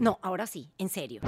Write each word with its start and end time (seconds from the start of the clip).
No, 0.00 0.18
ahora 0.22 0.46
sí, 0.46 0.70
en 0.78 0.88
serio. 0.88 1.20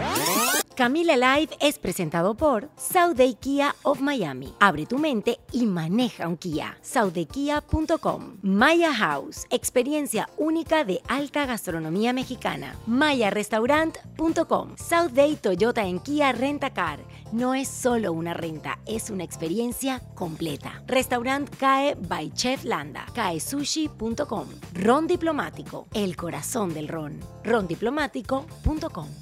Camila 0.74 1.14
Live 1.14 1.54
es 1.60 1.78
presentado 1.78 2.34
por 2.34 2.70
Day 3.14 3.34
Kia 3.34 3.76
of 3.82 4.00
Miami. 4.00 4.54
Abre 4.58 4.86
tu 4.86 4.98
mente 4.98 5.38
y 5.52 5.66
maneja 5.66 6.26
un 6.26 6.38
Kia. 6.38 6.78
SouthDayKia.com. 6.80 8.38
Maya 8.40 8.94
House, 8.94 9.46
experiencia 9.50 10.30
única 10.38 10.84
de 10.84 11.02
alta 11.06 11.44
gastronomía 11.44 12.14
mexicana. 12.14 12.74
MayaRestaurant.com. 12.86 14.76
Day 15.12 15.36
Toyota 15.36 15.86
en 15.86 16.00
Kia 16.00 16.32
Rentacar. 16.32 17.00
No 17.32 17.54
es 17.54 17.68
solo 17.68 18.12
una 18.12 18.32
renta, 18.34 18.78
es 18.86 19.10
una 19.10 19.24
experiencia 19.24 20.00
completa. 20.14 20.82
Restaurant 20.86 21.48
CAE 21.56 21.94
by 21.94 22.32
Chef 22.32 22.64
Landa. 22.64 23.04
CAESushi.com. 23.14 24.46
Ron 24.74 25.06
Diplomático, 25.06 25.86
el 25.92 26.16
corazón 26.16 26.72
del 26.72 26.88
ron. 26.88 27.20
Rondiplomático.com. 27.44 28.61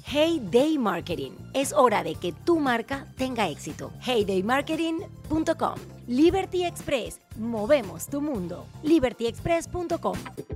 Hey 0.05 0.39
Day 0.51 0.77
Marketing 0.77 1.31
es 1.53 1.73
hora 1.73 2.03
de 2.03 2.15
que 2.15 2.31
tu 2.31 2.59
marca 2.59 3.07
tenga 3.17 3.47
éxito. 3.49 3.91
Heydaymarketing.com. 4.05 5.75
Liberty 6.07 6.65
Express. 6.65 7.19
Movemos 7.37 8.07
tu 8.07 8.21
mundo. 8.21 8.65
libertyexpress.com. 8.83 10.50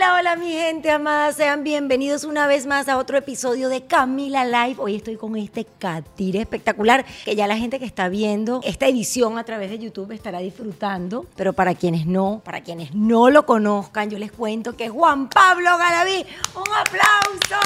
Hola, 0.00 0.14
hola 0.14 0.36
mi 0.36 0.50
gente 0.52 0.90
amada, 0.90 1.30
sean 1.30 1.62
bienvenidos 1.62 2.24
una 2.24 2.46
vez 2.46 2.64
más 2.64 2.88
a 2.88 2.96
otro 2.96 3.18
episodio 3.18 3.68
de 3.68 3.84
Camila 3.84 4.46
Live. 4.46 4.76
Hoy 4.78 4.96
estoy 4.96 5.16
con 5.16 5.36
este 5.36 5.66
catire 5.78 6.40
espectacular 6.40 7.04
que 7.26 7.36
ya 7.36 7.46
la 7.46 7.58
gente 7.58 7.78
que 7.78 7.84
está 7.84 8.08
viendo 8.08 8.62
esta 8.64 8.86
edición 8.86 9.36
a 9.36 9.44
través 9.44 9.68
de 9.68 9.78
YouTube 9.78 10.12
estará 10.12 10.38
disfrutando, 10.38 11.26
pero 11.36 11.52
para 11.52 11.74
quienes 11.74 12.06
no, 12.06 12.40
para 12.42 12.62
quienes 12.62 12.94
no 12.94 13.28
lo 13.28 13.44
conozcan, 13.44 14.08
yo 14.08 14.18
les 14.18 14.32
cuento 14.32 14.74
que 14.74 14.86
es 14.86 14.90
Juan 14.90 15.28
Pablo 15.28 15.76
Galaví. 15.76 16.24
¡Un 16.54 16.74
aplauso! 16.74 17.60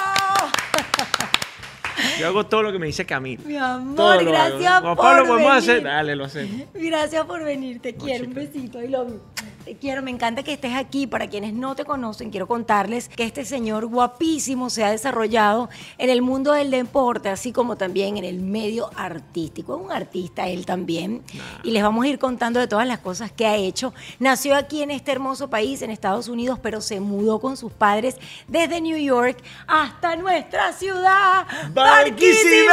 Yo 2.18 2.26
hago 2.26 2.44
todo 2.46 2.64
lo 2.64 2.72
que 2.72 2.80
me 2.80 2.86
dice 2.86 3.06
Camila. 3.06 3.42
Mi 3.46 3.56
amor, 3.56 4.24
gracias 4.24 4.80
por 4.80 4.96
Juan 4.96 4.96
Pablo, 4.96 5.26
podemos 5.26 5.52
hacer. 5.52 5.84
Dale, 5.84 6.16
lo 6.16 6.24
hacemos. 6.24 6.66
Gracias 6.74 7.24
por 7.26 7.44
venir, 7.44 7.80
te 7.80 7.94
quiero. 7.94 8.24
Un 8.24 8.34
besito, 8.34 8.82
I 8.82 8.88
love 8.88 9.10
you. 9.10 9.20
Te 9.64 9.76
quiero, 9.76 10.02
me 10.02 10.10
encanta 10.10 10.42
que 10.42 10.52
estés 10.52 10.74
aquí. 10.74 11.06
Para 11.06 11.26
quienes 11.28 11.54
no 11.54 11.74
te 11.74 11.86
conocen, 11.86 12.30
quiero 12.30 12.46
contarles 12.46 13.08
que 13.08 13.24
este 13.24 13.46
señor 13.46 13.86
guapísimo 13.86 14.68
se 14.68 14.84
ha 14.84 14.90
desarrollado 14.90 15.70
en 15.96 16.10
el 16.10 16.20
mundo 16.20 16.52
del 16.52 16.70
deporte, 16.70 17.30
así 17.30 17.50
como 17.50 17.76
también 17.76 18.18
en 18.18 18.24
el 18.24 18.40
medio 18.40 18.90
artístico. 18.94 19.76
Es 19.76 19.82
un 19.86 19.90
artista 19.90 20.48
él 20.48 20.66
también. 20.66 21.22
Y 21.62 21.70
les 21.70 21.82
vamos 21.82 22.04
a 22.04 22.08
ir 22.08 22.18
contando 22.18 22.60
de 22.60 22.68
todas 22.68 22.86
las 22.86 22.98
cosas 22.98 23.32
que 23.32 23.46
ha 23.46 23.56
hecho. 23.56 23.94
Nació 24.18 24.54
aquí 24.54 24.82
en 24.82 24.90
este 24.90 25.12
hermoso 25.12 25.48
país, 25.48 25.80
en 25.80 25.90
Estados 25.90 26.28
Unidos, 26.28 26.58
pero 26.62 26.82
se 26.82 27.00
mudó 27.00 27.40
con 27.40 27.56
sus 27.56 27.72
padres 27.72 28.16
desde 28.46 28.82
New 28.82 28.98
York 28.98 29.42
hasta 29.66 30.14
nuestra 30.16 30.74
ciudad, 30.74 31.46
Barquisimeto. 31.72 32.68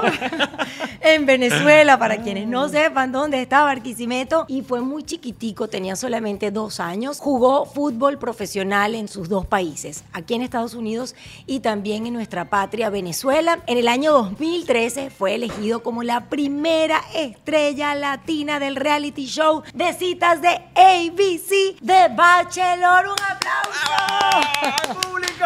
en 1.00 1.26
Venezuela, 1.26 1.96
para 1.96 2.16
quienes 2.16 2.48
no 2.48 2.68
sepan 2.68 3.12
dónde 3.12 3.40
está 3.40 3.62
Barquisimeto. 3.62 4.46
Y 4.48 4.62
fue 4.62 4.80
muy 4.80 5.04
chiquitico 5.04 5.68
tenía 5.76 5.94
solamente 5.94 6.50
dos 6.50 6.80
años, 6.80 7.20
jugó 7.20 7.66
fútbol 7.66 8.16
profesional 8.16 8.94
en 8.94 9.08
sus 9.08 9.28
dos 9.28 9.44
países, 9.44 10.04
aquí 10.14 10.32
en 10.32 10.40
Estados 10.40 10.72
Unidos 10.72 11.14
y 11.46 11.60
también 11.60 12.06
en 12.06 12.14
nuestra 12.14 12.48
patria 12.48 12.88
Venezuela. 12.88 13.62
En 13.66 13.76
el 13.76 13.86
año 13.86 14.12
2013 14.12 15.10
fue 15.10 15.34
elegido 15.34 15.82
como 15.82 16.02
la 16.02 16.30
primera 16.30 17.02
estrella 17.14 17.94
latina 17.94 18.58
del 18.58 18.74
reality 18.74 19.26
show 19.26 19.64
de 19.74 19.92
citas 19.92 20.40
de 20.40 20.48
ABC 20.48 21.78
de 21.82 22.08
Bachelor. 22.16 23.08
¡Un 23.08 23.22
aplauso! 23.28 25.00
¡Público! 25.10 25.44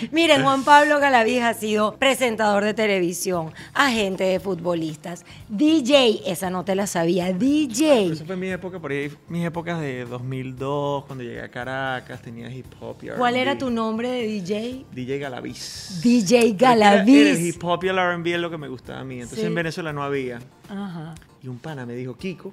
Miren, 0.10 0.42
Juan 0.42 0.64
Pablo 0.64 0.98
Galaviz 1.00 1.42
ha 1.42 1.52
sido 1.52 1.96
presentador 1.96 2.64
de 2.64 2.72
televisión, 2.72 3.52
agente 3.74 4.24
de 4.24 4.40
futbolistas, 4.40 5.26
DJ, 5.48 6.22
esa 6.26 6.48
no 6.48 6.64
te 6.64 6.74
la 6.74 6.86
sabía, 6.86 7.32
DJ. 7.32 8.12
Eso 8.12 8.24
fue 8.24 8.36
mi 8.36 8.48
época 8.48 8.80
por 8.86 8.92
ahí 8.92 9.10
mis 9.28 9.44
épocas 9.44 9.80
de 9.80 10.04
2002, 10.04 11.06
cuando 11.06 11.24
llegué 11.24 11.40
a 11.40 11.48
Caracas, 11.48 12.22
tenía 12.22 12.48
hip 12.48 12.66
hop 12.78 12.96
y 13.02 13.08
¿Cuál 13.08 13.34
era 13.34 13.58
tu 13.58 13.68
nombre 13.68 14.08
de 14.08 14.22
DJ? 14.24 14.86
DJ 14.92 15.18
Galaviz. 15.18 15.98
DJ 16.04 16.52
Galaviz. 16.52 17.36
el 17.36 17.46
hip 17.46 17.64
hop 17.64 17.82
y 17.82 17.88
el 17.88 17.98
R&B 17.98 18.32
es 18.32 18.40
lo 18.40 18.48
que 18.48 18.58
me 18.58 18.68
gustaba 18.68 19.00
a 19.00 19.04
mí. 19.04 19.20
Entonces 19.20 19.44
en 19.44 19.56
Venezuela 19.56 19.92
no 19.92 20.04
había. 20.04 20.38
Ajá. 20.68 21.16
Y 21.42 21.48
un 21.48 21.58
pana 21.58 21.84
me 21.84 21.94
dijo, 21.94 22.16
Kiko. 22.16 22.52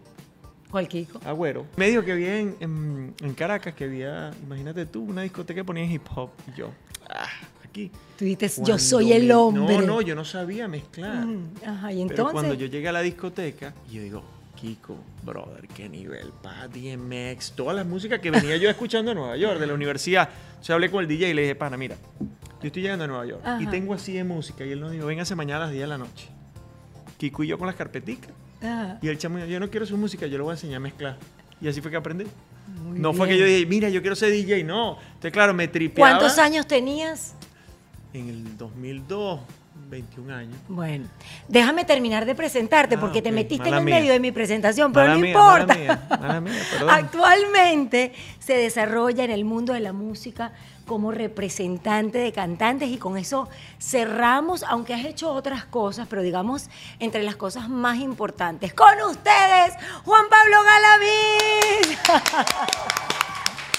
¿Cuál 0.72 0.88
Kiko? 0.88 1.20
Agüero. 1.24 1.68
Me 1.76 1.88
dijo 1.88 2.04
que 2.04 2.14
había 2.14 2.40
en, 2.40 3.14
Caracas, 3.38 3.76
que 3.76 3.84
había, 3.84 4.32
imagínate 4.42 4.88
tú, 4.88 5.04
una 5.04 5.22
discoteca 5.22 5.62
que 5.62 5.66
ponía 5.66 5.86
hip 5.86 6.08
hop. 6.16 6.32
Y 6.52 6.58
yo, 6.58 6.72
ah, 7.12 7.28
aquí. 7.64 7.92
Tú 8.18 8.26
dices, 8.26 8.60
yo 8.64 8.80
soy 8.80 9.14
el 9.14 9.32
hombre. 9.32 9.78
No, 9.78 9.82
no, 9.84 10.02
yo 10.02 10.16
no 10.16 10.26
sabía 10.26 10.68
mezclar. 10.68 11.28
Mm, 11.28 11.52
ajá, 11.64 11.94
y 11.94 12.02
entonces. 12.02 12.26
Pero 12.26 12.32
cuando 12.32 12.56
yo 12.56 12.66
llegué 12.66 12.88
a 12.88 12.92
la 12.92 13.02
discoteca, 13.02 13.76
yo 13.92 14.02
digo, 14.02 14.24
Kiko, 14.63 14.96
brother, 15.24 15.68
qué 15.68 15.90
nivel, 15.90 16.31
pa, 16.41 16.69
DMX, 16.69 17.51
todas 17.51 17.75
las 17.75 17.85
músicas 17.85 18.22
que 18.22 18.31
venía 18.31 18.56
yo 18.56 18.69
escuchando 18.69 19.12
en 19.12 19.18
Nueva 19.18 19.35
York, 19.35 19.59
de 19.59 19.68
la 19.68 19.74
universidad. 19.74 20.29
O 20.66 20.72
hablé 20.72 20.90
con 20.90 21.01
el 21.01 21.07
DJ 21.09 21.31
y 21.31 21.34
le 21.34 21.41
dije, 21.41 21.56
pana, 21.56 21.75
mira, 21.75 21.97
yo 22.22 22.68
estoy 22.68 22.81
llegando 22.81 23.03
a 23.03 23.07
Nueva 23.07 23.25
York 23.25 23.44
y 23.59 23.68
tengo 23.68 23.94
así 23.94 24.13
de 24.13 24.24
música. 24.24 24.66
Y 24.66 24.72
él 24.72 24.79
nos 24.79 24.94
dijo, 24.94 25.06
véngase 25.06 25.35
mañana 25.35 25.57
a 25.57 25.66
las 25.66 25.72
10 25.72 25.81
de 25.81 25.88
la 25.88 25.97
noche. 25.97 26.29
Kiko 27.18 27.44
y 27.44 27.47
yo 27.47 27.57
con 27.57 27.68
las 27.68 27.75
carpeticas. 27.75 28.31
Y 29.01 29.09
el 29.09 29.18
chamo, 29.18 29.40
yo 29.40 29.59
no 29.59 29.69
quiero 29.69 29.85
su 29.85 29.97
música, 29.97 30.28
yo 30.28 30.38
lo 30.38 30.46
voy 30.46 30.51
a 30.51 30.53
enseñar 30.53 30.78
a 30.78 30.80
mezclar. 30.80 31.18
Y 31.59 31.68
así 31.68 31.81
fue 31.81 31.91
que 31.91 31.97
aprendí. 31.97 32.25
no 32.94 33.12
fue 33.13 33.28
que 33.28 33.38
yo 33.38 33.44
dije, 33.44 33.66
mira, 33.66 33.90
yo 33.90 34.00
quiero 34.00 34.16
ser 34.16 34.31
DJ, 34.31 34.63
no. 34.63 34.97
Entonces, 35.07 35.34
claro, 35.34 35.53
me 35.53 35.68
tripeaba. 35.68 36.19
¿Cuántos 36.19 36.40
años 36.40 36.68
tenías? 36.68 37.35
En 38.13 38.30
el 38.30 38.57
2002. 38.57 39.41
21 39.94 40.34
años. 40.34 40.58
Bueno, 40.68 41.06
déjame 41.48 41.86
terminar 41.86 42.26
de 42.26 42.34
presentarte 42.36 42.96
ah, 42.96 43.00
porque 43.00 43.22
te 43.22 43.31
metiste 43.31 43.70
en 43.70 43.76
el 43.76 43.84
medio 43.84 44.12
de 44.12 44.20
mi 44.20 44.31
presentación, 44.31 44.92
pero 44.92 45.16
no 45.16 45.26
importa. 45.26 45.78
Actualmente 46.90 48.12
se 48.40 48.56
desarrolla 48.58 49.24
en 49.24 49.31
el 49.31 49.46
mundo 49.46 49.74
de 49.74 49.80
la 49.80 49.94
música 49.94 50.52
como 50.86 51.12
representante 51.12 52.18
de 52.18 52.31
cantantes 52.31 52.90
y 52.90 52.98
con 52.98 53.18
eso 53.18 53.48
cerramos, 53.80 54.63
aunque 54.63 54.94
has 54.94 55.06
hecho 55.06 55.31
otras 55.31 55.66
cosas, 55.66 56.07
pero 56.10 56.22
digamos 56.22 56.69
entre 57.00 57.24
las 57.24 57.36
cosas 57.36 57.69
más 57.69 58.00
importantes. 58.00 58.74
Con 58.74 59.00
ustedes, 59.10 59.74
Juan 60.04 60.25
Pablo 60.30 60.57
Galavín. 60.63 61.98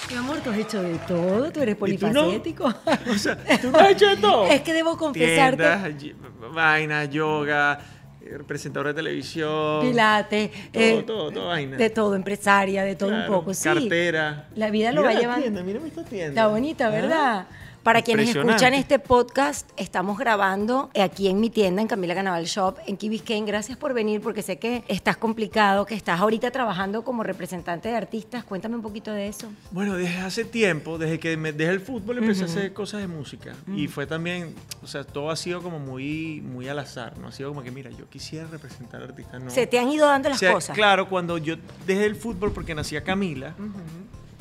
Mi 0.09 0.17
amor, 0.17 0.37
tú 0.39 0.51
has 0.51 0.57
hecho 0.57 0.81
de 0.83 0.97
todo, 0.99 1.51
tú 1.51 1.61
eres 1.61 1.75
polifacético. 1.75 2.65
O 3.09 3.17
sea, 3.17 3.37
tú 3.59 3.71
no 3.71 3.77
has 3.79 3.91
hecho 3.91 4.07
de 4.07 4.17
todo. 4.17 4.45
es 4.47 4.61
que 4.61 4.73
debo 4.73 4.97
confesarte. 4.97 5.63
Tiendas, 5.97 6.53
vaina, 6.53 7.05
yoga, 7.05 7.79
eh, 8.21 8.39
presentadora 8.45 8.89
de 8.89 8.95
televisión. 8.95 9.81
Pilate. 9.81 10.51
Todo, 10.71 10.83
eh, 10.83 11.03
todo, 11.05 11.31
todo 11.31 11.47
vaina. 11.47 11.77
De 11.77 11.89
todo, 11.89 12.15
empresaria, 12.15 12.83
de 12.83 12.95
todo 12.95 13.09
un 13.09 13.25
poco, 13.27 13.53
sí. 13.53 13.63
Cartera. 13.63 14.47
La 14.55 14.69
vida 14.69 14.91
lo 14.91 15.03
va 15.03 15.13
llevando. 15.13 15.41
Tienda, 15.41 15.63
mira 15.63 15.79
esta 15.85 16.03
tienda. 16.03 16.29
Está 16.29 16.47
bonita, 16.47 16.89
¿verdad? 16.89 17.47
Para 17.85 18.01
quienes 18.01 18.35
escuchan 18.35 18.73
este 18.73 18.97
podcast, 18.97 19.69
estamos 19.77 20.17
grabando 20.17 20.89
aquí 20.99 21.27
en 21.27 21.39
mi 21.39 21.51
tienda, 21.51 21.83
en 21.83 21.87
Camila 21.87 22.15
Canaval 22.15 22.45
Shop, 22.45 22.79
en 22.87 22.97
Key 22.97 23.09
Biscayne. 23.09 23.45
Gracias 23.45 23.77
por 23.77 23.93
venir, 23.93 24.21
porque 24.21 24.41
sé 24.41 24.57
que 24.57 24.83
estás 24.87 25.17
complicado, 25.17 25.85
que 25.85 25.93
estás 25.93 26.19
ahorita 26.19 26.49
trabajando 26.49 27.03
como 27.03 27.21
representante 27.21 27.89
de 27.89 27.95
artistas. 27.95 28.43
Cuéntame 28.43 28.75
un 28.75 28.81
poquito 28.81 29.11
de 29.11 29.27
eso. 29.27 29.51
Bueno, 29.69 29.97
desde 29.97 30.17
hace 30.17 30.45
tiempo, 30.45 30.97
desde 30.97 31.19
que 31.19 31.37
me 31.37 31.53
dejé 31.53 31.73
el 31.73 31.79
fútbol, 31.79 32.17
empecé 32.17 32.41
a 32.41 32.45
hacer 32.47 32.73
cosas 32.73 33.01
de 33.01 33.07
música. 33.07 33.53
Y 33.75 33.87
fue 33.87 34.07
también, 34.07 34.55
o 34.81 34.87
sea, 34.87 35.03
todo 35.03 35.29
ha 35.29 35.35
sido 35.35 35.61
como 35.61 35.77
muy, 35.77 36.41
muy 36.41 36.67
al 36.67 36.79
azar, 36.79 37.19
¿no? 37.19 37.27
Ha 37.27 37.31
sido 37.31 37.49
como 37.49 37.61
que, 37.61 37.69
mira, 37.69 37.91
yo 37.91 38.09
quisiera 38.09 38.47
representar 38.47 39.03
artistas, 39.03 39.43
no. 39.43 39.51
Se 39.51 39.67
te 39.67 39.77
han 39.77 39.89
ido 39.89 40.07
dando 40.07 40.29
las 40.29 40.37
O 40.37 40.39
sea, 40.39 40.53
cosas. 40.53 40.75
Claro, 40.75 41.07
cuando 41.07 41.37
yo 41.37 41.55
dejé 41.85 42.05
el 42.05 42.15
fútbol 42.15 42.51
porque 42.51 42.73
nacía 42.73 43.03
Camila 43.03 43.53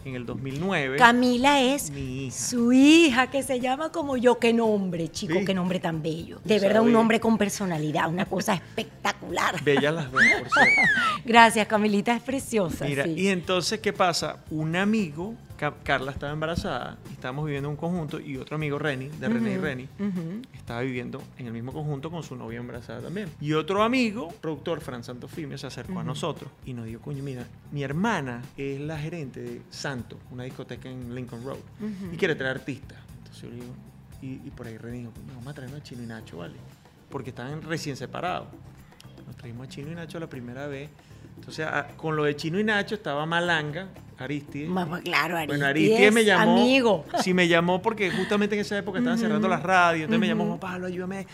en 0.04 0.14
el 0.16 0.26
2009. 0.26 0.96
Camila 0.98 1.60
es 1.60 1.90
Mi 1.90 2.26
hija. 2.26 2.36
su 2.36 2.72
hija, 2.72 3.30
que 3.30 3.42
se 3.42 3.60
llama 3.60 3.90
como 3.90 4.16
yo. 4.16 4.38
Qué 4.38 4.52
nombre, 4.52 5.08
chico, 5.10 5.34
Sí. 5.38 5.44
qué 5.44 5.54
nombre 5.54 5.80
tan 5.80 6.02
bello. 6.02 6.40
De 6.44 6.58
verdad, 6.58 6.82
un 6.82 6.92
nombre 6.92 7.20
con 7.20 7.38
personalidad, 7.38 8.08
una 8.08 8.26
cosa 8.26 8.54
espectacular. 8.54 9.62
Bellas 9.64 9.94
las 9.94 10.04
dos, 10.12 10.22
por 10.22 10.22
cierto. 10.22 10.50
Gracias, 11.24 11.66
Camilita, 11.66 12.14
es 12.14 12.22
preciosa. 12.22 12.84
Mira, 12.84 13.04
sí. 13.04 13.14
y 13.16 13.28
entonces, 13.28 13.80
¿qué 13.80 13.92
pasa? 13.92 14.38
Un 14.50 14.76
amigo, 14.76 15.34
Carla 15.56 16.10
estaba 16.12 16.32
embarazada, 16.32 16.98
y 17.08 17.12
estábamos 17.12 17.44
viviendo 17.46 17.68
en 17.68 17.72
un 17.72 17.76
conjunto, 17.76 18.20
y 18.20 18.36
otro 18.36 18.56
amigo, 18.56 18.78
Reni, 18.78 19.08
de 19.08 19.28
René 19.28 19.52
y 19.52 19.56
Reni, 19.56 19.84
Ujú. 19.98 20.42
estaba 20.52 20.80
viviendo 20.80 21.22
en 21.38 21.46
el 21.46 21.52
mismo 21.52 21.72
conjunto 21.72 22.10
con 22.10 22.22
su 22.22 22.36
novia 22.36 22.58
embarazada 22.58 23.00
también. 23.02 23.28
Y 23.40 23.52
otro 23.52 23.82
amigo, 23.82 24.28
productor, 24.40 24.80
Fran 24.80 25.04
Santofimio, 25.04 25.56
se 25.56 25.66
acercó 25.66 26.00
a 26.00 26.04
nosotros 26.04 26.50
y 26.66 26.72
nos 26.74 26.86
dijo, 26.86 27.00
coño, 27.00 27.22
mira, 27.22 27.46
mi 27.70 27.82
hermana 27.82 28.42
es 28.56 28.80
la 28.80 28.98
gerente 28.98 29.40
de 29.40 29.62
Santo, 29.70 30.18
una 30.30 30.44
discoteca 30.44 30.88
en 30.90 31.14
Lincoln 31.14 31.44
Road, 31.44 31.58
y 32.12 32.16
quiere 32.16 32.34
traer 32.34 32.56
artistas. 32.56 32.98
Entonces 33.18 33.42
yo 33.42 33.48
le 33.50 33.54
digo, 33.56 33.74
y, 34.22 34.26
y 34.46 34.50
por 34.54 34.66
ahí 34.66 34.76
René 34.78 34.98
dijo, 34.98 35.12
"Coño, 35.12 35.28
vamos 35.36 35.48
a 35.48 35.54
traernos 35.54 35.80
a 35.80 35.82
Chino 35.82 36.02
y 36.02 36.06
Nacho, 36.06 36.38
¿vale? 36.38 36.54
Porque 37.10 37.30
estaban 37.30 37.62
recién 37.62 37.96
separados. 37.96 38.48
Nos 39.26 39.36
trajimos 39.36 39.66
a 39.66 39.70
Chino 39.70 39.92
y 39.92 39.94
Nacho 39.94 40.18
la 40.18 40.28
primera 40.28 40.66
vez. 40.66 40.88
Entonces, 41.36 41.66
a- 41.66 41.88
con 41.96 42.16
lo 42.16 42.24
de 42.24 42.36
Chino 42.36 42.58
y 42.58 42.64
Nacho 42.64 42.94
estaba 42.94 43.26
Malanga, 43.26 43.88
Aristide. 44.18 44.68
Ma- 44.68 44.86
pues, 44.86 45.02
claro, 45.02 45.36
Aristide 45.36 45.46
Bueno, 45.58 45.66
Aristide 45.66 46.10
me 46.12 46.24
llamó. 46.24 46.52
amigo. 46.52 47.04
Sí, 47.22 47.34
me 47.34 47.48
llamó 47.48 47.82
porque 47.82 48.10
justamente 48.10 48.54
en 48.54 48.60
esa 48.62 48.78
época 48.78 48.98
estaban 48.98 49.18
cerrando 49.18 49.48
las 49.48 49.62
radios. 49.62 50.04
Entonces 50.04 50.20
me 50.20 50.28
llamó, 50.28 50.46
Juan 50.46 50.60
Pablo, 50.60 50.86
ayúdame. 50.86 51.26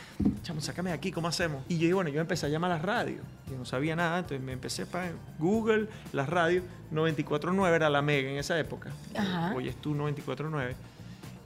Chamo, 0.43 0.61
sácame 0.61 0.91
de 0.91 0.97
aquí, 0.97 1.12
¿cómo 1.12 1.29
hacemos? 1.29 1.62
Y 1.69 1.79
yo, 1.79 1.87
y 1.88 1.93
bueno, 1.93 2.08
yo 2.11 2.20
empecé 2.20 2.47
a 2.47 2.49
llamar 2.49 2.70
a 2.70 2.75
las 2.75 2.82
radios. 2.82 3.20
Yo 3.50 3.56
no 3.58 3.64
sabía 3.67 3.94
nada, 3.94 4.19
entonces 4.19 4.41
me 4.44 4.52
empecé 4.52 4.87
para 4.87 5.12
Google, 5.38 5.88
las 6.12 6.29
radios. 6.29 6.64
94.9 6.93 7.75
era 7.76 7.88
la 7.91 8.02
mega 8.02 8.31
en 8.31 8.38
esa 8.38 8.58
época. 8.58 8.91
Ajá. 9.17 9.52
Hoy 9.55 9.69
es 9.69 9.76
tú 9.76 9.94
94.9. 9.94 10.75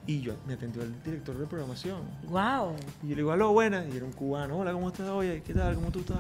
Y 0.07 0.21
yo 0.21 0.35
me 0.47 0.53
atendió 0.53 0.83
el 0.83 1.03
director 1.03 1.35
de 1.39 1.47
programación. 1.47 1.97
Wow. 2.29 2.77
Y 3.03 3.09
yo 3.09 3.11
le 3.11 3.17
digo, 3.17 3.33
aló, 3.33 3.53
buenas. 3.53 3.87
Y 3.91 3.97
era 3.97 4.05
un 4.05 4.13
cubano, 4.13 4.59
hola, 4.59 4.73
¿cómo 4.73 4.89
estás? 4.89 5.09
Oye, 5.09 5.43
¿qué 5.47 5.55
tal? 5.55 5.75
¿Cómo 5.77 5.91
tú 5.91 6.01
estás? 6.01 6.19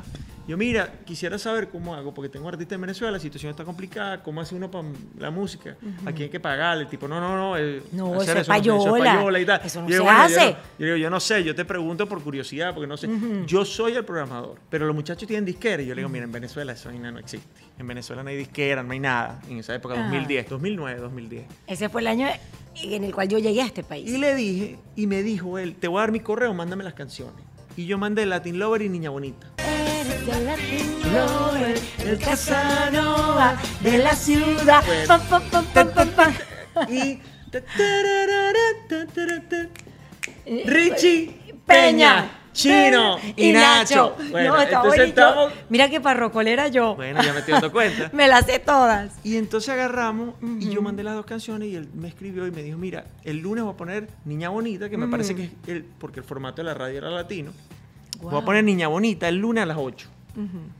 Yo, 0.48 0.56
mira, 0.56 0.90
quisiera 1.04 1.38
saber 1.38 1.68
cómo 1.68 1.94
hago, 1.94 2.12
porque 2.14 2.28
tengo 2.30 2.48
artistas 2.48 2.76
en 2.76 2.80
Venezuela, 2.82 3.12
la 3.12 3.18
situación 3.18 3.50
está 3.50 3.64
complicada, 3.64 4.22
¿cómo 4.22 4.40
hace 4.40 4.54
uno 4.54 4.70
para 4.70 4.88
la 5.18 5.30
música? 5.30 5.76
¿A 6.06 6.12
quién 6.12 6.24
hay 6.24 6.28
que 6.30 6.40
pagarle? 6.40 6.86
Tipo, 6.86 7.08
no, 7.08 7.18
no, 7.20 7.36
no. 7.36 7.56
eh, 7.58 7.82
No, 7.92 8.14
hacer 8.20 8.38
eso 8.38 8.40
es 8.40 8.48
no, 8.48 8.54
payola. 8.54 9.14
payola 9.16 9.40
y 9.40 9.46
tal. 9.46 9.60
Eso 9.64 9.82
no 9.82 9.88
Yo 9.88 9.96
se 9.96 10.02
"Bueno, 10.02 10.18
yo 10.18 10.24
hace". 10.24 10.50
no- 10.52 10.56
Yo, 10.78 10.84
digo, 10.86 10.96
yo 10.96 11.10
no 11.10 11.20
sé, 11.20 11.44
yo 11.44 11.54
te 11.54 11.64
pregunto 11.66 12.06
por 12.08 12.22
curiosidad, 12.22 12.72
porque 12.74 12.86
no 12.86 12.96
sé. 12.96 13.08
Yo 13.46 13.64
soy 13.66 13.92
el 13.94 14.04
programador, 14.04 14.58
pero 14.70 14.86
los 14.86 14.94
muchachos 14.94 15.26
tienen 15.28 15.44
disquera. 15.44 15.82
Y 15.82 15.86
yo 15.86 15.94
le 15.94 16.00
digo, 16.00 16.08
mira, 16.10 16.24
en 16.24 16.32
Venezuela 16.32 16.72
eso 16.72 16.90
no 16.92 17.18
existe. 17.18 17.48
En 17.78 17.86
Venezuela 17.86 18.22
no 18.22 18.28
hay 18.30 18.36
disquera, 18.36 18.82
no 18.82 18.92
hay 18.92 19.00
nada. 19.00 19.40
En 19.48 19.58
esa 19.58 19.74
época, 19.74 19.94
Ah. 19.94 20.02
2010, 20.04 20.48
2009, 20.48 21.00
2010. 21.00 21.46
Ese 21.66 21.88
fue 21.88 22.00
el 22.02 22.06
año 22.06 22.28
en 22.82 23.04
el 23.04 23.14
cual 23.14 23.28
yo 23.28 23.38
llegué 23.38 23.62
a 23.62 23.66
este 23.66 23.82
país. 23.82 24.08
Y 24.10 24.18
le 24.18 24.34
dije, 24.34 24.78
y 24.96 25.06
me 25.06 25.22
dijo 25.22 25.58
él, 25.58 25.76
te 25.76 25.88
voy 25.88 25.98
a 25.98 26.00
dar 26.02 26.12
mi 26.12 26.20
correo, 26.20 26.54
mándame 26.54 26.84
las 26.84 26.94
canciones. 26.94 27.44
Y 27.76 27.86
yo 27.86 27.98
mandé 27.98 28.26
Latin 28.26 28.58
Lover 28.58 28.82
y 28.82 28.88
Niña 28.88 29.10
Bonita. 29.10 29.48
Eres 29.58 30.28
el 30.28 30.44
Latin 30.44 30.94
lover, 31.12 31.80
el 32.06 32.18
Casanova 32.18 33.56
de 33.80 33.98
la 33.98 34.14
ciudad. 34.14 34.84
Bueno. 34.86 35.06
Pam, 35.08 35.20
pam, 35.28 35.42
pam, 35.50 35.66
pam, 35.66 35.88
pam, 35.92 36.08
pam. 36.10 36.32
Y... 36.90 37.18
Richie 40.66 41.54
Peña, 41.66 42.28
Chino 42.54 43.18
y 43.36 43.52
Nacho. 43.52 44.16
no, 44.18 44.30
Bueno, 44.30 44.56
está 44.56 44.76
entonces 44.76 45.00
bonito. 45.00 45.20
estamos... 45.20 45.52
Mira 45.68 45.90
qué 45.90 46.00
parrocolera 46.00 46.68
yo. 46.68 46.94
Bueno, 46.94 47.22
ya 47.22 47.32
me 47.32 47.40
estoy 47.40 47.52
dando 47.52 47.70
cuenta. 47.72 48.10
Me 48.14 48.26
las 48.28 48.46
sé 48.46 48.58
todas. 48.60 49.12
Y 49.22 49.36
entonces 49.36 49.68
agarramos 49.68 50.34
y 50.60 50.70
yo 50.70 50.80
mandé 50.80 51.02
las 51.02 51.14
dos 51.14 51.26
canciones 51.26 51.68
y 51.68 51.76
él 51.76 51.88
me 51.94 52.08
escribió 52.08 52.46
y 52.46 52.50
me 52.50 52.62
dijo, 52.62 52.78
mira, 52.78 53.04
el 53.24 53.38
lunes 53.38 53.64
voy 53.64 53.74
a 53.74 53.76
poner 53.76 54.08
Niña 54.24 54.48
Bonita, 54.48 54.88
que 54.88 54.96
me 54.96 55.08
parece 55.08 55.34
que 55.34 55.44
es 55.44 55.50
el, 55.66 55.84
porque 55.98 56.20
el 56.20 56.24
formato 56.24 56.62
de 56.62 56.64
la 56.64 56.74
radio 56.74 56.98
era 56.98 57.10
latino. 57.10 57.52
Voy 58.20 58.40
a 58.40 58.44
poner 58.44 58.64
Niña 58.64 58.88
Bonita 58.88 59.28
el 59.28 59.36
lunes 59.36 59.62
a 59.62 59.66
las 59.66 59.76
8. 59.78 60.08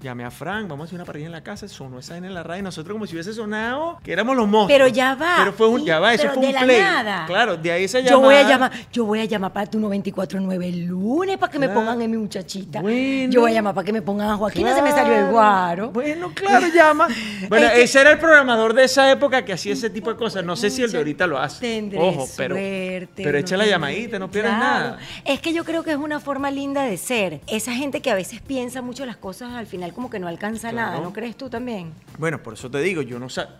Llamé 0.00 0.24
a 0.24 0.30
Frank, 0.30 0.68
vamos 0.68 0.84
a 0.84 0.86
hacer 0.86 0.96
una 0.96 1.04
parrilla 1.04 1.26
en 1.26 1.32
la 1.32 1.42
casa, 1.42 1.68
sonó 1.68 1.98
esa 1.98 2.16
en 2.16 2.32
la 2.34 2.42
radio 2.42 2.60
y 2.60 2.64
nosotros 2.64 2.94
como 2.94 3.06
si 3.06 3.14
hubiese 3.14 3.32
sonado 3.32 3.98
que 4.02 4.12
éramos 4.12 4.36
los 4.36 4.48
monstruos. 4.48 4.68
Pero 4.68 4.88
ya 4.88 5.14
va. 5.14 5.36
Pero 5.38 5.52
fue 5.52 5.68
un, 5.68 5.84
ya 5.84 5.98
va, 6.00 6.14
eso 6.14 6.28
fue 6.30 6.42
de 6.42 6.48
un 6.48 6.54
la 6.54 6.60
play. 6.62 6.80
nada. 6.80 7.26
Claro, 7.26 7.56
de 7.56 7.70
ahí 7.72 7.84
esa 7.84 8.00
Yo 8.00 8.20
voy 8.20 8.34
a 8.34 8.48
llamar, 8.48 8.72
yo 8.92 9.04
voy 9.04 9.20
a 9.20 9.24
llamar 9.24 9.52
para 9.52 9.66
tu 9.70 9.78
949 9.78 10.68
el 10.68 10.84
lunes 10.86 11.38
para 11.38 11.52
que 11.52 11.58
me 11.58 11.68
pongan 11.68 12.00
en 12.02 12.10
mi 12.10 12.16
muchachita. 12.16 12.80
Bueno. 12.80 13.32
Yo 13.32 13.40
voy 13.42 13.52
a 13.52 13.54
llamar 13.54 13.74
para 13.74 13.84
que 13.84 13.92
me 13.92 14.02
pongan 14.02 14.30
a 14.30 14.36
Joaquina, 14.36 14.74
se 14.74 14.82
me 14.82 14.90
salió 14.90 15.14
el 15.16 15.26
guaro. 15.30 15.90
Bueno, 15.90 16.32
claro, 16.34 16.66
llama. 16.74 17.08
Bueno, 17.48 17.66
ese 17.68 18.00
era 18.00 18.10
el 18.12 18.18
programador 18.18 18.72
de 18.74 18.84
esa 18.84 19.10
época 19.10 19.44
que 19.44 19.52
hacía 19.52 19.72
ese 19.74 19.90
tipo 19.90 20.10
de 20.10 20.16
cosas. 20.16 20.44
No 20.44 20.56
sé 20.56 20.70
si 20.70 20.82
el 20.82 20.90
de 20.90 20.98
ahorita 20.98 21.26
lo 21.26 21.38
hace. 21.38 21.60
Tendré 21.60 21.98
Ojo, 21.98 22.26
pero, 22.36 22.54
suerte, 22.54 23.22
pero 23.22 23.38
echa 23.38 23.56
la 23.56 23.66
llamadita, 23.66 24.18
no 24.18 24.30
pierdas 24.30 24.56
Claro. 24.58 24.84
nada. 24.90 24.98
Es 25.24 25.40
que 25.40 25.52
yo 25.52 25.64
creo 25.64 25.82
que 25.82 25.90
es 25.92 25.96
una 25.96 26.20
forma 26.20 26.50
linda 26.50 26.82
de 26.82 26.96
ser. 26.96 27.40
Esa 27.46 27.72
gente 27.74 28.00
que 28.00 28.10
a 28.10 28.14
veces 28.14 28.40
piensa 28.40 28.82
mucho 28.82 29.04
las 29.06 29.16
cosas, 29.16 29.43
al 29.52 29.66
final 29.66 29.92
como 29.92 30.08
que 30.08 30.18
no 30.18 30.28
alcanza 30.28 30.70
Claro. 30.70 30.90
nada, 30.92 31.00
¿no 31.02 31.12
crees 31.12 31.36
tú 31.36 31.50
también? 31.50 31.92
Bueno, 32.18 32.42
por 32.42 32.54
eso 32.54 32.70
te 32.70 32.78
digo, 32.80 33.02
yo 33.02 33.18
no, 33.18 33.28
sa- 33.28 33.56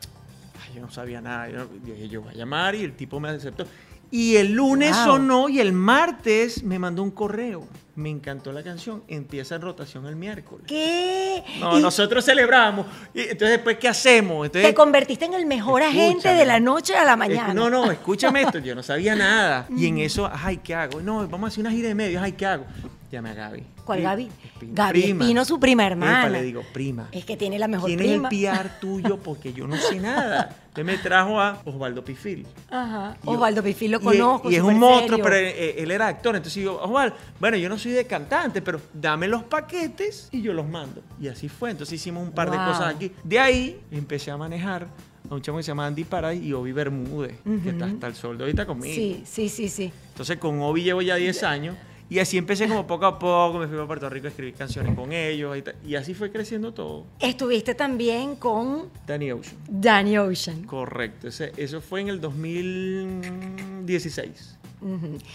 Ay, 0.66 0.76
yo 0.76 0.80
no 0.82 0.90
sabía 0.90 1.20
nada. 1.20 1.48
Yo, 1.50 1.66
dije, 1.84 2.08
yo 2.08 2.22
voy 2.22 2.32
a 2.32 2.36
llamar 2.36 2.74
y 2.74 2.82
el 2.82 2.94
tipo 2.94 3.20
me 3.20 3.28
aceptó. 3.28 3.66
Y 4.10 4.36
el 4.36 4.52
lunes 4.52 4.94
Wow. 4.96 5.04
sonó 5.04 5.48
y 5.48 5.58
el 5.58 5.72
martes 5.72 6.62
me 6.62 6.78
mandó 6.78 7.02
un 7.02 7.10
correo. 7.10 7.66
Me 7.96 8.10
encantó 8.10 8.52
la 8.52 8.62
canción. 8.62 9.02
Empieza 9.08 9.56
en 9.56 9.62
rotación 9.62 10.06
el 10.06 10.14
miércoles. 10.14 10.66
¿Qué? 10.68 11.42
No, 11.60 11.78
Y 11.78 11.82
nosotros 11.82 12.24
celebramos. 12.24 12.86
Y 13.12 13.20
entonces, 13.22 13.50
después, 13.50 13.76
¿qué 13.78 13.88
hacemos? 13.88 14.46
Entonces, 14.46 14.70
te 14.70 14.74
convertiste 14.74 15.24
en 15.24 15.34
el 15.34 15.46
mejor 15.46 15.82
agente 15.82 16.28
de 16.28 16.44
la 16.44 16.60
noche 16.60 16.94
a 16.96 17.04
la 17.04 17.16
mañana. 17.16 17.52
No, 17.54 17.68
no, 17.68 17.90
escúchame 17.90 18.42
esto, 18.42 18.58
yo 18.58 18.74
no 18.74 18.82
sabía 18.84 19.14
nada. 19.16 19.66
Y 19.76 19.86
en 19.86 19.98
eso, 19.98 20.30
ay, 20.32 20.58
¿qué 20.58 20.74
hago? 20.74 21.00
No, 21.00 21.26
vamos 21.28 21.44
a 21.44 21.48
hacer 21.48 21.60
una 21.62 21.70
gira 21.72 21.88
de 21.88 21.94
medios, 21.96 22.22
ay, 22.22 22.32
¿qué 22.32 22.46
hago? 22.46 22.66
Llame 23.14 23.30
a 23.30 23.34
Gaby. 23.34 23.62
¿Cuál 23.84 24.02
Gaby? 24.02 24.28
Espino. 24.44 24.72
Gaby 24.74 25.02
Espino, 25.04 25.44
su 25.44 25.60
prima 25.60 25.86
hermana. 25.86 26.20
Epa, 26.22 26.28
le 26.30 26.42
digo, 26.42 26.62
prima. 26.72 27.08
Es 27.12 27.24
que 27.24 27.36
tiene 27.36 27.58
la 27.60 27.68
mejor 27.68 27.86
¿Quién 27.86 27.98
prima. 27.98 28.28
es 28.28 28.34
el 28.34 28.50
PR 28.50 28.80
tuyo? 28.80 29.18
Porque 29.18 29.52
yo 29.52 29.66
no 29.68 29.76
sé 29.76 30.00
nada. 30.00 30.56
Usted 30.68 30.84
me 30.84 30.98
trajo 30.98 31.40
a 31.40 31.60
Osvaldo 31.64 32.04
Pifil. 32.04 32.44
Ajá. 32.70 33.16
Yo- 33.22 33.30
Osvaldo 33.30 33.62
Pifil 33.62 33.92
lo 33.92 33.98
y- 34.00 34.02
conozco. 34.04 34.50
Y, 34.50 34.56
es 34.56 34.62
un 34.62 34.78
monstruo, 34.80 35.18
serio. 35.18 35.24
pero 35.24 35.36
él, 35.36 35.74
él 35.78 35.90
era 35.92 36.08
actor. 36.08 36.34
Entonces 36.34 36.62
yo, 36.64 36.80
Osvaldo, 36.82 37.14
bueno, 37.38 37.56
yo 37.56 37.68
no 37.68 37.78
soy 37.78 37.92
de 37.92 38.04
cantante, 38.06 38.60
pero 38.60 38.80
dame 38.92 39.28
los 39.28 39.44
paquetes 39.44 40.28
y 40.32 40.42
yo 40.42 40.52
los 40.52 40.66
mando. 40.68 41.00
Y 41.20 41.28
así 41.28 41.48
fue. 41.48 41.70
Entonces 41.70 41.94
hicimos 42.00 42.24
un 42.26 42.32
par 42.32 42.50
de 42.50 42.56
cosas 42.56 42.94
aquí. 42.96 43.12
De 43.22 43.38
ahí 43.38 43.80
empecé 43.92 44.32
a 44.32 44.36
manejar 44.36 44.88
a 45.30 45.34
un 45.34 45.40
chamo 45.40 45.58
que 45.58 45.62
se 45.62 45.68
llama 45.68 45.86
Andy 45.86 46.02
Paray 46.04 46.44
y 46.44 46.52
Obi 46.52 46.72
Bermúdez, 46.72 47.38
que 47.62 47.70
está 47.70 47.84
hasta 47.86 48.06
el 48.08 48.14
sol 48.16 48.36
de 48.38 48.44
ahorita 48.44 48.66
conmigo. 48.66 48.94
Sí, 48.94 49.22
sí, 49.24 49.48
sí, 49.48 49.68
sí. 49.68 49.92
Entonces 50.08 50.36
con 50.38 50.60
Obi 50.62 50.82
llevo 50.82 51.00
ya 51.00 51.14
10 51.14 51.42
años. 51.44 51.76
Y 52.10 52.18
así 52.18 52.36
empecé 52.36 52.68
como 52.68 52.86
poco 52.86 53.06
a 53.06 53.18
poco, 53.18 53.58
me 53.58 53.66
fui 53.66 53.78
a 53.78 53.86
Puerto 53.86 54.10
Rico 54.10 54.26
a 54.26 54.30
escribir 54.30 54.52
canciones 54.54 54.94
con 54.94 55.10
ellos 55.12 55.56
y, 55.86 55.94
así 55.94 56.12
fue 56.14 56.30
creciendo 56.30 56.74
todo. 56.74 57.06
Estuviste 57.18 57.74
también 57.74 58.36
con 58.36 58.90
Danny 59.06 59.32
Ocean. 59.32 59.56
Danny 59.68 60.18
Ocean. 60.18 60.64
Correcto, 60.64 61.28
ese, 61.28 61.52
eso 61.56 61.80
fue 61.80 62.02
en 62.02 62.08
el 62.08 62.20
2016. 62.20 64.58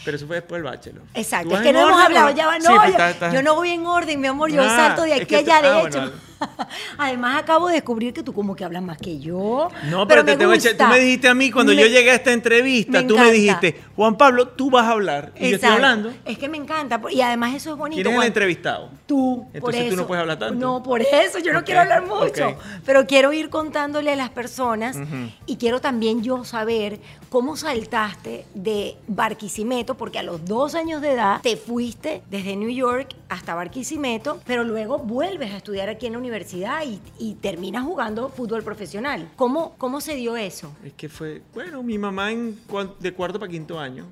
Pero 0.05 0.17
eso 0.17 0.27
fue 0.27 0.35
después 0.37 0.61
del 0.61 0.71
Bachelor. 0.71 1.01
Exacto, 1.13 1.49
¿Tú 1.49 1.55
es 1.55 1.61
que 1.61 1.73
no 1.73 1.79
hemos 1.79 1.91
orden 1.93 2.05
hablado, 2.05 2.29
ya 2.35 2.45
va, 2.47 2.59
no, 2.59 2.65
Sí, 2.65 2.73
pues 2.75 2.83
yo, 2.85 2.91
está- 2.91 3.09
está- 3.09 3.33
yo 3.33 3.41
no 3.43 3.55
voy 3.55 3.69
en 3.71 3.85
orden, 3.85 4.21
mi 4.21 4.27
amor, 4.27 4.51
yo 4.51 4.61
Ah, 4.63 4.69
salto 4.69 5.01
de 5.03 5.13
aquí 5.13 5.35
a 5.35 5.43
tú- 5.43 5.51
allá, 5.51 5.61
de 5.61 5.67
ah, 5.69 5.79
hecho. 5.87 5.99
bueno, 5.99 6.11
Además, 6.97 7.37
acabo 7.41 7.67
de 7.67 7.73
descubrir 7.75 8.13
que 8.13 8.23
tú 8.23 8.33
como 8.33 8.55
que 8.55 8.63
hablas 8.63 8.81
más 8.81 8.97
que 8.97 9.19
yo. 9.19 9.69
No, 9.89 10.07
pero, 10.07 10.23
te 10.23 10.37
tengo 10.37 10.53
gusta. 10.53 10.69
Tú 10.77 10.85
me 10.85 10.99
dijiste 10.99 11.27
a 11.27 11.33
mí 11.33 11.51
cuando 11.51 11.73
Me- 11.73 11.81
yo 11.81 11.87
llegué 11.87 12.11
a 12.11 12.15
esta 12.15 12.31
entrevista, 12.31 13.01
me 13.01 13.07
tú 13.07 13.17
me 13.17 13.29
dijiste, 13.31 13.81
Juan 13.95 14.15
Pablo, 14.17 14.47
tú 14.47 14.69
vas 14.71 14.85
a 14.85 14.91
hablar. 14.91 15.33
Y 15.37 15.49
yo 15.49 15.55
estoy 15.55 15.69
hablando. 15.69 16.13
Es 16.23 16.37
que 16.37 16.47
me 16.47 16.57
encanta. 16.57 17.01
Y 17.11 17.19
además 17.21 17.55
eso 17.55 17.71
es 17.71 17.77
bonito. 17.77 18.01
¿Quién 18.01 18.13
es 18.15 18.21
el 18.21 18.27
entrevistado? 18.27 18.89
Tú, 19.05 19.47
por 19.47 19.55
Entonces 19.55 19.81
tú 19.81 19.87
eso. 19.87 19.95
no 19.97 20.07
puedes 20.07 20.21
hablar 20.21 20.39
tanto. 20.39 20.55
No, 20.55 20.81
por 20.83 21.01
eso, 21.01 21.39
yo 21.39 21.51
no 21.51 21.63
quiero 21.65 21.81
hablar 21.81 22.05
mucho. 22.05 22.57
Pero 22.85 23.05
quiero 23.05 23.33
ir 23.33 23.49
contándole 23.49 24.13
a 24.13 24.15
las 24.15 24.29
personas 24.29 24.97
y 25.45 25.57
quiero 25.57 25.81
también 25.81 26.23
yo 26.23 26.45
saber 26.45 26.99
cómo 27.29 27.57
saltaste 27.57 28.45
de 28.53 28.95
Barquisimeto, 29.39 29.95
porque 29.95 30.19
a 30.19 30.23
los 30.23 30.43
dos 30.43 30.75
años 30.75 31.01
de 31.01 31.13
edad 31.13 31.39
te 31.41 31.55
fuiste 31.55 32.21
desde 32.29 32.57
New 32.57 32.69
York 32.69 33.15
hasta 33.29 33.55
Barquisimeto, 33.55 34.41
pero 34.45 34.65
luego 34.65 34.99
vuelves 34.99 35.53
a 35.53 35.57
estudiar 35.57 35.87
aquí 35.87 36.07
en 36.07 36.11
la 36.13 36.19
universidad 36.19 36.83
y, 36.85 36.99
y 37.17 37.35
terminas 37.35 37.85
jugando 37.85 38.27
fútbol 38.27 38.63
profesional. 38.63 39.31
¿Cómo, 39.37 39.75
¿Cómo 39.77 40.01
se 40.01 40.15
dio 40.15 40.35
eso? 40.35 40.73
Es 40.83 40.91
que 40.91 41.07
fue, 41.07 41.41
bueno, 41.53 41.81
mi 41.83 41.97
mamá 41.97 42.33
en, 42.33 42.59
de 42.99 43.13
cuarto 43.13 43.39
para 43.39 43.49
quinto 43.49 43.79
año, 43.79 44.05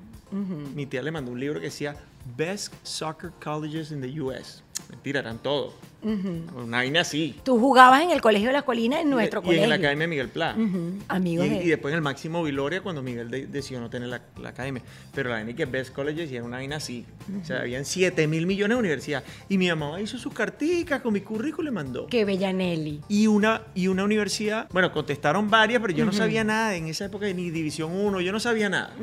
Mi 0.74 0.86
tía 0.86 1.02
le 1.02 1.10
mandó 1.10 1.30
un 1.30 1.40
libro 1.40 1.60
que 1.60 1.66
decía 1.66 1.94
Best 2.34 2.72
Soccer 2.82 3.30
Colleges 3.44 3.92
in 3.92 4.00
the 4.00 4.20
US. 4.22 4.62
Mentira, 4.88 5.20
eran 5.20 5.38
todos. 5.38 5.74
Una 6.00 6.76
vaina 6.78 7.00
así. 7.00 7.34
Tú 7.42 7.58
jugabas 7.58 8.02
en 8.02 8.10
el 8.10 8.20
Colegio 8.20 8.48
de 8.48 8.52
la 8.52 8.62
Colina, 8.62 9.00
en 9.00 9.10
nuestro 9.10 9.40
y, 9.40 9.42
colegio. 9.42 9.60
Y 9.62 9.64
en 9.64 9.70
la 9.70 9.76
Academia 9.76 10.06
Miguel 10.06 10.28
Pla. 10.28 10.56
Amigos 11.08 11.46
y, 11.46 11.48
de... 11.48 11.64
y 11.64 11.68
después 11.68 11.92
en 11.92 11.96
el 11.96 12.02
Máximo 12.02 12.42
Viloria 12.44 12.80
cuando 12.82 13.02
Miguel 13.02 13.30
de- 13.30 13.46
decidió 13.48 13.80
no 13.80 13.90
tener 13.90 14.08
la, 14.08 14.22
la 14.40 14.50
academia. 14.50 14.82
Pero 15.14 15.30
la 15.30 15.36
vaina 15.36 15.54
que 15.54 15.64
Best 15.64 15.92
Colleges 15.92 16.30
y 16.30 16.36
era 16.36 16.44
una 16.44 16.58
vaina 16.58 16.76
así. 16.76 17.04
O 17.42 17.44
sea, 17.44 17.60
habían 17.60 17.84
7 17.84 18.26
mil 18.28 18.46
millones 18.46 18.76
de 18.76 18.80
universidades. 18.80 19.28
Y 19.48 19.58
mi 19.58 19.68
mamá 19.68 20.00
hizo 20.00 20.18
sus 20.18 20.32
carticas 20.32 21.00
con 21.02 21.12
mi 21.12 21.20
currículum 21.20 21.62
y 21.62 21.64
le 21.64 21.70
mandó. 21.72 22.06
Que 22.06 22.24
Bellanelli. 22.24 23.00
Y 23.08 23.26
una, 23.26 23.62
y 23.74 23.88
una 23.88 24.04
universidad, 24.04 24.68
bueno, 24.72 24.92
contestaron 24.92 25.50
varias, 25.50 25.80
pero 25.82 25.92
yo 25.92 26.04
no 26.04 26.12
sabía 26.12 26.44
nada 26.44 26.76
en 26.76 26.86
esa 26.86 27.06
época, 27.06 27.26
ni 27.32 27.50
División 27.50 27.90
1, 27.92 28.20
yo 28.20 28.30
no 28.32 28.38
sabía 28.40 28.68
nada. 28.68 28.94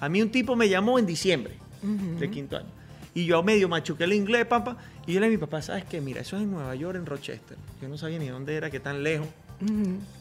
A 0.00 0.08
mí 0.08 0.20
un 0.22 0.30
tipo 0.30 0.54
me 0.56 0.68
llamó 0.68 0.98
en 0.98 1.06
diciembre 1.06 1.54
de 1.82 2.30
quinto 2.30 2.56
año. 2.58 2.66
Y 3.14 3.24
yo 3.24 3.42
medio 3.42 3.68
machuqué 3.68 4.04
el 4.04 4.12
inglés, 4.12 4.46
papá. 4.46 4.76
Y 5.08 5.14
yo 5.14 5.20
le 5.20 5.26
dije 5.26 5.36
a 5.36 5.38
mi 5.38 5.46
papá, 5.46 5.60
¿sabes 5.62 5.84
qué? 5.84 6.00
Mira, 6.00 6.20
eso 6.20 6.36
es 6.36 6.42
en 6.42 6.50
Nueva 6.52 6.74
York, 6.76 6.96
en 6.96 7.06
Rochester. 7.06 7.56
Yo 7.82 7.88
no 7.88 7.96
sabía 7.98 8.18
ni 8.18 8.28
dónde 8.28 8.54
era, 8.54 8.70
qué 8.70 8.78
tan 8.78 9.02
lejos. 9.02 9.26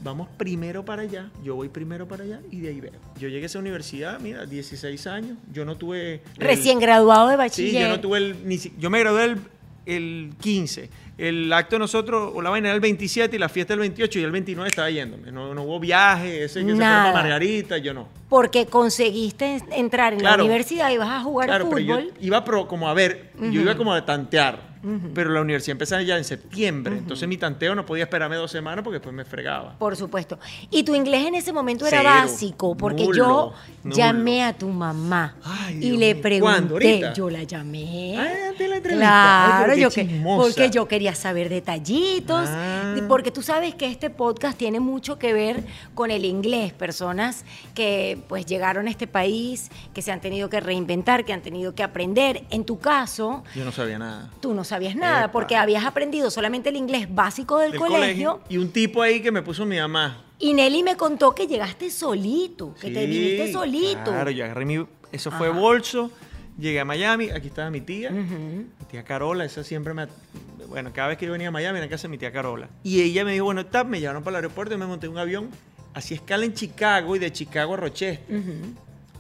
Vamos 0.02 0.28
primero 0.38 0.84
para 0.84 1.04
allá, 1.04 1.30
yo 1.44 1.54
voy 1.56 1.70
primero 1.70 2.08
para 2.08 2.24
allá 2.24 2.40
y 2.50 2.62
de 2.62 2.70
ahí 2.70 2.80
veo. 2.82 2.94
Yo 3.20 3.28
llegué 3.28 3.44
a 3.44 3.46
esa 3.46 3.60
universidad, 3.60 4.20
mira, 4.20 4.46
16 4.48 5.06
años. 5.08 5.38
Yo 5.54 5.64
no 5.66 5.76
tuve... 5.78 6.14
el- 6.16 6.22
Recién 6.38 6.80
graduado 6.80 7.28
de 7.28 7.34
Sí, 7.36 7.38
bachiller. 7.38 7.82
yo 7.84 7.90
no 7.90 8.00
tuve 8.00 8.18
el. 8.18 8.48
Ni, 8.48 8.58
yo 8.80 8.90
me 8.90 9.00
gradué 9.00 9.26
el, 9.26 9.38
el 9.86 10.34
15. 10.42 10.90
El 11.20 11.52
acto 11.54 11.76
de 11.76 11.80
nosotros, 11.80 12.32
o 12.36 12.42
la 12.42 12.50
vaina 12.52 12.68
era 12.70 12.76
el 12.76 12.82
27 12.82 13.36
y 13.36 13.40
la 13.40 13.50
fiesta 13.50 13.74
el 13.74 13.80
28 13.80 14.20
y 14.20 14.24
el 14.24 14.32
29 14.32 14.70
estaba 14.70 14.90
yéndome. 14.90 15.32
No, 15.32 15.54
no 15.54 15.64
hubo 15.64 15.80
viaje, 15.80 16.44
ese 16.44 16.62
que 16.62 16.66
se 16.68 16.72
fue 16.76 16.80
Nada. 16.80 17.12
para 17.12 17.24
Margarita, 17.24 17.78
yo 17.80 17.94
no. 17.94 18.08
Porque 18.30 18.66
conseguiste 18.68 19.62
entrar 19.72 20.14
en 20.14 20.20
Claro. 20.20 20.38
la 20.38 20.44
universidad 20.46 20.90
y 20.92 20.98
vas 20.98 21.10
a 21.10 21.22
jugar 21.22 21.48
Claro, 21.50 21.70
pero 21.70 21.82
fútbol. 21.86 22.12
yo 22.14 22.26
iba 22.26 22.44
pro- 22.46 22.68
como 22.68 22.88
a 22.88 22.94
ver, 22.94 23.32
yo 23.40 23.62
iba 23.62 23.76
como 23.76 23.94
a 23.94 24.06
tantear. 24.06 24.77
Pero 25.14 25.32
la 25.32 25.42
universidad 25.42 25.74
empezaba 25.74 26.02
ya 26.02 26.18
en 26.18 26.24
septiembre, 26.24 26.98
entonces 26.98 27.28
mi 27.28 27.38
tanteo 27.38 27.76
no 27.76 27.86
podía 27.86 28.04
esperarme 28.04 28.36
dos 28.36 28.52
semanas 28.52 28.84
porque 28.84 28.96
después 28.96 29.14
me 29.16 29.26
fregaba. 29.26 29.74
Por 29.78 29.96
supuesto. 29.96 30.40
Y 30.70 30.84
tu 30.84 30.96
inglés 30.96 31.26
en 31.28 31.36
ese 31.36 31.52
momento 31.54 31.86
era 31.86 32.04
básico, 32.04 32.76
porque 32.76 33.06
yo 33.16 33.54
Nulo, 33.84 33.96
llamé 33.96 34.44
a 34.44 34.54
tu 34.54 34.70
mamá 34.70 35.36
Ay, 35.44 35.80
y 35.82 35.98
le 35.98 36.16
pregunté. 36.16 37.12
Yo 37.16 37.30
la 37.30 37.44
llamé. 37.44 38.16
Ah, 38.18 38.52
de 38.58 38.68
la 38.68 38.78
entrevista. 38.78 38.98
Claro, 38.98 39.74
Ay, 39.74 39.82
yo 39.82 39.90
que- 39.90 40.22
porque 40.24 40.70
yo 40.70 40.88
quería 40.88 41.14
saber 41.16 41.50
detallitos. 41.50 42.48
Ah. 42.50 42.96
Porque 43.08 43.32
tú 43.32 43.42
sabes 43.42 43.76
que 43.76 43.88
este 43.90 44.10
podcast 44.10 44.58
tiene 44.58 44.80
mucho 44.80 45.18
que 45.20 45.34
ver 45.34 45.64
con 45.94 46.12
el 46.12 46.26
inglés. 46.26 46.74
Personas 46.74 47.46
que 47.74 48.20
pues 48.28 48.46
llegaron 48.46 48.88
a 48.88 48.90
este 48.90 49.08
país, 49.08 49.70
que 49.94 50.02
se 50.02 50.12
han 50.12 50.22
tenido 50.22 50.50
que 50.50 50.60
reinventar, 50.60 51.26
que 51.26 51.34
han 51.34 51.42
tenido 51.42 51.74
que 51.76 51.84
aprender. 51.84 52.44
En 52.50 52.66
tu 52.66 52.80
caso, 52.80 53.44
Yo 53.56 53.64
no 53.66 53.72
sabía 53.72 54.00
nada. 54.00 54.30
tú 54.40 54.54
no 54.54 54.64
sabías 54.64 54.77
nada 54.96 55.26
Epa. 55.26 55.32
porque 55.32 55.56
habías 55.56 55.86
aprendido 55.86 56.30
solamente 56.32 56.70
el 56.70 56.76
inglés 56.76 57.14
básico 57.14 57.58
del 57.60 57.72
Del 57.72 57.80
colegio. 57.80 58.42
Y 58.50 58.58
un 58.58 58.72
tipo 58.72 59.02
ahí 59.02 59.22
que 59.22 59.32
me 59.32 59.42
puso 59.42 59.66
mi 59.66 59.78
mamá. 59.78 60.24
Y 60.40 60.54
Nelly 60.54 60.84
me 60.84 60.96
contó 60.96 61.34
que 61.34 61.48
llegaste 61.48 61.90
solito, 61.90 62.76
que 62.80 62.92
te 62.92 63.06
viniste 63.06 63.52
solito. 63.52 64.12
Claro, 64.12 64.32
yo 64.32 64.46
agarré 64.46 64.66
mi. 64.66 64.86
Eso 65.12 65.32
fue 65.32 65.50
bolso. 65.50 66.12
Llegué 66.60 66.80
a 66.80 66.86
Miami, 66.86 67.30
aquí 67.30 67.48
estaba 67.48 67.70
mi 67.70 67.82
tía, 67.82 68.10
mi 68.10 68.66
tía 68.90 69.04
Carola, 69.04 69.46
esa 69.46 69.64
siempre 69.64 69.94
me... 69.94 70.08
Bueno, 70.68 70.92
cada 70.92 71.10
vez 71.10 71.20
que 71.20 71.28
yo 71.28 71.32
venía 71.32 71.50
a 71.50 71.52
Miami, 71.52 71.78
era 71.78 71.86
en 71.86 71.90
casa 71.90 72.04
de 72.04 72.10
mi 72.10 72.18
tía 72.18 72.32
Carola. 72.32 72.68
Y 72.84 73.02
ella 73.02 73.24
me 73.24 73.34
dijo, 73.34 73.46
bueno, 73.46 73.62
está, 73.62 73.84
me 73.84 74.00
llevaron 74.00 74.24
para 74.24 74.40
el 74.40 74.44
aeropuerto 74.44 74.74
y 74.74 74.78
me 74.78 74.88
monté 74.88 75.08
un 75.08 75.20
avión. 75.20 75.52
Hacía 75.94 76.18
escala 76.18 76.46
en 76.46 76.56
Chicago 76.56 77.16
y 77.16 77.20
de 77.20 77.32
Chicago 77.32 77.76
a 77.76 77.78
Rochester. 77.78 78.26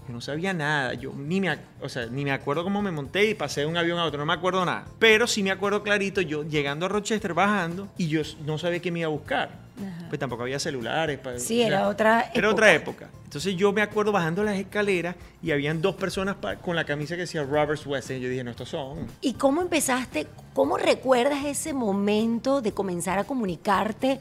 Yo 0.07 0.13
no 0.13 0.21
sabía 0.21 0.53
nada, 0.53 0.93
yo 0.93 1.11
ni 1.13 1.41
me, 1.41 1.57
o 1.81 1.89
sea, 1.89 2.05
ni 2.05 2.23
me 2.23 2.31
acuerdo 2.31 2.63
cómo 2.63 2.81
me 2.81 2.91
monté 2.91 3.29
y 3.29 3.33
pasé 3.33 3.61
de 3.61 3.65
un 3.67 3.75
avión 3.75 3.99
a 3.99 4.05
otro, 4.05 4.19
no 4.19 4.25
me 4.25 4.33
acuerdo 4.33 4.63
nada. 4.63 4.85
Pero 4.99 5.27
sí 5.27 5.43
me 5.43 5.51
acuerdo 5.51 5.83
clarito, 5.83 6.21
yo 6.21 6.43
llegando 6.43 6.85
a 6.85 6.89
Rochester, 6.89 7.33
bajando, 7.33 7.89
y 7.97 8.07
yo 8.07 8.21
no 8.45 8.57
sabía 8.57 8.79
qué 8.79 8.91
me 8.91 8.99
iba 8.99 9.07
a 9.07 9.11
buscar. 9.11 9.67
Pues 10.09 10.19
tampoco 10.19 10.43
había 10.43 10.57
celulares. 10.57 11.19
Sí, 11.37 11.61
era 11.61 11.87
otra 11.87 12.31
Era 12.33 12.49
otra 12.49 12.73
época. 12.73 13.09
Entonces 13.25 13.55
yo 13.55 13.73
me 13.73 13.81
acuerdo 13.81 14.11
bajando 14.11 14.43
las 14.43 14.57
escaleras 14.57 15.15
y 15.43 15.51
habían 15.51 15.81
dos 15.81 15.95
personas 15.95 16.37
con 16.61 16.75
la 16.75 16.85
camisa 16.85 17.15
que 17.15 17.21
decía 17.21 17.43
Roberts 17.43 17.85
West. 17.85 18.09
Y 18.11 18.19
yo 18.21 18.29
dije, 18.29 18.43
no, 18.43 18.51
estos 18.51 18.69
son. 18.69 19.05
¿Y 19.21 19.33
cómo 19.33 19.61
empezaste? 19.61 20.27
¿Cómo 20.53 20.77
recuerdas 20.77 21.45
ese 21.45 21.73
momento 21.73 22.61
de 22.61 22.71
comenzar 22.71 23.19
a 23.19 23.25
comunicarte 23.25 24.17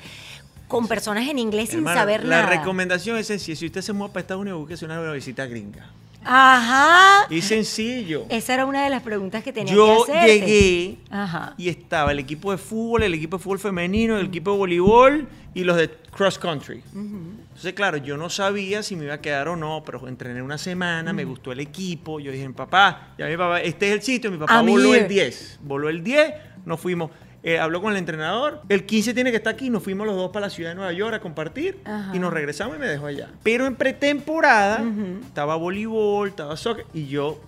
con 0.69 0.89
personas 0.89 1.29
en 1.29 1.39
inglés 1.39 1.71
sin 1.71 1.85
saber 1.85 2.25
la 2.25 2.43
nada? 2.43 2.51
recomendación 2.51 3.17
es 3.19 3.27
sencilla. 3.29 3.57
Si 3.57 3.67
usted 3.67 3.83
se 3.83 3.93
mueve 3.93 4.13
para 4.15 4.21
Estados 4.23 4.43
Unidos, 4.43 4.61
búsquese 4.61 4.85
una 4.85 5.13
visita 5.13 5.47
gringa. 5.47 5.91
Ajá. 6.29 7.27
Y 7.31 7.41
sencillo. 7.41 8.27
Esa 8.29 8.55
era 8.55 8.67
una 8.67 8.83
de 8.83 8.91
las 8.91 9.03
preguntas 9.03 9.45
que 9.45 9.53
tenía 9.53 9.73
Yo 9.73 10.05
que 10.07 10.13
hacerte. 10.13 10.41
llegué 10.41 10.99
Ajá. 11.11 11.55
y 11.57 11.69
estaba 11.69 12.11
el 12.13 12.19
equipo 12.19 12.51
de 12.51 12.59
fútbol, 12.59 13.05
el 13.05 13.15
equipo 13.15 13.37
de 13.39 13.43
fútbol 13.45 13.59
femenino, 13.61 14.19
el 14.19 14.27
equipo 14.27 14.51
de 14.53 14.59
voleibol 14.59 15.29
y 15.55 15.63
los 15.65 15.77
de 15.77 15.89
cross 16.11 16.39
country. 16.39 16.83
Entonces, 16.95 17.73
claro, 17.75 17.97
yo 17.99 18.17
no 18.17 18.29
sabía 18.29 18.83
si 18.83 18.97
me 18.97 19.05
iba 19.05 19.15
a 19.15 19.21
quedar 19.21 19.49
o 19.49 19.57
no, 19.57 19.83
pero 19.87 20.07
entrené 20.09 20.43
una 20.43 20.59
semana, 20.59 21.13
me 21.13 21.25
gustó 21.25 21.53
el 21.53 21.61
equipo. 21.61 22.19
Yo 22.21 22.33
dije, 22.33 22.49
papá, 22.51 23.15
ya 23.17 23.27
mi 23.27 23.37
papá, 23.37 23.61
este 23.61 23.87
es 23.89 23.93
el 23.95 24.03
sitio. 24.03 24.31
Mi 24.31 24.37
papá 24.39 24.55
I'm 24.57 24.67
voló 24.67 24.95
here. 24.95 25.05
el 25.05 25.09
10. 25.09 25.61
Voló 25.63 25.89
el 25.89 26.03
10, 26.03 26.35
nos 26.65 26.81
fuimos. 26.81 27.11
Eh, 27.47 27.61
habló 27.61 27.81
con 27.81 27.93
el 27.93 27.99
entrenador. 27.99 28.61
El 28.69 28.85
15 28.87 29.15
tiene 29.15 29.31
que 29.31 29.37
estar 29.37 29.55
aquí. 29.55 29.71
Nos 29.71 29.83
fuimos 29.83 30.05
los 30.05 30.17
dos 30.17 30.31
para 30.33 30.47
la 30.47 30.51
ciudad 30.51 30.71
de 30.71 30.75
Nueva 30.75 30.93
York 30.93 31.15
a 31.15 31.21
compartir. 31.21 31.79
Ajá. 31.85 32.11
Y 32.13 32.19
nos 32.19 32.33
regresamos 32.33 32.77
y 32.77 32.81
me 32.81 32.87
dejó 32.89 33.07
allá. 33.07 33.29
Pero 33.45 33.67
en 33.67 33.77
pretemporada 33.77 34.83
estaba 35.25 35.55
voleibol, 35.55 36.29
estaba 36.29 36.57
soccer. 36.57 36.87
Y 36.93 37.07
yo, 37.07 37.41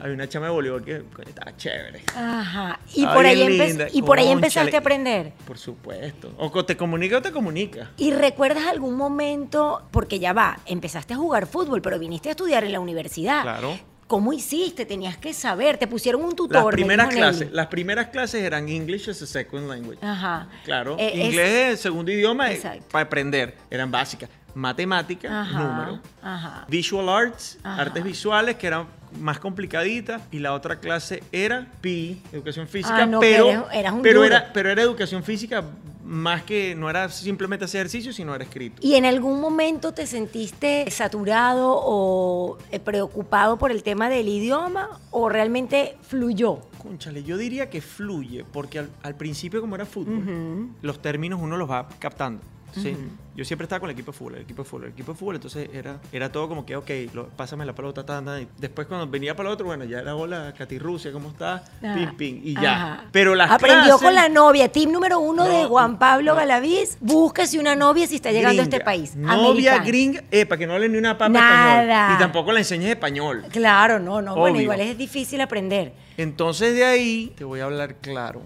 había 0.00 0.14
una 0.14 0.26
chama 0.26 0.46
de 0.46 0.52
voleibol 0.52 0.82
que 0.82 1.02
coño, 1.14 1.28
estaba 1.28 1.54
chévere. 1.54 2.02
Ajá. 2.16 2.80
Y 2.94 3.00
Estaba 3.00 3.14
por, 3.14 3.26
ahí 3.26 3.42
empe- 3.42 3.90
y 3.92 4.02
por 4.02 4.18
ahí 4.18 4.28
empezaste 4.30 4.74
a 4.74 4.78
aprender. 4.80 5.32
Por 5.46 5.58
supuesto. 5.58 6.32
O 6.38 6.64
te 6.64 6.76
comunica 6.76 7.18
o 7.18 7.22
te 7.22 7.30
comunica. 7.30 7.90
¿Y 7.98 8.12
recuerdas 8.12 8.64
algún 8.66 8.96
momento, 8.96 9.82
porque 9.90 10.18
ya 10.18 10.32
va, 10.32 10.58
empezaste 10.64 11.12
a 11.12 11.18
jugar 11.18 11.46
fútbol, 11.46 11.82
pero 11.82 11.98
viniste 11.98 12.30
a 12.30 12.32
estudiar 12.32 12.64
en 12.64 12.72
la 12.72 12.80
universidad? 12.80 13.42
Claro. 13.42 13.78
¿Cómo 14.06 14.32
hiciste? 14.32 14.86
Tenías 14.86 15.16
que 15.16 15.32
saber, 15.34 15.78
te 15.78 15.88
pusieron 15.88 16.22
un 16.24 16.36
tutor. 16.36 16.54
Las 16.56 16.64
me 16.66 16.70
primeras 16.72 17.08
clases, 17.08 17.50
las 17.50 17.66
primeras 17.66 18.06
clases 18.08 18.42
eran 18.42 18.68
English 18.68 19.08
as 19.08 19.20
a 19.22 19.26
second 19.26 19.68
language. 19.68 19.98
Ajá. 20.00 20.48
Claro, 20.64 20.96
Eh, 20.98 21.10
es- 21.14 21.24
inglés 21.26 21.72
es 21.74 21.80
segundo 21.80 22.12
idioma 22.12 22.50
eh, 22.50 22.54
Exacto. 22.54 22.84
para 22.92 23.04
aprender. 23.06 23.54
Eran 23.68 23.90
básicas. 23.90 24.30
Matemáticas, 24.56 25.30
Ajá, 25.30 25.58
número. 25.62 26.00
ajá. 26.22 26.64
Visual 26.68 27.08
arts, 27.10 27.58
Ajá. 27.62 27.82
artes 27.82 28.02
visuales, 28.02 28.56
que 28.56 28.66
eran 28.66 28.86
más 29.20 29.38
complicaditas. 29.38 30.22
Y 30.32 30.38
la 30.38 30.54
otra 30.54 30.80
clase 30.80 31.22
era 31.30 31.66
PE, 31.82 32.16
educación 32.32 32.66
física. 32.66 33.02
Ah, 33.02 33.06
no, 33.06 33.20
pero, 33.20 33.50
eres- 33.50 33.62
eras 33.74 33.92
un 33.92 34.00
pero, 34.02 34.22
duro. 34.22 34.34
era, 34.34 34.50
pero 34.54 34.70
era 34.70 34.80
educación 34.80 35.22
física 35.22 35.62
más 36.04 36.42
que, 36.44 36.74
no 36.74 36.88
era 36.88 37.08
simplemente 37.10 37.66
hacer 37.66 37.80
ejercicio, 37.80 38.14
sino 38.14 38.34
era 38.34 38.44
escrito. 38.44 38.76
¿Y 38.80 38.94
en 38.94 39.04
algún 39.04 39.40
momento 39.42 39.92
te 39.92 40.06
sentiste 40.06 40.90
saturado 40.90 41.74
o 41.78 42.56
eh, 42.70 42.78
preocupado 42.80 43.58
por 43.58 43.70
el 43.70 43.82
tema 43.82 44.08
del 44.08 44.26
idioma 44.28 45.00
o 45.10 45.28
realmente 45.28 45.98
fluyó? 46.02 46.60
Conchale, 46.82 47.24
yo 47.24 47.36
diría 47.36 47.68
que 47.68 47.82
fluye, 47.82 48.44
porque 48.52 48.78
al, 48.78 48.88
al 49.02 49.16
principio, 49.16 49.60
como 49.60 49.74
era 49.74 49.84
fútbol, 49.84 50.70
los 50.80 51.02
términos 51.02 51.40
uno 51.42 51.56
los 51.58 51.68
va 51.70 51.88
captando. 51.98 52.40
¿Sí? 52.82 52.96
Yo 53.34 53.44
siempre 53.44 53.64
estaba 53.64 53.80
con 53.80 53.90
el 53.90 53.94
equipo 53.94 54.12
de 54.12 54.18
fútbol, 54.18 54.34
el 54.36 54.42
equipo 54.42 54.62
de 54.62 54.68
fútbol, 54.68 54.84
el 54.84 54.90
equipo 54.92 55.12
de 55.12 55.18
fútbol, 55.18 55.34
entonces 55.34 55.68
era, 55.74 55.98
era 56.10 56.32
todo 56.32 56.48
como 56.48 56.64
que, 56.64 56.74
ok, 56.74 56.90
lo- 57.12 57.28
pásame 57.28 57.66
la 57.66 57.74
pelota, 57.74 58.02
y 58.40 58.48
después 58.58 58.86
cuando 58.86 59.06
venía 59.08 59.36
para 59.36 59.50
el 59.50 59.52
otro, 59.54 59.66
bueno, 59.66 59.84
ya 59.84 59.98
era 59.98 60.14
hola, 60.16 60.54
Katy 60.56 60.78
Rusia, 60.78 61.12
¿cómo 61.12 61.28
estás? 61.28 61.62
Ajá. 61.82 61.94
Pim, 61.94 62.16
pim, 62.16 62.40
y 62.42 62.54
ya. 62.54 62.74
Ajá. 62.94 63.04
Pero 63.12 63.34
las 63.34 63.50
Aprendió 63.50 63.98
clases- 63.98 64.02
con 64.02 64.14
la 64.14 64.28
novia. 64.30 64.70
Tip 64.72 64.88
número 64.88 65.18
uno 65.20 65.44
de 65.44 65.66
Juan 65.66 65.98
Pablo 65.98 66.32
no. 66.32 66.36
Galaviz. 66.36 66.96
Búsquese 67.00 67.58
una 67.58 67.74
novia 67.76 68.06
si 68.06 68.16
está 68.16 68.32
llegando 68.32 68.62
a 68.62 68.64
este 68.64 68.80
país. 68.80 69.14
Novia 69.16 69.72
Americana. 69.74 69.84
gringa, 69.84 70.24
eh, 70.30 70.46
para 70.46 70.58
que 70.58 70.66
no 70.66 70.72
hable 70.74 70.88
ni 70.88 70.96
una 70.96 71.18
papa 71.18 71.28
Nada. 71.28 71.82
español. 71.82 72.14
Y 72.16 72.18
tampoco 72.18 72.52
le 72.52 72.60
enseñes 72.60 72.88
español. 72.90 73.44
Claro, 73.50 73.98
no, 73.98 74.22
no. 74.22 74.34
Bueno, 74.34 74.60
igual 74.60 74.80
es 74.80 74.96
difícil 74.96 75.40
aprender. 75.42 75.92
Entonces 76.16 76.74
de 76.74 76.84
ahí 76.86 77.34
te 77.36 77.44
voy 77.44 77.60
a 77.60 77.64
hablar 77.64 77.96
claro. 77.96 78.40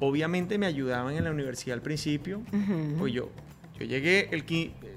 Obviamente 0.00 0.58
me 0.58 0.66
ayudaban 0.66 1.14
en 1.16 1.24
la 1.24 1.30
universidad 1.30 1.74
al 1.74 1.82
principio. 1.82 2.42
Pues 2.98 3.12
yo, 3.12 3.30
yo 3.78 3.86
llegué 3.86 4.28
el, 4.32 4.44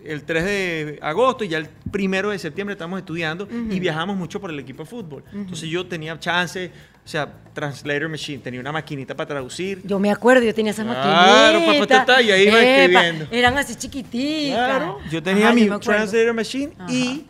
el 0.03 0.23
3 0.23 0.43
de 0.43 0.99
agosto 1.01 1.43
y 1.43 1.47
ya 1.49 1.57
el 1.57 1.67
primero 1.91 2.29
de 2.31 2.39
septiembre 2.39 2.73
estamos 2.73 2.99
estudiando 2.99 3.47
y 3.69 3.79
viajamos 3.79 4.15
mucho 4.17 4.39
por 4.41 4.49
el 4.51 4.59
equipo 4.59 4.83
de 4.83 4.89
fútbol. 4.89 5.23
Entonces 5.33 5.69
yo 5.69 5.85
tenía 5.87 6.19
chance, 6.19 6.71
o 7.03 7.07
sea, 7.07 7.31
Translator 7.53 8.09
Machine, 8.09 8.39
tenía 8.39 8.59
una 8.59 8.71
maquinita 8.71 9.15
para 9.15 9.27
traducir. 9.27 9.81
Yo 9.85 9.97
me 9.99 10.11
acuerdo, 10.11 10.43
yo 10.43 10.53
tenía 10.53 10.71
esas 10.71 10.85
Claro, 10.85 11.59
maquinitas. 11.59 11.87
papá, 11.87 12.01
está, 12.13 12.21
y 12.21 12.31
ahí 12.31 12.47
iba 12.47 12.61
escribiendo. 12.61 13.27
Eran 13.31 13.57
así 13.57 13.75
chiquititas. 13.75 14.57
Claro, 14.67 14.99
yo 15.09 15.23
tenía 15.23 15.45
Ajá, 15.47 15.55
mi 15.55 15.65
yo. 15.67 15.79
Translator 15.79 16.33
Machine 16.33 16.73
y 16.89 17.25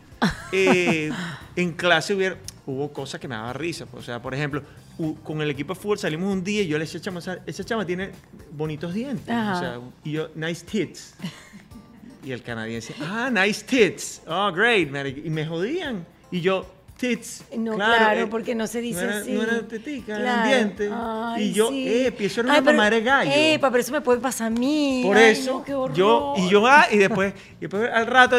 eh, 0.52 1.10
en 1.56 1.72
clase 1.72 2.14
hubiera, 2.14 2.36
hubo 2.66 2.92
cosas 2.92 3.20
que 3.20 3.28
me 3.28 3.34
daban 3.36 3.54
risa. 3.54 3.86
pues, 3.86 4.02
O 4.02 4.04
sea, 4.06 4.20
por 4.20 4.34
ejemplo, 4.34 4.62
con 5.22 5.42
el 5.42 5.50
equipo 5.50 5.74
de 5.74 5.80
fútbol 5.80 5.98
salimos 5.98 6.32
un 6.32 6.42
día 6.42 6.62
y 6.62 6.68
yo 6.68 6.78
le 6.78 6.84
decía, 6.84 7.00
chama, 7.00 7.20
esa 7.46 7.64
chama 7.64 7.84
tiene 7.84 8.10
bonitos 8.52 8.94
dientes. 8.94 9.26
O 9.28 9.58
sea, 9.58 9.80
y 10.04 10.12
yo, 10.12 10.28
nice 10.34 10.64
tits. 10.64 11.14
Y 12.24 12.32
el 12.32 12.42
canadiense, 12.42 12.94
ah, 13.00 13.30
nice 13.30 13.64
tits. 13.64 14.22
Oh, 14.26 14.50
great, 14.52 14.88
man. 14.90 15.06
Y 15.06 15.30
me 15.30 15.46
jodían. 15.46 16.04
Y 16.30 16.40
yo, 16.40 16.66
tits. 16.96 17.44
No, 17.56 17.74
claro, 17.76 18.20
eh, 18.20 18.26
porque 18.26 18.54
no 18.54 18.66
se 18.66 18.80
dice 18.80 19.02
no 19.04 19.10
era, 19.10 19.18
así. 19.20 19.32
No 19.32 19.42
era 19.42 19.68
tetica, 19.68 20.16
Claro. 20.16 20.24
eran 20.24 20.48
dientes. 20.48 20.92
Ay, 20.92 21.44
y 21.44 21.52
yo, 21.52 21.68
sí. 21.68 21.86
eh, 21.86 22.14
eso 22.18 22.40
era 22.40 22.50
una 22.50 22.60
mamá 22.62 22.90
de 22.90 23.02
gallo. 23.02 23.30
Epa, 23.34 23.70
pero 23.70 23.80
eso 23.80 23.92
me 23.92 24.00
puede 24.00 24.20
pasar 24.20 24.48
a 24.48 24.50
mí. 24.50 25.02
Por 25.04 25.16
Ay, 25.16 25.32
eso, 25.32 25.62
no, 25.68 25.92
yo, 25.94 26.34
y 26.36 26.48
yo, 26.48 26.66
ah, 26.66 26.86
y 26.90 26.96
después, 26.98 27.32
y 27.58 27.60
después 27.60 27.88
al 27.92 28.06
rato, 28.06 28.36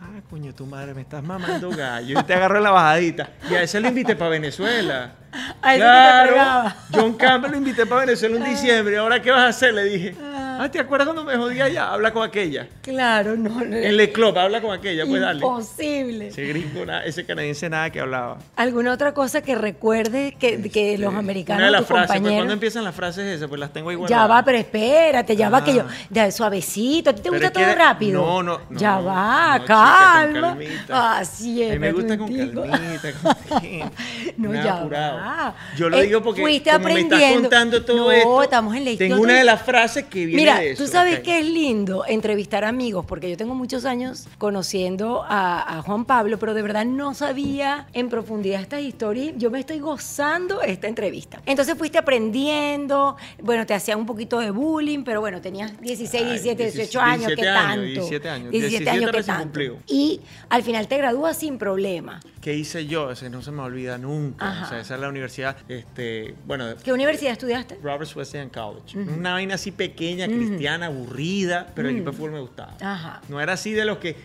ah, 0.00 0.20
coño, 0.30 0.54
tu 0.54 0.66
madre, 0.66 0.94
me 0.94 1.00
estás 1.00 1.24
mamando 1.24 1.70
gallo. 1.70 2.20
Y 2.20 2.22
te 2.22 2.34
agarró 2.34 2.60
la 2.60 2.70
bajadita. 2.70 3.30
Y 3.50 3.54
a 3.54 3.62
ese 3.62 3.80
lo 3.80 3.88
invité 3.88 4.14
para 4.14 4.30
Venezuela. 4.30 5.16
A 5.62 5.72
te 5.72 5.78
pegaba. 5.78 6.76
John 6.92 7.14
Campbell 7.14 7.50
lo 7.52 7.56
invité 7.58 7.86
para 7.86 8.02
Venezuela 8.02 8.36
en 8.36 8.44
diciembre. 8.44 8.94
¿Y 8.94 8.98
ahora 8.98 9.20
qué 9.20 9.30
vas 9.30 9.42
a 9.42 9.48
hacer? 9.48 9.74
Le 9.74 9.84
dije, 9.84 10.14
ah, 10.58 10.70
¿te 10.70 10.78
acuerdas 10.80 11.06
cuando 11.08 11.24
me 11.24 11.36
jodía 11.36 11.64
allá? 11.66 11.92
Habla 11.92 12.12
con 12.12 12.22
aquella. 12.26 12.66
Claro, 12.82 13.36
no. 13.36 13.48
no 13.64 13.76
En 13.76 13.96
Le 13.96 14.12
Club, 14.12 14.36
habla 14.38 14.60
con 14.60 14.72
aquella, 14.72 15.04
pues 15.06 15.20
dale. 15.20 15.38
Imposible. 15.38 16.28
Ese 16.28 16.44
gringo, 16.46 16.84
ese 17.04 17.24
canadiense 17.26 17.68
nada 17.68 17.90
que 17.90 18.00
hablaba. 18.00 18.38
¿Alguna 18.56 18.92
otra 18.92 19.12
cosa 19.14 19.42
que 19.42 19.54
recuerde 19.54 20.36
que, 20.38 20.60
que 20.70 20.98
los 20.98 21.14
americanos, 21.14 21.62
Este, 21.62 21.64
Una 21.64 21.66
de 21.66 21.72
las 21.72 21.86
frases, 21.86 22.20
pues 22.20 22.32
cuando 22.34 22.52
empiezan 22.52 22.84
las 22.84 22.94
frases 22.94 23.24
esas, 23.36 23.48
pues 23.48 23.60
las 23.60 23.72
tengo 23.72 23.90
igual. 23.92 24.08
Ya 24.10 24.26
va, 24.26 24.44
pero 24.44 24.58
espérate, 24.58 25.36
ya 25.36 25.48
va 25.50 25.62
que 25.64 25.74
yo. 25.74 25.82
Ah. 25.88 25.92
Ya, 26.10 26.30
suavecito. 26.30 27.10
¿A 27.10 27.14
ti 27.14 27.22
te 27.22 27.30
gusta 27.30 27.50
todo 27.52 27.74
rápido? 27.74 28.20
no, 28.24 28.42
no, 28.42 28.60
no, 28.70 28.78
Ya 28.80 28.98
va, 29.00 29.58
no, 29.58 29.64
chica, 29.64 29.74
con 29.74 30.32
calma. 30.32 30.48
calmita. 30.48 31.18
Así 31.18 31.62
A 31.62 31.66
es. 31.66 31.72
mí 31.72 31.78
me 31.78 31.92
gusta 31.92 32.18
con 32.18 32.28
calmita, 32.34 33.12
con 33.22 33.36
No, 34.36 34.52
nada 34.52 34.64
ya 34.64 34.76
apurado. 34.78 35.16
va. 35.18 35.54
Yo 35.76 35.88
lo 35.88 35.96
Eh, 35.96 36.02
digo 36.02 36.22
porque 36.22 36.40
fuiste 36.42 36.70
como 36.70 36.84
me 36.84 36.90
estás 36.92 37.06
aprendiendo. 37.06 37.40
contando 37.42 37.84
todo 37.84 37.96
No, 37.96 38.12
esto, 38.12 38.42
estamos 38.42 38.76
en 38.76 38.84
la 38.84 38.90
historia. 38.90 39.14
tengo 39.14 39.22
una 39.24 39.34
de 39.34 39.44
las 39.44 39.62
frases 39.62 40.04
que 40.04 40.26
viene 40.26 40.42
Mira, 40.54 40.60
de 40.60 40.70
eso. 40.72 40.84
tú 40.84 40.90
sabes 40.90 41.18
ok. 41.18 41.24
que 41.24 41.38
es 41.40 41.46
lindo 41.46 42.04
entrevistar 42.06 42.64
amigos, 42.64 43.04
porque 43.06 43.30
yo 43.30 43.36
tengo 43.36 43.54
muchos 43.54 43.84
años 43.84 44.28
conociendo 44.38 45.24
a, 45.28 45.78
a 45.78 45.82
Juan 45.82 46.04
Pablo, 46.04 46.38
pero 46.38 46.54
de 46.54 46.62
verdad 46.62 46.84
no 46.84 47.14
sabía 47.14 47.86
en 47.92 48.08
profundidad 48.08 48.60
estas 48.60 48.82
historias. 48.82 49.34
Yo 49.36 49.50
me 49.50 49.60
estoy 49.60 49.78
gozando 49.78 50.62
esta 50.62 50.88
entrevista. 50.88 51.40
Entonces 51.46 51.76
fuiste 51.76 51.98
aprendiendo, 51.98 53.16
bueno, 53.42 53.66
te 53.66 53.74
hacían 53.74 53.98
un 53.98 54.06
poquito 54.06 54.40
de 54.40 54.50
bullying, 54.50 55.04
pero 55.04 55.20
bueno, 55.20 55.40
tenías 55.40 55.80
16, 55.80 56.22
Ay, 56.22 56.30
17, 56.30 56.62
18 56.62 56.86
17 56.86 57.00
años, 57.00 57.32
¿qué 57.36 57.42
tanto? 57.44 57.82
17 57.82 58.28
años, 58.28 58.50
17 58.50 58.90
años, 58.90 59.12
17 59.12 59.18
¿qué 59.18 59.22
tanto? 59.24 59.42
cumplido. 59.42 59.76
Y 59.86 60.20
al 60.48 60.62
final 60.62 60.88
te 60.88 60.96
gradúas 60.96 61.36
sin 61.38 61.58
problema. 61.58 62.20
¿Qué 62.40 62.54
hice 62.54 62.86
yo? 62.86 63.10
Ese 63.10 63.28
no 63.28 63.42
se 63.42 63.50
me 63.50 63.62
olvida 63.62 63.98
nunca. 63.98 64.48
Ajá. 64.48 64.66
O 64.66 64.68
sea, 64.68 64.80
esa 64.80 64.94
es 64.94 65.00
la 65.00 65.08
universidad, 65.08 65.56
este, 65.68 66.34
bueno, 66.46 66.66
¿Qué 66.82 66.92
universidad 66.92 67.32
estudiaste? 67.32 67.78
Roberts 67.82 68.14
Wesleyan 68.14 68.50
College. 68.50 68.98
Una 68.98 69.32
vaina 69.32 69.54
así 69.56 69.72
pequeña, 69.72 70.28
cristiana, 70.36 70.86
aburrida, 70.86 71.66
pero 71.74 71.88
el 71.88 71.96
equipo 71.96 72.10
de 72.10 72.16
fútbol 72.16 72.32
me 72.32 72.40
gustaba. 72.40 72.74
Ajá. 72.80 73.20
No 73.28 73.40
era 73.40 73.54
así 73.54 73.72
de 73.72 73.84
los 73.84 73.98
que, 73.98 74.16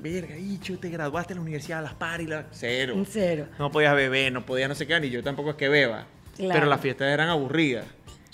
verga, 0.00 0.36
hicho, 0.36 0.78
te 0.78 0.88
graduaste 0.90 1.32
en 1.34 1.38
la 1.38 1.42
universidad, 1.42 1.82
las 1.82 1.94
paris, 1.94 2.28
la... 2.28 2.46
cero. 2.50 2.94
Cero. 3.08 3.46
No 3.58 3.70
podías 3.70 3.94
beber, 3.94 4.32
no 4.32 4.44
podías 4.46 4.68
no 4.68 4.74
sé 4.74 4.86
qué, 4.86 4.98
ni 5.00 5.10
yo 5.10 5.22
tampoco 5.22 5.50
es 5.50 5.56
que 5.56 5.68
beba. 5.68 6.06
Claro. 6.36 6.52
Pero 6.54 6.66
las 6.66 6.80
fiestas 6.80 7.08
eran 7.08 7.28
aburridas. 7.28 7.84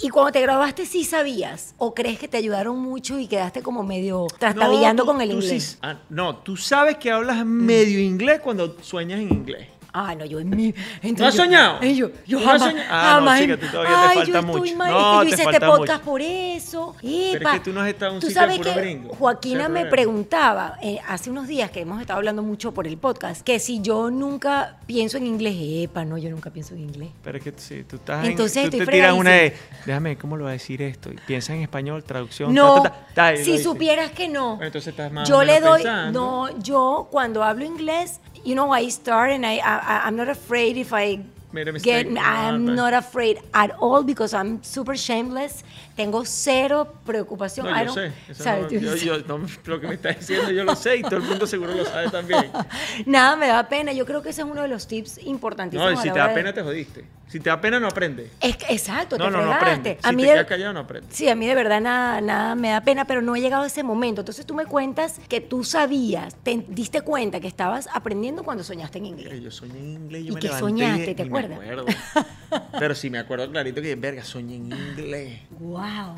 Y 0.03 0.09
cuando 0.09 0.33
te 0.33 0.41
graduaste, 0.41 0.87
¿sí 0.87 1.05
sabías? 1.05 1.75
¿O 1.79 1.95
crees 1.95 2.19
que 2.19 2.26
te 2.26 2.37
ayudaron 2.37 2.79
mucho 2.81 3.17
y 3.19 3.29
quedaste 3.29 3.62
como 3.62 3.85
medio 3.85 4.26
trastabillando 4.41 5.07
con 5.07 5.21
el 5.21 5.31
inglés? 5.31 5.62
sí- 5.64 5.79
ah, 5.83 6.00
no, 6.11 6.37
tú 6.38 6.57
sabes 6.57 6.97
que 6.97 7.12
hablas 7.12 7.47
medio 7.47 8.00
inglés 8.00 8.41
cuando 8.41 8.76
sueñas 8.83 9.21
en 9.21 9.33
inglés. 9.33 9.69
Ah, 9.97 10.13
no, 10.17 10.25
yo 10.25 10.41
en 10.41 10.51
mí. 10.51 10.75
¿No 11.17 11.27
has 11.27 11.35
yo- 11.37 11.45
soñado? 11.45 11.79
y 11.85 11.95
yo, 11.95 12.11
yo 12.27 12.41
¿No 12.41 12.51
has 12.51 12.61
jamás. 12.61 12.71
soñado? 12.73 12.89
Ah, 12.91 13.03
no, 13.03 13.09
jamás. 13.27 13.41
chica, 13.41 13.57
tú 13.61 13.67
todavía 13.69 13.91
te 13.91 13.97
Ay, 13.97 14.17
falta 14.17 14.25
yo 14.33 14.39
estoy 14.41 14.61
mucho. 14.61 14.77
mal. 14.77 14.91
No, 14.93 14.99
es 14.99 15.05
que 15.05 15.31
yo 15.31 15.37
te 15.37 15.43
hice 15.43 15.51
este 15.53 15.67
podcast 15.67 15.93
mucho. 16.01 16.11
por 16.11 16.21
eso. 16.21 16.97
es 17.03 17.35
Epa. 17.37 17.53
que 17.53 17.61
tú 17.61 17.73
no 17.73 17.81
has 17.81 17.89
estado 17.89 18.11
en 18.11 18.15
un 18.17 18.21
Tú 18.21 18.27
sitio 18.27 18.43
de 18.43 18.49
sabes 18.49 18.59
puro 18.59 18.75
gringo. 18.81 19.15
Joaquina 19.15 19.63
es 19.65 19.71
me 19.71 19.85
preguntaba 19.87 20.79
eh, 20.83 20.99
hace 21.07 21.31
unos 21.31 21.47
días 21.47 21.71
que 21.71 21.81
hemos 21.83 22.01
estado 22.01 22.19
hablando 22.19 22.43
mucho 22.43 22.73
por 22.75 22.87
el 22.89 22.97
podcast 22.99 23.43
que 23.43 23.59
si 23.61 23.81
yo 23.81 24.11
nunca 24.11 24.77
pienso 24.87 25.17
en 25.17 25.27
inglés. 25.29 25.55
Epa, 25.59 26.05
no, 26.05 26.19
yo 26.19 26.29
nunca 26.31 26.51
pienso 26.51 26.75
en 26.75 26.81
inglés. 26.81 27.11
Pero 27.23 27.39
es 27.39 27.45
que 27.45 27.53
si 27.57 27.85
tú 27.85 27.97
estás 27.97 28.25
en- 28.25 28.33
Entonces 28.33 28.63
tú 28.71 28.77
estoy 28.79 28.87
te 28.87 28.93
tiras 28.93 29.13
una 29.15 29.31
de, 29.31 29.57
déjame, 29.87 30.17
¿cómo 30.19 30.37
lo 30.37 30.45
voy 30.45 30.51
a 30.51 30.53
decir 30.55 30.83
esto? 30.83 31.11
Y 31.13 31.17
piensa 31.27 31.55
en 31.55 31.63
español, 31.63 32.03
traducción. 32.03 32.53
No, 32.53 32.83
ta, 32.83 32.91
ta, 33.15 33.33
ta, 33.33 33.37
si 33.37 33.59
supieras 33.63 34.11
que 34.11 34.29
no. 34.29 34.55
Entonces 34.61 34.89
estás 34.89 35.13
más 35.13 35.29
yo 35.29 35.45
le 35.45 35.61
doy, 35.61 35.83
pensando. 35.83 36.21
no, 36.49 36.59
yo 36.61 37.09
cuando 37.13 37.45
hablo 37.45 37.65
inglés, 37.65 38.21
you 38.45 38.55
know, 38.55 38.75
I 38.77 38.91
start 38.91 39.31
and 39.33 39.45
I, 39.45 39.59
I 39.59 39.61
I'm 39.87 40.17
not 40.17 40.29
afraid 40.29 40.76
if 40.76 40.93
I 40.93 41.25
Made 41.54 41.68
a 41.70 41.73
mistake. 41.73 42.08
get, 42.08 42.18
Ah, 42.20 42.49
I'm 42.50 42.64
pues. 42.64 42.76
not 42.76 42.92
afraid 42.92 43.38
at 43.52 43.70
all 43.80 44.04
because 44.04 44.34
I'm 44.36 44.62
super 44.62 44.97
shameless. 44.97 45.64
Tengo 45.97 46.25
cero 46.25 46.93
preocupación. 47.06 47.67
No, 47.67 47.84
yo 47.84 47.93
sé. 47.95 48.12
No- 48.45 48.69
Yo 48.69 48.97
yo- 48.97 49.19
no 49.28 49.47
lo 49.67 49.80
que 49.80 49.86
me 49.86 49.95
estás 49.95 50.19
diciendo 50.19 50.50
yo 50.50 50.64
lo 50.64 50.75
sé 50.75 50.97
y 50.97 51.02
todo 51.02 51.17
el 51.19 51.23
mundo 51.23 51.47
seguro 51.47 51.73
lo 51.73 51.84
sabe 51.84 52.10
también. 52.10 52.50
Nada 53.06 53.36
me 53.36 53.47
da 53.47 53.69
pena. 53.69 53.93
Yo 53.93 54.04
creo 54.04 54.21
que 54.23 54.30
ese 54.30 54.43
es 54.43 54.47
uno 54.49 54.62
de 54.62 54.69
los 54.69 54.86
tips 54.88 55.19
importantísimos. 55.25 55.93
No, 55.93 55.99
y 56.00 56.02
si 56.02 56.10
te 56.10 56.19
da 56.19 56.28
de- 56.28 56.34
pena 56.34 56.52
te 56.52 56.62
jodiste. 56.62 57.04
Si 57.28 57.40
te 57.40 57.49
da 57.50 57.60
pena 57.60 57.80
no 57.80 57.88
aprendes. 57.88 58.30
Es 58.40 58.56
que- 58.56 58.73
exacto, 58.73 59.17
No, 59.19 59.25
te 59.26 59.30
no, 59.30 59.36
no 59.38 59.43
fregaste. 59.45 59.64
aprendes. 59.67 59.99
A 60.04 60.10
Si 60.10 60.17
mí 60.17 60.23
te 60.23 60.28
de- 60.28 60.34
quedas 60.34 60.47
callado 60.47 60.73
no 60.73 60.80
aprendes. 60.80 61.17
Sí, 61.17 61.28
a 61.28 61.34
mí 61.34 61.47
de 61.47 61.54
verdad 61.54 61.80
nada, 61.80 62.21
nada 62.21 62.54
me 62.54 62.71
da 62.71 62.80
pena, 62.82 63.04
pero 63.06 63.23
no 63.23 63.34
he 63.36 63.40
llegado 63.40 63.62
a 63.62 63.67
ese 63.67 63.82
momento. 63.82 64.21
Entonces 64.21 64.45
tú 64.47 64.54
me 64.54 64.67
cuentas 64.67 65.21
que 65.28 65.40
tú 65.40 65.64
sabías, 65.64 66.34
te 66.43 66.64
diste 66.69 67.00
cuenta 67.02 67.40
que 67.40 67.49
estabas 67.49 67.88
aprendiendo 67.93 68.43
cuando 68.45 68.62
soñaste 68.62 68.99
en 68.99 69.06
inglés. 69.06 69.40
Yo 69.43 69.50
soñé 69.50 69.78
en 69.78 69.90
inglés, 69.93 70.25
yo 70.25 70.32
¿Y 70.32 70.34
me 70.34 70.40
qué 70.40 70.47
levanté 70.49 70.60
soñaste? 70.64 71.10
y 71.10 71.14
Pero 72.78 72.95
sí 72.95 73.11
me 73.11 73.19
acuerdo 73.19 73.50
clarito 73.50 73.83
que, 73.83 73.95
verga, 73.97 74.25
soñé 74.25 74.57
en 74.57 74.73
inglés. 74.73 75.41
Wow. 75.59 76.15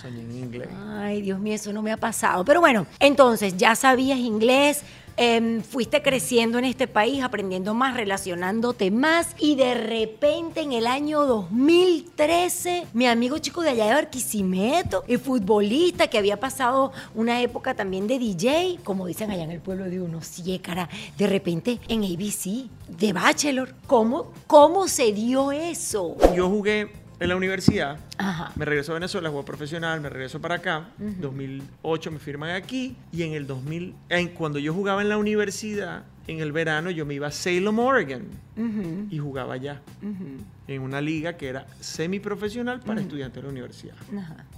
Soñé 0.00 0.20
en 0.20 0.32
inglés. 0.32 0.68
Ay, 0.88 1.22
Dios 1.22 1.38
mío, 1.40 1.54
eso 1.54 1.72
no 1.72 1.82
me 1.82 1.92
ha 1.92 1.96
pasado. 1.96 2.44
Pero 2.44 2.60
bueno, 2.60 2.86
entonces 2.98 3.56
ya 3.56 3.74
sabías 3.74 4.18
inglés, 4.18 4.82
em, 5.16 5.62
fuiste 5.62 6.02
creciendo 6.02 6.58
en 6.58 6.64
este 6.64 6.88
país, 6.88 7.22
aprendiendo 7.22 7.74
más, 7.74 7.96
relacionándote 7.96 8.90
más 8.90 9.34
y 9.38 9.54
de 9.56 9.74
repente 9.74 10.60
en 10.60 10.72
el 10.72 10.86
año 10.86 11.24
2013, 11.26 12.86
mi 12.92 13.06
amigo 13.06 13.38
chico 13.38 13.62
de 13.62 13.70
allá 13.70 13.86
de 13.86 13.94
Barquisimeto, 13.94 15.04
el 15.08 15.18
futbolista 15.18 16.08
que 16.08 16.18
había 16.18 16.38
pasado 16.38 16.92
una 17.14 17.40
época 17.40 17.74
también 17.74 18.06
de 18.06 18.18
DJ, 18.18 18.78
como 18.84 19.06
dicen 19.06 19.30
allá 19.30 19.44
en 19.44 19.50
el 19.50 19.60
pueblo 19.60 19.84
de 19.84 20.00
uno, 20.00 20.20
sí, 20.22 20.58
cara, 20.58 20.88
de 21.16 21.26
repente 21.26 21.78
en 21.88 22.04
ABC, 22.04 22.68
de 22.88 23.12
Bachelor. 23.12 23.74
¿Cómo, 23.86 24.32
cómo 24.46 24.88
se 24.88 25.12
dio 25.12 25.52
eso? 25.52 26.16
Yo 26.34 26.48
jugué 26.48 26.99
en 27.20 27.28
la 27.28 27.36
universidad. 27.36 27.98
Ajá. 28.18 28.50
Me 28.56 28.64
regreso 28.64 28.92
a 28.92 28.94
Venezuela, 28.94 29.28
juego 29.28 29.44
profesional, 29.44 30.00
me 30.00 30.08
regreso 30.08 30.40
para 30.40 30.56
acá. 30.56 30.88
2008 30.98 32.10
me 32.10 32.18
firman 32.18 32.50
aquí. 32.50 32.96
Y 33.12 33.22
en 33.22 33.34
el 33.34 33.46
2000, 33.46 33.94
en, 34.08 34.28
cuando 34.30 34.58
yo 34.58 34.72
jugaba 34.74 35.02
en 35.02 35.08
la 35.08 35.18
universidad, 35.18 36.04
en 36.26 36.40
el 36.40 36.52
verano, 36.52 36.90
yo 36.90 37.04
me 37.06 37.14
iba 37.14 37.26
a 37.26 37.30
Salem, 37.30 37.78
Oregon. 37.78 38.22
Ujú, 38.56 39.06
Y 39.10 39.18
jugaba 39.18 39.54
allá. 39.54 39.80
ujú, 40.02 40.42
En 40.68 40.82
una 40.82 41.00
liga 41.00 41.36
que 41.36 41.48
era 41.48 41.66
semiprofesional 41.80 42.80
para 42.80 43.00
estudiantes 43.00 43.36
de 43.36 43.42
la 43.42 43.48
universidad. 43.50 43.94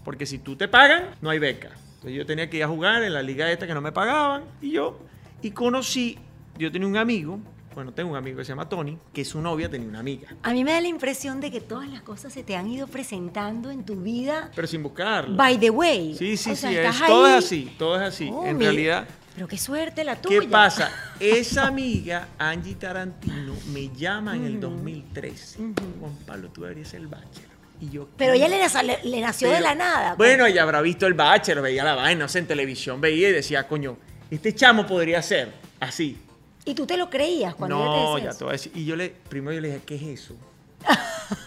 Porque 0.05 0.27
si 0.27 0.39
tú 0.39 0.57
te 0.57 0.69
pagan, 0.69 1.05
no 1.21 1.31
hay 1.31 1.39
beca. 1.39 1.71
Entonces 1.95 2.15
yo 2.15 2.27
tenía 2.27 2.49
que 2.51 2.59
ir 2.59 2.65
a 2.65 2.69
jugar 2.69 3.03
en 3.03 3.13
la 3.13 3.23
liga 3.23 3.51
esta 3.51 3.67
que 3.67 3.75
no 3.75 3.81
me 3.81 3.93
pagaban. 3.93 4.43
Y 4.61 4.71
yo, 4.73 4.99
y 5.41 5.51
conocí, 5.53 6.19
yo 6.59 6.71
tenía 6.73 6.89
un 6.89 6.97
amigo, 6.97 7.39
bueno, 7.75 7.93
tengo 7.93 8.11
un 8.11 8.17
amigo 8.17 8.39
que 8.39 8.45
se 8.45 8.51
llama 8.51 8.69
Tony, 8.69 8.99
que 9.13 9.25
su 9.25 9.41
novia 9.41 9.69
tenía 9.71 9.89
una 9.89 10.01
amiga. 10.01 10.29
A 10.43 10.53
mí 10.53 10.65
me 10.65 10.73
da 10.73 10.81
la 10.81 10.89
impresión 10.89 11.41
de 11.41 11.51
que 11.51 11.61
todas 11.61 11.89
las 11.89 12.03
cosas 12.03 12.33
se 12.33 12.43
te 12.43 12.57
han 12.57 12.69
ido 12.69 12.87
presentando 12.87 13.71
en 13.71 13.85
tu 13.85 13.97
vida. 13.97 14.51
Pero 14.55 14.67
sin 14.67 14.83
buscarla. 14.83 15.37
By 15.37 15.59
the 15.59 15.71
way. 15.71 16.15
Sí, 16.17 16.37
sí, 16.37 16.51
O 16.53 16.57
sea, 16.57 16.71
sí, 16.71 16.77
es, 16.77 17.07
todo 17.07 17.27
es 17.29 17.35
así, 17.45 17.75
todo 17.79 17.97
es 17.97 18.03
así. 18.03 18.29
Oh, 18.33 18.47
en 18.47 18.59
mi- 18.59 18.65
realidad, 18.65 19.07
Pero 19.35 19.49
qué 19.49 19.57
suerte 19.59 20.05
la 20.05 20.17
tuya. 20.21 20.41
¿qué 20.41 20.49
pasa? 20.49 20.91
Esa 21.21 21.67
amiga, 21.67 22.29
Angie 22.39 22.75
Tarantino, 22.75 23.55
me 23.73 23.89
llama 23.89 24.37
en 24.37 24.45
el 24.45 24.61
2013. 24.61 25.59
Juan 26.01 26.17
Pablo, 26.27 26.49
tú 26.51 26.63
deberías 26.63 26.89
ser 26.89 27.01
el 27.01 27.07
bachelor. 27.07 27.51
Y 27.81 27.91
yo, 27.91 28.07
Pero 28.17 28.35
ella 28.35 28.47
le, 28.47 28.59
le- 28.85 29.01
le 29.11 29.21
nació 29.21 29.49
de 29.49 29.55
Pero, 29.55 29.67
la 29.67 29.75
nada. 29.75 30.15
Bueno, 30.15 30.47
ella 30.47 30.63
habrá 30.63 30.81
visto 30.83 31.07
el 31.07 31.15
bachelor, 31.15 31.65
veía 31.65 31.83
la 31.83 31.95
vaina, 31.97 32.21
no 32.25 32.29
sé, 32.29 32.39
en 32.41 32.47
televisión 32.47 33.01
veía 33.01 33.29
y 33.31 33.33
decía, 33.33 33.67
coño, 33.67 33.97
este 34.31 34.55
chamo 34.55 34.87
podría 34.87 35.21
ser 35.23 35.53
así. 35.81 36.17
¿Y 36.65 36.75
tú 36.75 36.87
te 36.87 36.97
lo 36.97 37.11
creías 37.11 37.55
cuando 37.55 37.77
no, 37.77 37.85
ella 37.85 37.95
te 37.95 38.01
decía 38.01 38.25
ya 38.25 38.31
eso? 38.31 38.39
te 38.39 38.45
voy 38.45 38.51
a 38.51 38.53
decir. 38.53 38.73
Y 38.75 38.85
yo 38.85 38.97
le, 38.97 39.11
primero 39.29 39.53
yo 39.55 39.61
le 39.61 39.69
dije, 39.69 39.81
¿qué 39.85 39.97
es 39.97 40.03
eso? 40.03 40.37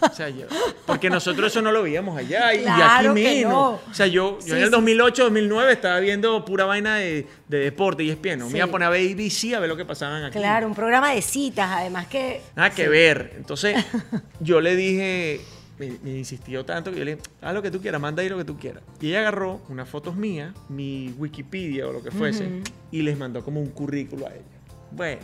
o 0.00 0.14
sea, 0.14 0.28
yo, 0.30 0.46
porque 0.86 1.10
nosotros 1.10 1.52
eso 1.52 1.60
no 1.60 1.70
lo 1.70 1.82
veíamos 1.82 2.16
allá 2.16 2.54
y, 2.54 2.62
Claro 2.62 3.12
aquí 3.12 3.22
menos. 3.22 3.52
no. 3.52 3.70
O 3.72 3.94
sea, 3.94 4.06
yo, 4.06 4.38
yo 4.38 4.40
Sí, 4.40 4.50
en 4.52 4.58
el 4.58 4.64
sí. 4.64 4.70
2008, 4.70 5.24
2009 5.24 5.72
estaba 5.72 6.00
viendo 6.00 6.44
pura 6.44 6.64
vaina 6.64 6.96
de, 6.96 7.26
de 7.48 7.58
deporte 7.58 8.02
y 8.02 8.10
es 8.10 8.16
no 8.38 8.46
Sí. 8.46 8.52
Me 8.52 8.58
iba 8.58 8.66
a 8.66 8.70
poner 8.70 8.88
a 8.88 8.90
ver 8.90 9.12
ABC 9.12 9.54
a 9.54 9.60
ver 9.60 9.68
lo 9.68 9.76
que 9.76 9.84
pasaban 9.84 10.24
aquí. 10.24 10.38
Claro, 10.38 10.66
un 10.66 10.74
programa 10.74 11.12
de 11.12 11.22
citas, 11.22 11.70
además 11.70 12.06
que... 12.06 12.40
Nada 12.54 12.70
que 12.70 12.88
ver. 12.88 13.34
Entonces, 13.36 13.76
yo 14.40 14.60
le 14.60 14.74
dije, 14.74 15.40
me, 15.78 15.92
me 16.02 16.10
insistió 16.16 16.64
tanto 16.64 16.90
que 16.90 16.98
yo 16.98 17.04
le 17.04 17.16
dije, 17.16 17.28
haz 17.42 17.54
lo 17.54 17.62
que 17.62 17.70
tú 17.70 17.80
quieras, 17.80 18.00
manda 18.00 18.22
ahí 18.22 18.28
lo 18.28 18.38
que 18.38 18.44
tú 18.44 18.58
quieras. 18.58 18.82
Y 19.00 19.08
ella 19.08 19.20
agarró 19.20 19.60
unas 19.68 19.88
fotos 19.88 20.16
mías, 20.16 20.54
mi 20.68 21.14
Wikipedia 21.18 21.86
o 21.86 21.92
lo 21.92 22.02
que 22.02 22.10
fuese, 22.10 22.62
y 22.90 23.02
les 23.02 23.18
mandó 23.18 23.44
como 23.44 23.60
un 23.60 23.68
currículo 23.70 24.26
a 24.26 24.30
ella. 24.30 24.55
Bueno, 24.90 25.20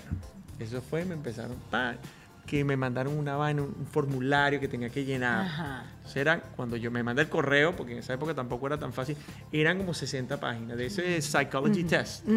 eso 0.58 0.80
fue, 0.82 1.04
me 1.04 1.14
empezaron, 1.14 1.56
pa, 1.70 1.94
que 2.46 2.64
me 2.64 2.76
mandaron 2.76 3.16
una 3.16 3.36
vaina, 3.36 3.62
un, 3.62 3.86
formulario 3.90 4.58
que 4.60 4.68
tenía 4.68 4.90
que 4.90 5.04
llenar. 5.04 5.46
Ajá. 5.46 5.84
Era 6.14 6.40
cuando 6.40 6.76
yo 6.76 6.90
me 6.90 7.02
mandé 7.02 7.22
el 7.22 7.28
correo, 7.28 7.74
porque 7.74 7.92
en 7.92 7.98
esa 8.00 8.14
época 8.14 8.34
tampoco 8.34 8.66
era 8.66 8.76
tan 8.78 8.92
fácil, 8.92 9.16
eran 9.52 9.78
como 9.78 9.94
60 9.94 10.38
páginas 10.40 10.76
de 10.76 10.86
ese 10.86 11.22
psychology 11.22 11.84
test, 11.84 12.24
que 12.26 12.32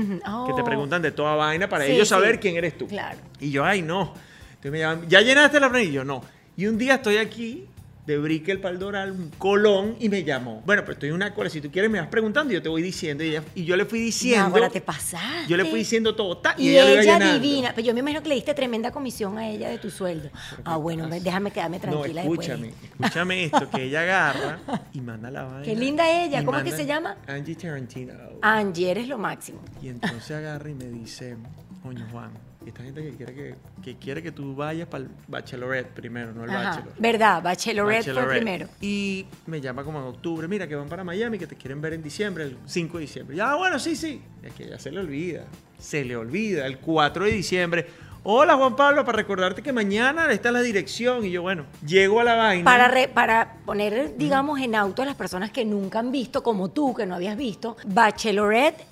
te 0.56 0.62
Oh. 0.62 0.64
preguntan 0.64 1.02
de 1.02 1.12
toda 1.12 1.36
vaina 1.36 1.68
para 1.68 1.86
Sí, 1.86 1.92
ellos 1.94 2.08
saber 2.08 2.36
sí. 2.36 2.42
quién 2.42 2.56
eres 2.58 2.78
tú. 2.78 2.88
Claro. 2.88 3.20
Y 3.40 3.50
yo, 3.52 3.66
ay, 3.66 3.82
no. 3.82 4.14
Entonces 4.50 4.72
me 4.72 4.80
llaman, 4.80 5.10
¿ya 5.10 5.22
llenaste 5.22 5.60
la 5.60 5.70
planilla? 5.70 5.90
Y 5.90 5.94
yo, 5.94 6.04
no. 6.06 6.22
Y 6.56 6.68
un 6.68 6.78
día 6.78 6.96
estoy 6.96 7.18
aquí 7.18 7.68
de 8.06 8.18
Brickell 8.20 8.60
para 8.60 8.74
el 8.74 8.80
Doral, 8.80 9.12
un 9.12 9.30
colón, 9.38 9.96
y 10.00 10.10
me 10.10 10.24
llamó. 10.24 10.62
Bueno, 10.66 10.84
pues 10.86 10.96
estoy 10.96 11.10
en 11.10 11.16
una 11.16 11.34
cola. 11.34 11.50
Si 11.50 11.60
tú 11.62 11.72
quieres, 11.72 11.90
me 11.90 12.00
vas 12.00 12.08
preguntando 12.10 12.52
y 12.54 12.56
yo 12.56 12.62
te 12.62 12.70
voy 12.70 12.82
diciendo. 12.82 13.24
Y, 13.24 13.30
ella- 13.30 13.44
y 13.56 13.66
yo 13.66 13.76
le 13.76 13.86
fui 13.86 14.00
diciendo. 14.00 14.46
ahora 14.46 14.70
te 14.70 14.82
pasaste. 14.82 15.48
Yo 15.48 15.58
le 15.58 15.66
fui 15.66 15.80
diciendo 15.80 16.16
todo. 16.16 16.38
ta, 16.38 16.56
Y, 16.58 16.70
ella, 16.70 17.02
ella 17.02 17.34
divina. 17.34 17.72
Pero 17.76 17.88
yo 17.88 17.94
me 17.94 18.02
imagino 18.02 18.22
que 18.22 18.30
le 18.30 18.36
diste 18.36 18.54
tremenda 18.54 18.92
comisión 18.92 19.38
a 19.38 19.50
ella 19.50 19.70
de 19.70 19.78
tu 19.80 19.90
sueldo. 19.90 20.30
Ah, 20.64 20.78
bueno, 20.78 21.08
déjame 21.10 21.52
quedarme 21.52 21.80
tranquila 21.80 22.24
no, 22.24 22.30
después. 22.30 22.48
escúchame, 22.50 22.74
escúchame 23.00 23.44
esto, 23.46 23.70
que 23.70 23.84
ella 23.84 24.02
agarra 24.02 24.60
y 24.94 25.02
manda 25.02 25.32
la 25.32 25.44
vaina. 25.44 25.64
Qué 25.64 25.76
linda 25.76 26.24
ella, 26.24 26.44
¿cómo 26.46 26.58
es 26.60 26.64
que 26.64 26.72
se 26.72 26.86
llama? 26.86 27.18
Angie 27.28 27.56
Tarantino. 27.56 28.14
Angie, 28.42 28.92
eres 28.92 29.08
lo 29.08 29.18
máximo. 29.18 29.60
Y 29.82 29.90
entonces 29.90 30.32
agarra 30.32 30.70
y 30.70 30.74
me 30.74 30.86
dice, 30.86 31.38
coño 31.82 32.06
Juan, 32.12 32.32
esta 32.70 32.84
gente 32.84 33.02
que 33.04 33.12
quiere 33.16 33.34
que, 33.34 33.56
que 33.84 33.96
quiere 33.98 34.24
que 34.24 34.32
tú 34.32 34.56
vayas 34.56 34.88
para 34.88 35.04
el 35.06 35.10
bachelorette 35.28 35.90
primero, 35.94 36.34
no 36.34 36.44
el 36.44 36.50
Ajá. 36.50 36.64
bachelor. 36.72 36.94
¿Verdad? 37.00 37.44
Bachelorette 37.44 38.04
fue 38.06 38.14
Bachelorette. 38.14 38.38
primero. 38.44 38.68
Y 38.82 39.26
me 39.48 39.62
llama 39.62 39.84
como 39.84 40.00
en 40.00 40.06
octubre, 40.06 40.48
mira 40.48 40.68
que 40.68 40.76
van 40.76 40.88
para 40.90 41.04
Miami, 41.04 41.38
que 41.40 41.48
te 41.48 41.56
quieren 41.56 41.82
ver 41.82 41.94
en 41.94 42.04
diciembre, 42.04 42.44
el 42.46 42.58
5 42.66 42.98
de 42.98 43.02
diciembre. 43.02 43.36
Ya, 43.36 43.56
bueno, 43.56 43.78
sí, 43.80 43.96
sí. 43.96 44.22
Es 44.44 44.54
que 44.54 44.68
ya 44.68 44.80
se 44.80 44.92
le 44.92 45.00
olvida. 45.00 45.46
Se 45.80 46.04
le 46.06 46.16
olvida. 46.16 46.66
El 46.66 46.78
4 46.80 47.26
de 47.26 47.32
diciembre. 47.32 47.88
Hola 48.28 48.56
Juan 48.56 48.76
Pablo, 48.76 49.06
para 49.06 49.18
recordarte 49.18 49.62
que 49.62 49.72
mañana 49.72 50.32
está 50.32 50.52
la 50.52 50.62
dirección. 50.62 51.24
Y 51.26 51.30
yo, 51.32 51.44
bueno, 51.44 51.66
llego 51.86 52.20
a 52.20 52.24
la 52.24 52.34
vaina. 52.36 52.64
Para, 52.66 52.88
re- 52.88 53.08
para 53.08 53.58
poner, 53.66 54.18
digamos, 54.18 54.60
en 54.60 54.74
auto 54.74 55.04
a 55.04 55.06
las 55.06 55.14
personas 55.16 55.52
que 55.52 55.64
nunca 55.64 56.00
han 56.00 56.12
visto, 56.12 56.42
como 56.42 56.72
tú, 56.72 56.96
que 56.96 57.06
no 57.06 57.14
habías 57.14 57.38
visto, 57.38 57.78
Bachelorette 57.86 58.84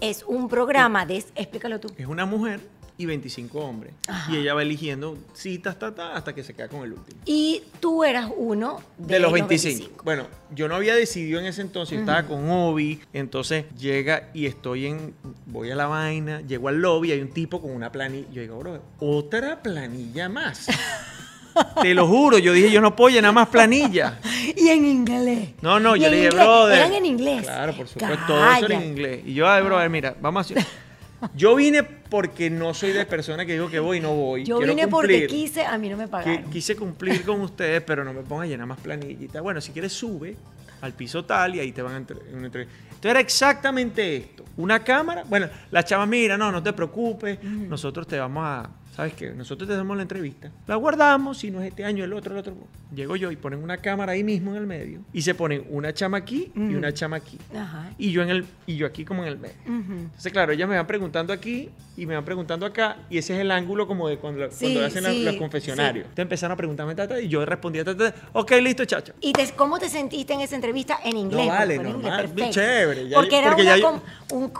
es 0.00 0.22
un 0.22 0.48
programa 0.48 1.04
de... 1.06 1.16
Explícalo 1.34 1.80
tú. 1.80 1.88
Es 1.96 2.06
una 2.06 2.24
mujer 2.24 2.60
y 2.98 3.06
25 3.06 3.58
hombres. 3.60 3.94
Ajá. 4.08 4.30
Y 4.32 4.36
ella 4.36 4.54
va 4.54 4.62
eligiendo 4.62 5.16
citas 5.32 5.78
ta, 5.78 5.94
ta, 5.94 6.14
hasta 6.14 6.34
que 6.34 6.42
se 6.42 6.52
queda 6.52 6.68
con 6.68 6.82
el 6.82 6.92
último. 6.92 7.20
Y 7.24 7.62
tú 7.80 8.02
eras 8.04 8.30
uno 8.36 8.80
de, 8.98 9.14
De 9.14 9.20
los 9.20 9.32
25. 9.32 10.02
Bueno, 10.04 10.26
yo 10.54 10.66
no 10.68 10.74
había 10.74 10.94
decidido 10.94 11.38
en 11.40 11.46
ese 11.46 11.62
entonces, 11.62 11.94
yo 11.94 12.00
estaba 12.00 12.24
con 12.24 12.50
Obi, 12.50 13.00
entonces 13.12 13.64
llega 13.78 14.28
y 14.34 14.46
estoy 14.46 14.86
en, 14.86 15.14
voy 15.46 15.70
a 15.70 15.76
la 15.76 15.86
vaina, 15.86 16.40
llego 16.40 16.68
al 16.68 16.80
lobby, 16.80 17.12
hay 17.12 17.20
un 17.20 17.30
tipo 17.30 17.62
con 17.62 17.70
una 17.70 17.92
planilla, 17.92 18.26
yo 18.32 18.42
digo, 18.42 18.58
bro, 18.58 18.82
otra 18.98 19.62
planilla 19.62 20.28
más. 20.28 20.66
Te 21.82 21.94
lo 21.94 22.06
juro, 22.06 22.38
yo 22.38 22.52
dije, 22.52 22.70
yo 22.70 22.80
no 22.80 22.94
puedo 22.94 23.14
llenar 23.14 23.32
más 23.32 23.48
planilla. 23.48 24.18
Y 24.56 24.68
en 24.70 24.84
inglés. 24.86 25.50
No, 25.60 25.78
no, 25.78 25.94
yo 25.94 26.08
le 26.08 26.16
dije, 26.16 26.30
brother. 26.30 26.78
Eran 26.78 26.94
en 26.94 27.06
inglés. 27.06 27.42
Claro, 27.42 27.74
por 27.76 27.86
supuesto, 27.86 28.18
todo 28.26 28.38
eso 28.38 28.64
era 28.64 28.74
en 28.74 28.80
Calla. 28.80 28.84
inglés. 28.86 29.20
Y 29.26 29.34
yo, 29.34 29.48
ay, 29.48 29.62
brother, 29.62 29.90
mira, 29.90 30.16
vamos 30.20 30.50
a 30.50 30.54
hacer. 30.54 30.66
Yo 31.34 31.54
vine 31.54 31.82
porque 31.82 32.50
no 32.50 32.74
soy 32.74 32.92
de 32.92 33.04
persona 33.06 33.44
que 33.44 33.52
digo 33.52 33.68
que 33.68 33.80
voy 33.80 33.98
y 33.98 34.00
no 34.00 34.14
voy. 34.14 34.44
Yo 34.44 34.58
Quiero 34.58 34.74
vine 34.74 34.88
porque 34.88 35.26
quise, 35.26 35.64
a 35.64 35.76
mí 35.78 35.88
no 35.88 35.96
me 35.96 36.08
pagaron. 36.08 36.50
quise 36.50 36.76
cumplir 36.76 37.24
con 37.24 37.40
ustedes, 37.40 37.82
pero 37.82 38.04
no 38.04 38.12
me 38.12 38.22
pongan 38.22 38.44
a 38.44 38.46
llenar 38.46 38.66
más 38.66 38.80
planillitas. 38.80 39.42
Bueno, 39.42 39.60
si 39.60 39.72
quieres 39.72 39.92
sube 39.92 40.36
al 40.80 40.92
piso 40.92 41.24
tal 41.24 41.56
y 41.56 41.60
ahí 41.60 41.72
te 41.72 41.82
van 41.82 41.92
a 41.92 41.96
una 42.32 42.46
entrevista. 42.46 42.74
Entonces 42.84 43.10
era 43.10 43.20
exactamente 43.20 44.16
esto. 44.16 44.44
Una 44.56 44.82
cámara, 44.82 45.24
bueno, 45.28 45.48
la 45.70 45.84
chava 45.84 46.06
mira, 46.06 46.36
no, 46.36 46.50
no 46.50 46.62
te 46.62 46.72
preocupes, 46.72 47.42
nosotros 47.42 48.06
te 48.06 48.18
vamos 48.18 48.42
a, 48.44 48.68
¿sabes 48.98 49.14
qué? 49.14 49.30
Nosotros 49.30 49.68
te 49.68 49.76
damos 49.76 49.96
la 49.96 50.02
entrevista, 50.02 50.50
la 50.66 50.74
guardamos, 50.74 51.38
si 51.38 51.52
no 51.52 51.60
es 51.62 51.68
este 51.68 51.84
año, 51.84 52.02
el 52.02 52.12
otro, 52.12 52.32
el 52.32 52.40
otro. 52.40 52.54
Llego 52.92 53.14
yo 53.14 53.30
y 53.30 53.36
ponen 53.36 53.62
una 53.62 53.76
cámara 53.76 54.10
ahí 54.12 54.24
mismo 54.24 54.50
en 54.50 54.56
el 54.56 54.66
medio 54.66 55.02
y 55.12 55.22
se 55.22 55.36
ponen 55.36 55.64
una 55.70 55.94
chama 55.94 56.16
aquí 56.18 56.50
y 56.56 56.74
una 56.74 56.92
chama 56.92 57.18
aquí. 57.18 57.38
Ajá. 57.56 57.90
Y 57.96 58.10
yo, 58.10 58.22
en 58.22 58.30
el, 58.30 58.44
y 58.66 58.74
yo 58.76 58.88
aquí 58.88 59.04
como 59.04 59.22
en 59.22 59.28
el 59.28 59.38
medio. 59.38 59.54
Entonces, 59.66 60.32
claro, 60.32 60.52
ellas 60.52 60.68
me 60.68 60.74
van 60.74 60.86
preguntando 60.88 61.32
aquí 61.32 61.68
y 61.96 62.06
me 62.06 62.14
van 62.16 62.24
preguntando 62.24 62.66
acá, 62.66 62.96
y 63.10 63.18
ese 63.18 63.34
es 63.34 63.40
el 63.40 63.50
ángulo 63.52 63.86
como 63.86 64.08
de 64.08 64.18
cuando, 64.18 64.50
Sí, 64.50 64.72
cuando 64.72 64.86
hacen 64.86 65.02
la- 65.04 65.12
los 65.12 65.36
confesionarios. 65.36 65.94
sí. 66.04 66.08
Entonces 66.08 66.22
empezaron 66.22 66.54
a 66.54 66.56
preguntarme, 66.56 66.94
tata, 66.96 67.20
y 67.20 67.28
yo 67.28 67.44
respondía, 67.44 67.84
tata, 67.84 68.14
ok, 68.32 68.50
listo, 68.62 68.84
chacho. 68.84 69.12
¿Y 69.20 69.32
te- 69.32 69.50
cómo 69.56 69.78
te 69.78 69.88
sentiste 69.88 70.32
en 70.32 70.40
esa 70.40 70.56
entrevista 70.56 70.98
en 71.04 71.16
inglés? 71.18 71.46
No 71.46 71.52
vale, 71.52 71.74
Porque 71.76 71.90
inglés, 71.90 72.02
normal, 72.04 72.20
perfecto. 72.28 72.50
chévere. 72.52 73.08
ya- 73.08 73.16
porque 73.16 73.38
era 73.38 73.54
una 73.54 73.62
ya 73.64 73.76
yo- 73.76 73.82
com- 73.82 74.00
un 74.32 74.52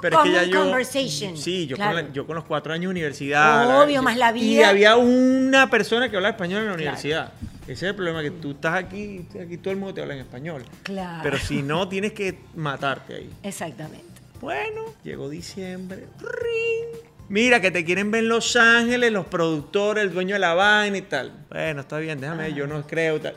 yo- 0.50 0.58
conversation. 0.60 1.36
Sí, 1.36 1.66
yo, 1.66 1.76
Claro. 1.76 1.96
con 1.96 2.06
la- 2.06 2.12
yo 2.12 2.26
con 2.26 2.36
los 2.36 2.44
cuatro 2.44 2.72
años 2.72 2.82
de 2.82 2.88
universidad. 2.88 3.82
Obvio, 3.82 4.02
más 4.02 4.16
la 4.16 4.27
Y 4.36 4.40
vida. 4.56 4.68
había 4.68 4.96
una 4.96 5.68
persona 5.70 6.08
que 6.10 6.16
hablaba 6.16 6.32
español 6.32 6.60
en 6.62 6.66
la 6.66 6.72
Claro. 6.74 6.82
universidad. 6.82 7.32
Ese 7.64 7.72
es 7.72 7.82
el 7.82 7.94
problema, 7.94 8.22
que 8.22 8.30
tú 8.30 8.52
estás 8.52 8.74
aquí, 8.74 9.26
aquí 9.42 9.58
todo 9.58 9.72
el 9.72 9.78
mundo 9.78 9.94
te 9.94 10.00
habla 10.00 10.14
en 10.14 10.20
español. 10.20 10.64
Claro. 10.84 11.20
Pero 11.22 11.38
si 11.38 11.62
no, 11.62 11.86
tienes 11.88 12.12
que 12.12 12.38
matarte 12.56 13.14
ahí. 13.14 13.30
Exactamente. 13.42 14.04
Bueno, 14.40 14.82
llegó 15.04 15.28
diciembre. 15.28 16.06
¡ring! 16.20 17.02
Mira, 17.28 17.60
que 17.60 17.70
te 17.70 17.84
quieren 17.84 18.10
ver 18.10 18.22
en 18.22 18.28
Los 18.30 18.56
Ángeles, 18.56 19.12
los 19.12 19.26
productores, 19.26 20.02
el 20.04 20.12
dueño 20.14 20.34
de 20.34 20.38
la 20.38 20.54
vaina 20.54 20.96
y 20.96 21.02
tal. 21.02 21.30
Bueno, 21.50 21.82
está 21.82 21.98
bien, 21.98 22.20
déjame, 22.20 22.54
yo 22.54 22.66
no 22.66 22.86
creo 22.86 23.20
tal. 23.20 23.34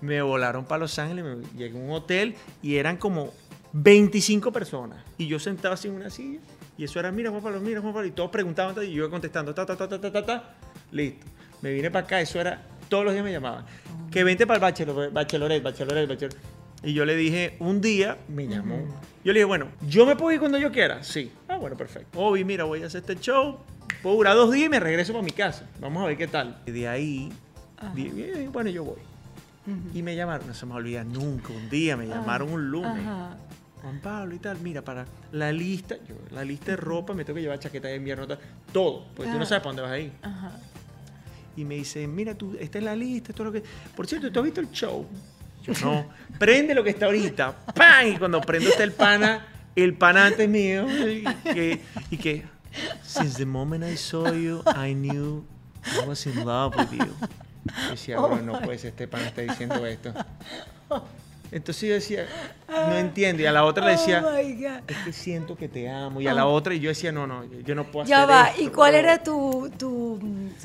Me 0.00 0.22
volaron 0.22 0.64
para 0.64 0.78
Los 0.80 0.98
Ángeles, 0.98 1.24
me 1.24 1.36
llegué 1.58 1.76
a 1.78 1.80
un 1.82 1.90
hotel 1.90 2.34
y 2.62 2.76
eran 2.76 2.96
como 2.96 3.34
25 3.74 4.50
personas. 4.52 4.98
Y 5.18 5.26
yo 5.26 5.38
sentado 5.38 5.74
así 5.74 5.88
en 5.88 5.94
una 5.94 6.08
silla. 6.08 6.38
Y 6.76 6.84
eso 6.84 6.98
era, 6.98 7.12
mira, 7.12 7.30
Juan 7.30 7.42
Pablo, 7.42 7.60
mira, 7.60 7.80
Juan 7.80 7.92
Pablo. 7.92 8.08
Y 8.08 8.12
todos 8.12 8.30
preguntaban 8.30 8.74
y 8.84 8.90
yo 8.90 9.04
iba 9.04 9.10
contestando, 9.10 9.54
ta, 9.54 9.64
ta, 9.64 9.76
ta, 9.76 9.88
ta, 9.88 10.00
ta, 10.00 10.12
ta, 10.12 10.26
ta. 10.26 10.54
Listo. 10.90 11.26
Me 11.62 11.72
vine 11.72 11.90
para 11.90 12.04
acá, 12.04 12.20
eso 12.20 12.40
era, 12.40 12.62
todos 12.88 13.04
los 13.04 13.14
días 13.14 13.24
me 13.24 13.32
llamaban. 13.32 13.64
Que 14.10 14.22
vente 14.22 14.46
para 14.46 14.56
el 14.56 14.60
bachelor, 14.60 15.10
bachelorette, 15.12 15.62
bachelorette, 15.62 16.08
bachelorette. 16.08 16.40
Y 16.82 16.92
yo 16.92 17.06
le 17.06 17.16
dije, 17.16 17.56
un 17.60 17.80
día 17.80 18.18
me 18.28 18.46
llamó. 18.46 18.76
Yo 19.24 19.32
le 19.32 19.38
dije, 19.38 19.44
bueno, 19.44 19.68
¿yo 19.88 20.04
me 20.04 20.16
puedo 20.16 20.32
ir 20.32 20.38
cuando 20.38 20.58
yo 20.58 20.70
quiera? 20.70 21.02
Sí. 21.02 21.32
Ah, 21.48 21.56
bueno, 21.56 21.76
perfecto. 21.76 22.18
Obi, 22.18 22.44
mira, 22.44 22.64
voy 22.64 22.82
a 22.82 22.86
hacer 22.86 23.00
este 23.00 23.16
show. 23.16 23.58
Puedo 24.02 24.16
durar 24.16 24.36
dos 24.36 24.52
días 24.52 24.66
y 24.66 24.68
me 24.68 24.80
regreso 24.80 25.14
para 25.14 25.24
mi 25.24 25.30
casa. 25.30 25.66
Vamos 25.80 26.02
a 26.02 26.06
ver 26.06 26.18
qué 26.18 26.26
tal. 26.26 26.60
Y 26.66 26.72
de 26.72 26.88
ahí, 26.88 27.32
dije, 27.94 28.48
bueno, 28.52 28.68
yo 28.68 28.84
voy. 28.84 28.98
Y 29.94 30.02
me 30.02 30.14
llamaron, 30.14 30.46
no 30.46 30.52
se 30.52 30.66
me 30.66 30.74
olvida 30.74 31.04
nunca. 31.04 31.54
Un 31.54 31.70
día 31.70 31.96
me 31.96 32.06
llamaron 32.06 32.52
un 32.52 32.70
lunes. 32.70 33.06
Ajá. 33.06 33.38
Juan 33.84 34.00
Pablo 34.00 34.34
y 34.34 34.38
tal, 34.38 34.58
mira, 34.60 34.80
para 34.80 35.04
la 35.32 35.52
lista, 35.52 35.96
yo, 36.08 36.14
la 36.30 36.42
lista 36.42 36.70
de 36.70 36.76
ropa, 36.78 37.12
me 37.12 37.22
tengo 37.22 37.34
que 37.34 37.42
llevar 37.42 37.58
chaqueta 37.58 37.88
de 37.88 37.96
invierno, 37.96 38.26
tal, 38.26 38.38
todo, 38.72 39.04
porque 39.14 39.30
tú 39.30 39.38
no 39.38 39.44
sabes 39.44 39.62
para 39.62 39.76
dónde 39.76 39.82
vas 39.82 39.90
a 39.90 39.98
ir. 39.98 40.12
Ajá. 40.22 40.52
Y 41.54 41.66
me 41.66 41.74
dice, 41.74 42.06
mira, 42.06 42.34
tú, 42.34 42.56
esta 42.58 42.78
es 42.78 42.84
la 42.84 42.96
lista, 42.96 43.32
esto 43.32 43.42
es 43.42 43.46
lo 43.46 43.52
que... 43.52 43.62
Por 43.94 44.06
cierto, 44.06 44.32
¿tú 44.32 44.40
has 44.40 44.44
visto 44.46 44.62
el 44.62 44.70
show? 44.70 45.06
Yo, 45.64 45.74
no. 45.82 46.08
Prende 46.38 46.74
lo 46.74 46.82
que 46.82 46.90
está 46.90 47.04
ahorita. 47.04 47.54
¡Pam! 47.74 48.06
Y 48.08 48.16
cuando 48.16 48.40
prendo 48.40 48.70
está 48.70 48.84
el 48.84 48.92
pana, 48.92 49.46
el 49.76 49.92
pana 49.98 50.28
antes 50.28 50.48
mío. 50.48 50.86
Y 50.88 51.22
que, 51.44 51.80
y 52.10 52.16
que, 52.16 52.44
since 53.02 53.36
the 53.36 53.44
moment 53.44 53.84
I 53.84 53.98
saw 53.98 54.32
you, 54.32 54.62
I 54.74 54.94
knew 54.94 55.44
I 56.02 56.06
was 56.06 56.26
in 56.26 56.42
love 56.42 56.74
with 56.74 56.90
you. 56.90 57.14
Yo 57.84 57.90
decía, 57.90 58.18
bro, 58.18 58.40
no 58.40 58.60
puede 58.62 58.78
ser, 58.78 58.90
este 58.90 59.08
pana 59.08 59.26
está 59.26 59.42
diciendo 59.42 59.84
esto. 59.84 60.14
Entonces 61.54 61.88
yo 61.88 61.94
decía, 61.94 62.26
no 62.68 62.96
entiendo. 62.96 63.40
Y 63.40 63.46
a 63.46 63.52
la 63.52 63.64
otra 63.64 63.86
le 63.86 63.92
decía, 63.92 64.24
Oh 64.26 64.32
my 64.36 64.54
God. 64.54 64.80
es 64.88 64.96
que 65.04 65.12
siento 65.12 65.56
que 65.56 65.68
te 65.68 65.88
amo. 65.88 66.20
Y 66.20 66.26
a 66.26 66.34
la 66.34 66.46
otra, 66.46 66.74
y 66.74 66.80
yo 66.80 66.88
decía, 66.88 67.12
no, 67.12 67.28
no, 67.28 67.44
yo 67.64 67.76
no 67.76 67.84
puedo 67.84 68.04
Ya 68.06 68.24
hacer 68.24 68.34
va. 68.34 68.48
esto, 68.50 68.62
¿Y 68.62 68.66
cuál 68.68 68.90
bro". 68.92 68.98
era 69.00 69.22
tu, 69.22 69.70
tu 69.78 70.18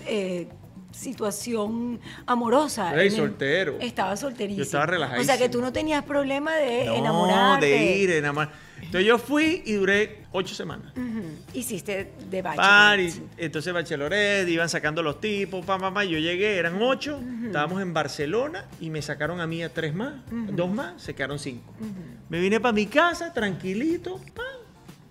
eh, 0.07 0.47
situación 0.91 1.99
amorosa? 2.25 2.93
El- 2.99 3.11
soltero. 3.11 3.77
Estaba 3.79 4.17
solterísimo. 4.17 4.57
Yo 4.57 4.63
estaba 4.63 5.19
O 5.19 5.23
sea 5.23 5.37
que 5.37 5.47
tú 5.49 5.61
no 5.61 5.71
tenías 5.71 6.03
problema 6.03 6.55
de 6.55 6.85
No, 6.85 6.95
enamorarte. 6.95 7.67
de 7.67 7.95
ir, 7.97 8.09
enamorar. 8.11 8.51
Entonces 8.77 9.05
yo 9.05 9.17
fui 9.19 9.61
y 9.65 9.73
duré 9.73 10.23
ocho 10.31 10.55
semanas. 10.55 10.91
Hiciste 11.53 12.13
de 12.29 12.41
bachelor. 12.41 13.21
Entonces 13.37 13.73
bachelorette, 13.73 14.49
iban 14.49 14.69
sacando 14.69 15.01
los 15.01 15.19
tipos, 15.19 15.65
pam, 15.65 15.81
pam. 15.81 16.03
Yo 16.03 16.19
llegué, 16.19 16.57
eran 16.57 16.81
ocho, 16.81 17.19
estábamos 17.45 17.81
en 17.81 17.93
Barcelona 17.93 18.65
y 18.79 18.89
me 18.89 19.01
sacaron 19.01 19.41
a 19.41 19.47
mí 19.47 19.63
a 19.63 19.73
tres 19.73 19.93
más, 19.93 20.13
dos 20.29 20.69
más, 20.69 21.01
se 21.01 21.15
quedaron 21.15 21.39
cinco. 21.39 21.73
Me 22.29 22.39
vine 22.39 22.59
para 22.59 22.73
mi 22.73 22.85
casa, 22.85 23.33
tranquilito, 23.33 24.19
pam, 24.33 24.45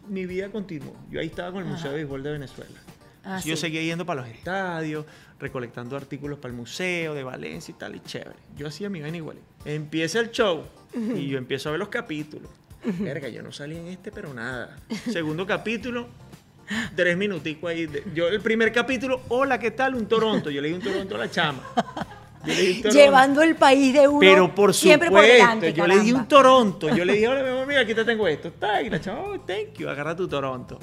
mi 0.09 0.27
vida 0.27 0.51
continuó. 0.51 0.95
Yo 1.11 1.21
ahí 1.21 1.27
estaba 1.27 1.53
con 1.53 1.63
el 1.63 1.69
Museo 1.69 1.91
de 1.91 1.97
Béisbol 1.97 2.23
de 2.23 2.33
Venezuela. 2.33 2.81
Ah, 3.25 3.41
yo 3.45 3.57
seguía 3.57 3.83
yendo 3.83 4.07
para 4.07 4.23
los 4.23 4.31
estadios, 4.31 5.05
recolectando 5.39 5.97
artículos 5.97 6.39
para 6.39 6.53
el 6.53 6.57
museo 6.57 7.13
de 7.15 7.25
Valencia 7.25 7.73
y 7.73 7.79
tal, 7.79 7.97
y 7.97 8.01
chévere. 8.01 8.39
Yo 8.57 8.69
hacía 8.69 8.89
mi 8.89 9.03
vaina 9.03 9.19
igual. 9.19 9.37
Empieza 9.67 10.21
el 10.21 10.31
show 10.31 10.65
y 10.95 11.27
yo 11.27 11.37
empiezo 11.37 11.69
a 11.69 11.73
ver 11.73 11.79
los 11.79 11.89
capítulos. 11.91 12.49
Verga, 12.85 13.29
yo 13.29 13.43
no 13.43 13.53
salí 13.53 13.77
en 13.77 13.89
este, 13.89 14.11
pero 14.11 14.33
nada. 14.33 14.79
Segundo 15.13 15.47
capítulo, 15.47 16.09
tres 16.95 17.17
minuticos 17.17 17.71
ahí. 17.71 17.87
de- 17.87 18.05
yo 18.15 18.29
el 18.29 18.41
primer 18.41 18.73
capítulo, 18.73 19.23
hola, 19.29 19.59
¿qué 19.59 19.71
tal? 19.71 19.95
Un 19.95 20.07
Toronto. 20.07 20.51
Yo 20.51 20.61
le 20.61 20.69
di 20.69 20.75
un 20.75 20.81
Toronto 20.83 21.15
a 21.15 21.19
la 21.19 21.31
chama. 21.31 21.61
Yo 22.45 22.53
le 22.55 22.61
di 22.63 22.69
un 22.77 22.83
Toronto. 22.83 22.99
Llevando 22.99 23.43
el 23.43 23.57
país 23.57 23.93
de 23.93 24.07
uno. 24.09 24.21
Pero 24.21 24.55
por 24.55 24.73
siempre 24.75 25.09
supuesto, 25.09 25.29
por 25.29 25.37
delante, 25.39 25.73
yo 25.73 25.87
le 25.87 25.99
di 26.01 26.13
un. 26.13 26.29
Toronto. 26.29 26.95
Yo 26.95 27.05
le 27.05 27.13
dije, 27.15 27.29
hola, 27.29 27.43
mi 27.43 27.49
amor, 27.51 27.67
mira, 27.67 27.81
aquí 27.81 27.95
te 27.95 28.05
tengo 28.05 28.27
esto. 28.29 28.49
Está, 28.49 28.81
y 28.83 28.91
la 28.91 29.01
chava, 29.01 29.21
oh, 29.21 29.41
thank 29.41 29.75
you, 29.79 29.89
agarra 29.89 30.15
tu 30.15 30.29
Toronto. 30.29 30.79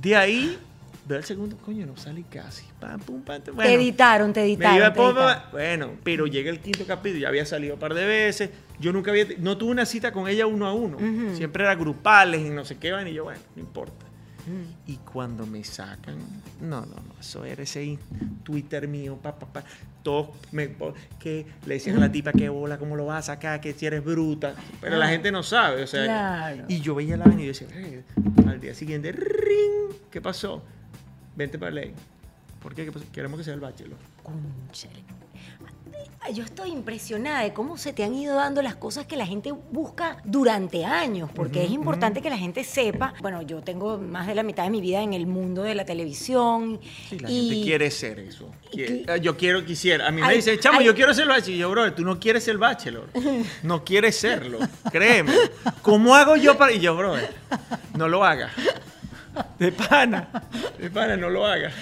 De 0.00 0.14
ahí, 0.16 0.58
veo 1.06 1.18
el 1.18 1.24
segundo, 1.24 1.56
coño, 1.56 1.86
no 1.86 1.96
salí 1.96 2.24
casi. 2.24 2.64
Pam, 2.78 3.00
pum, 3.00 3.22
pam, 3.22 3.40
Te 3.42 3.50
bueno, 3.52 3.70
editaron, 3.70 4.32
te 4.32 4.40
me 4.40 4.46
editaron. 4.46 4.76
iba 4.76 4.92
te 4.92 5.00
editaron. 5.00 5.42
bueno, 5.52 5.90
pero 6.02 6.26
llega 6.26 6.50
el 6.50 6.60
quinto 6.60 6.84
capítulo, 6.86 7.20
ya 7.22 7.28
había 7.28 7.46
salido 7.46 7.74
un 7.74 7.80
par 7.80 7.94
de 7.94 8.04
veces. 8.04 8.50
Yo 8.80 8.92
nunca 8.92 9.12
había, 9.12 9.26
no 9.38 9.56
tuve 9.56 9.70
una 9.70 9.86
cita 9.86 10.12
con 10.12 10.28
ella 10.28 10.46
uno 10.46 10.66
a 10.66 10.74
uno. 10.74 10.98
Siempre 11.34 11.64
era 11.64 11.74
grupales 11.74 12.40
y 12.42 12.50
no 12.50 12.64
sé 12.64 12.76
qué, 12.76 12.92
van, 12.92 13.08
y 13.08 13.14
yo, 13.14 13.24
bueno, 13.24 13.40
no 13.56 13.62
importa. 13.62 14.04
Y 14.86 14.96
cuando 14.96 15.46
me 15.46 15.64
sacan, 15.64 16.16
no, 16.60 16.80
no, 16.82 16.96
no, 16.96 17.20
eso 17.20 17.44
era 17.44 17.62
ese 17.62 17.98
Twitter 18.42 18.86
mío, 18.88 19.16
pa, 19.22 19.38
pa, 19.38 19.46
pa, 19.46 19.64
todos 20.02 20.28
me, 20.52 20.74
que 21.18 21.46
le 21.66 21.74
decían 21.74 21.96
a 21.96 22.00
la 22.00 22.12
tipa 22.12 22.32
que 22.32 22.48
bola, 22.50 22.76
cómo 22.78 22.94
lo 22.96 23.06
vas 23.06 23.28
a 23.28 23.34
sacar, 23.34 23.60
que 23.60 23.72
si 23.72 23.86
eres 23.86 24.04
bruta. 24.04 24.54
Pero 24.80 24.96
la 24.98 25.06
Ah. 25.06 25.08
gente 25.08 25.32
no 25.32 25.42
sabe, 25.42 25.82
o 25.82 25.86
sea. 25.86 26.04
Claro. 26.04 26.64
Y 26.68 26.80
yo 26.80 26.94
veía 26.94 27.16
la 27.16 27.24
vaina 27.24 27.42
y 27.42 27.46
decía, 27.46 27.68
al 28.46 28.60
día 28.60 28.74
siguiente, 28.74 29.12
ring, 29.12 29.96
¿qué 30.10 30.20
pasó? 30.20 30.62
Vente 31.36 31.58
para 31.58 31.70
ley. 31.70 31.92
¿Por 32.62 32.74
qué? 32.74 32.84
¿Qué 32.84 32.92
pasó? 32.92 33.04
Queremos 33.12 33.38
que 33.38 33.44
sea 33.44 33.54
el 33.54 33.60
bachelor. 33.60 33.98
Cónchale. 34.22 35.02
Yo 36.32 36.42
estoy 36.42 36.70
impresionada 36.70 37.42
de 37.42 37.52
cómo 37.52 37.76
se 37.76 37.92
te 37.92 38.02
han 38.02 38.14
ido 38.14 38.34
dando 38.36 38.62
las 38.62 38.76
cosas 38.76 39.04
que 39.04 39.14
la 39.14 39.26
gente 39.26 39.52
busca 39.52 40.16
durante 40.24 40.82
años, 40.86 41.28
porque 41.34 41.62
es 41.64 41.70
importante 41.70 42.22
que 42.22 42.30
la 42.30 42.38
gente 42.38 42.64
sepa. 42.64 43.12
Bueno, 43.20 43.42
yo 43.42 43.60
tengo 43.60 43.98
más 43.98 44.26
de 44.26 44.34
la 44.34 44.42
mitad 44.42 44.64
de 44.64 44.70
mi 44.70 44.80
vida 44.80 45.02
en 45.02 45.12
el 45.12 45.26
mundo 45.26 45.62
de 45.64 45.74
la 45.74 45.84
televisión. 45.84 46.80
Sí, 47.10 47.18
la 47.18 47.30
y 47.30 47.48
gente 47.50 47.64
quiere 47.66 47.90
ser 47.90 48.18
eso. 48.20 48.48
y 48.72 48.76
Quiere- 48.76 49.02
que- 49.04 49.12
ah, 49.12 49.16
yo 49.18 49.36
quiero, 49.36 49.66
quisiera. 49.66 50.08
A 50.08 50.10
mí 50.12 50.22
me 50.22 50.34
dicen, 50.34 50.58
chamo, 50.58 50.80
hay- 50.80 50.86
yo 50.86 50.94
quiero 50.94 51.12
ser 51.12 51.24
el 51.24 51.28
bachelor. 51.28 51.54
Y 51.56 51.58
yo, 51.58 51.70
bro, 51.70 51.92
tú 51.92 52.02
no 52.04 52.18
quieres 52.18 52.42
ser 52.42 52.52
el 52.52 52.58
bachelor. 52.58 53.08
No 53.62 53.84
quieres 53.84 54.16
serlo. 54.16 54.60
Créeme. 54.90 55.34
¿Cómo 55.82 56.14
hago 56.14 56.36
yo 56.36 56.56
para.? 56.56 56.72
Y 56.72 56.80
yo, 56.80 56.96
bro, 56.96 57.16
no 57.98 58.08
lo 58.08 58.24
hagas. 58.24 58.50
De 59.58 59.70
pana. 59.72 60.28
De 60.78 60.88
pana, 60.90 61.18
no 61.18 61.28
lo 61.28 61.44
hagas. 61.46 61.74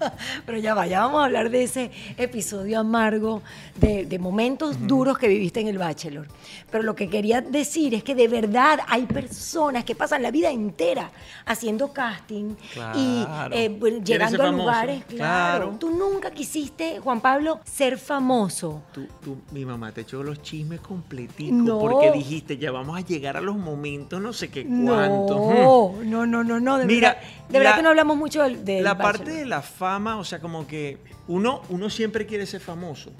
Pero 0.46 0.58
ya 0.58 0.74
va, 0.74 0.86
ya 0.86 1.00
vamos 1.00 1.20
a 1.22 1.24
hablar 1.26 1.50
de 1.50 1.62
ese 1.64 1.90
episodio 2.16 2.80
amargo, 2.80 3.42
de, 3.76 4.04
de 4.06 4.18
momentos 4.18 4.76
duros 4.86 5.18
que 5.18 5.28
viviste 5.28 5.60
en 5.60 5.68
el 5.68 5.78
Bachelor. 5.78 6.26
Pero 6.70 6.84
lo 6.84 6.94
que 6.94 7.08
quería 7.08 7.40
decir 7.40 7.94
es 7.94 8.02
que 8.04 8.14
de 8.14 8.28
verdad 8.28 8.80
hay 8.88 9.06
personas 9.06 9.84
que 9.84 9.94
pasan 9.94 10.22
la 10.22 10.30
vida 10.30 10.50
entera 10.50 11.10
haciendo 11.46 11.92
casting 11.92 12.54
y 12.94 13.24
eh, 13.52 13.68
bueno, 13.68 13.98
¿Quieres 14.04 14.30
llegando 14.30 14.42
a 14.42 14.46
famoso? 14.46 14.62
lugares. 14.64 15.04
Claro. 15.06 15.18
Claro. 15.18 15.76
Tú 15.78 15.90
nunca 15.90 16.30
quisiste, 16.30 16.98
Juan 17.00 17.20
Pablo, 17.20 17.60
ser 17.64 17.96
famoso. 17.98 18.82
Tú, 18.92 19.06
tú, 19.22 19.36
mi 19.52 19.64
mamá 19.64 19.92
te 19.92 20.02
echó 20.02 20.22
los 20.22 20.42
chismes 20.42 20.80
completicos 20.80 21.56
No. 21.58 21.78
porque 21.78 22.12
dijiste, 22.12 22.58
ya 22.58 22.70
vamos 22.70 22.98
a 22.98 23.00
llegar 23.00 23.36
a 23.36 23.40
los 23.40 23.56
momentos, 23.56 24.20
no 24.20 24.32
sé 24.32 24.48
qué 24.50 24.64
cuánto. 24.64 25.52
No, 25.52 25.94
no, 26.04 26.26
no, 26.26 26.44
no, 26.44 26.60
no. 26.60 26.78
De 26.78 26.84
Mira, 26.86 27.14
verdad, 27.14 27.22
de 27.48 27.58
verdad 27.58 27.70
la- 27.72 27.76
que 27.76 27.82
no 27.82 27.88
hablamos 27.90 28.16
mucho 28.16 28.42
del, 28.42 28.64
del 28.64 28.84
la 28.84 28.94
Bachelor. 28.94 29.16
parte 29.18 29.30
de 29.32 29.46
la 29.46 29.62
fama, 29.62 29.87
o 29.96 30.24
sea, 30.24 30.40
como 30.40 30.66
que 30.66 30.98
uno, 31.28 31.62
uno 31.70 31.88
siempre 31.90 32.26
quiere 32.26 32.44
ser 32.46 32.60
famoso. 32.60 33.10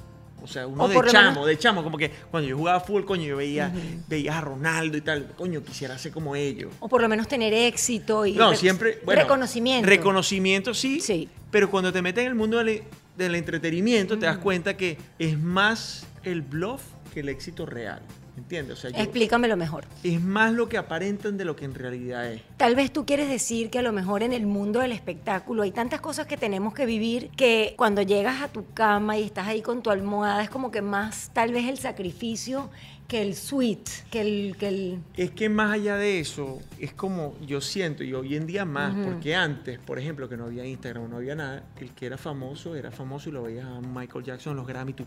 O 0.41 0.47
sea, 0.47 0.67
uno 0.69 0.85
O 0.85 0.89
de 0.89 0.95
chamo, 1.11 1.31
menos- 1.31 1.47
de 1.47 1.59
chamo, 1.59 1.83
como 1.83 1.99
que 1.99 2.11
cuando 2.31 2.49
yo 2.49 2.57
jugaba 2.57 2.79
fútbol, 2.81 3.05
coño, 3.05 3.25
yo 3.25 3.37
veía, 3.39 3.73
veía 4.07 4.39
a 4.39 4.41
Ronaldo 4.41 4.97
y 4.97 5.01
tal, 5.01 5.33
coño, 5.37 5.65
quisiera 5.65 5.99
ser 5.99 6.13
como 6.13 6.37
ellos. 6.37 6.73
O 6.79 6.89
por 6.89 7.03
lo 7.03 7.09
menos 7.09 7.27
tener 7.27 7.53
éxito 7.53 8.25
y 8.25 8.35
No, 8.35 8.55
siempre. 8.55 9.01
Bueno, 9.05 9.23
reconocimiento. 9.23 9.89
Reconocimiento, 9.89 10.75
sí. 10.75 11.01
Sí. 11.01 11.29
Pero 11.51 11.71
cuando 11.71 11.93
te 11.93 12.03
metes 12.03 12.23
en 12.23 12.29
el 12.29 12.35
mundo 12.37 12.59
del, 12.59 12.85
del 13.17 13.35
entretenimiento, 13.35 14.17
te 14.17 14.27
das 14.27 14.39
cuenta 14.39 14.77
que 14.77 14.97
es 15.19 15.37
más 15.39 16.07
el 16.23 16.43
bluff 16.43 16.83
que 17.13 17.21
el 17.21 17.31
éxito 17.31 17.67
real. 17.67 18.01
¿Entiendes? 18.38 18.79
O 18.79 18.81
sea, 18.81 18.90
yo- 18.90 18.98
Explícamelo 19.03 19.57
mejor. 19.57 19.85
es 20.05 20.22
más 20.22 20.53
lo 20.53 20.68
que 20.68 20.79
aparentan 20.79 21.37
de 21.37 21.44
lo 21.44 21.57
que 21.57 21.64
en 21.64 21.74
realidad 21.74 22.33
es. 22.33 22.40
Tal 22.57 22.77
vez 22.77 22.92
tú 22.92 23.05
quieres 23.05 23.29
decir 23.29 23.68
que 23.68 23.81
a 23.81 23.83
lo 23.83 23.92
mejor 23.92 24.22
en 24.22 24.33
el 24.33 24.46
mundo 24.46 24.79
del 24.81 24.92
espectáculo 24.92 25.62
hay 25.64 25.72
tantas 25.72 26.01
cosas 26.01 26.27
que 26.27 26.37
tenemos 26.37 26.72
que 26.72 26.87
vivir 26.87 27.31
que 27.37 27.74
cuando 27.77 28.01
llegas 28.03 28.40
a 28.40 28.48
tu 28.48 28.64
cama 28.72 29.18
y 29.18 29.24
estás 29.24 29.48
ahí 29.48 29.61
con 29.61 29.83
tu 29.83 29.90
almohada 29.90 30.42
es 30.44 30.51
como 30.51 30.70
que 30.70 30.83
más 30.83 31.31
tal 31.33 31.53
vez 31.53 31.66
el 31.66 31.79
sacrificio 31.79 32.70
que 33.09 33.23
el 33.23 33.35
sweet, 33.35 33.88
que 34.11 34.21
el... 34.21 34.57
Que 34.59 34.68
el 34.68 34.99
Es 35.16 35.31
que 35.31 35.49
más 35.49 35.73
allá 35.73 35.97
de 35.97 36.21
eso, 36.21 36.59
es 36.79 36.92
como 36.92 37.35
yo 37.47 37.62
siento, 37.62 38.05
y 38.05 38.12
hoy 38.12 38.37
en 38.37 38.47
día 38.47 38.66
más, 38.66 38.94
porque 39.03 39.35
antes, 39.35 39.79
por 39.79 39.99
ejemplo, 39.99 40.29
que 40.29 40.37
no 40.37 40.44
había 40.44 40.66
Instagram, 40.66 41.09
no 41.09 41.16
había 41.16 41.35
nada, 41.35 41.64
el 41.81 41.92
que 41.92 42.05
era 42.05 42.18
famoso 42.18 42.77
era 42.77 42.90
famoso 42.90 43.31
y 43.31 43.33
lo 43.33 43.42
veías 43.44 43.64
a 43.64 43.81
Michael 43.81 44.25
Jackson 44.27 44.55
los 44.57 44.66
Grammy, 44.66 44.92
tú, 44.92 45.05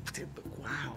wow. 0.58 0.96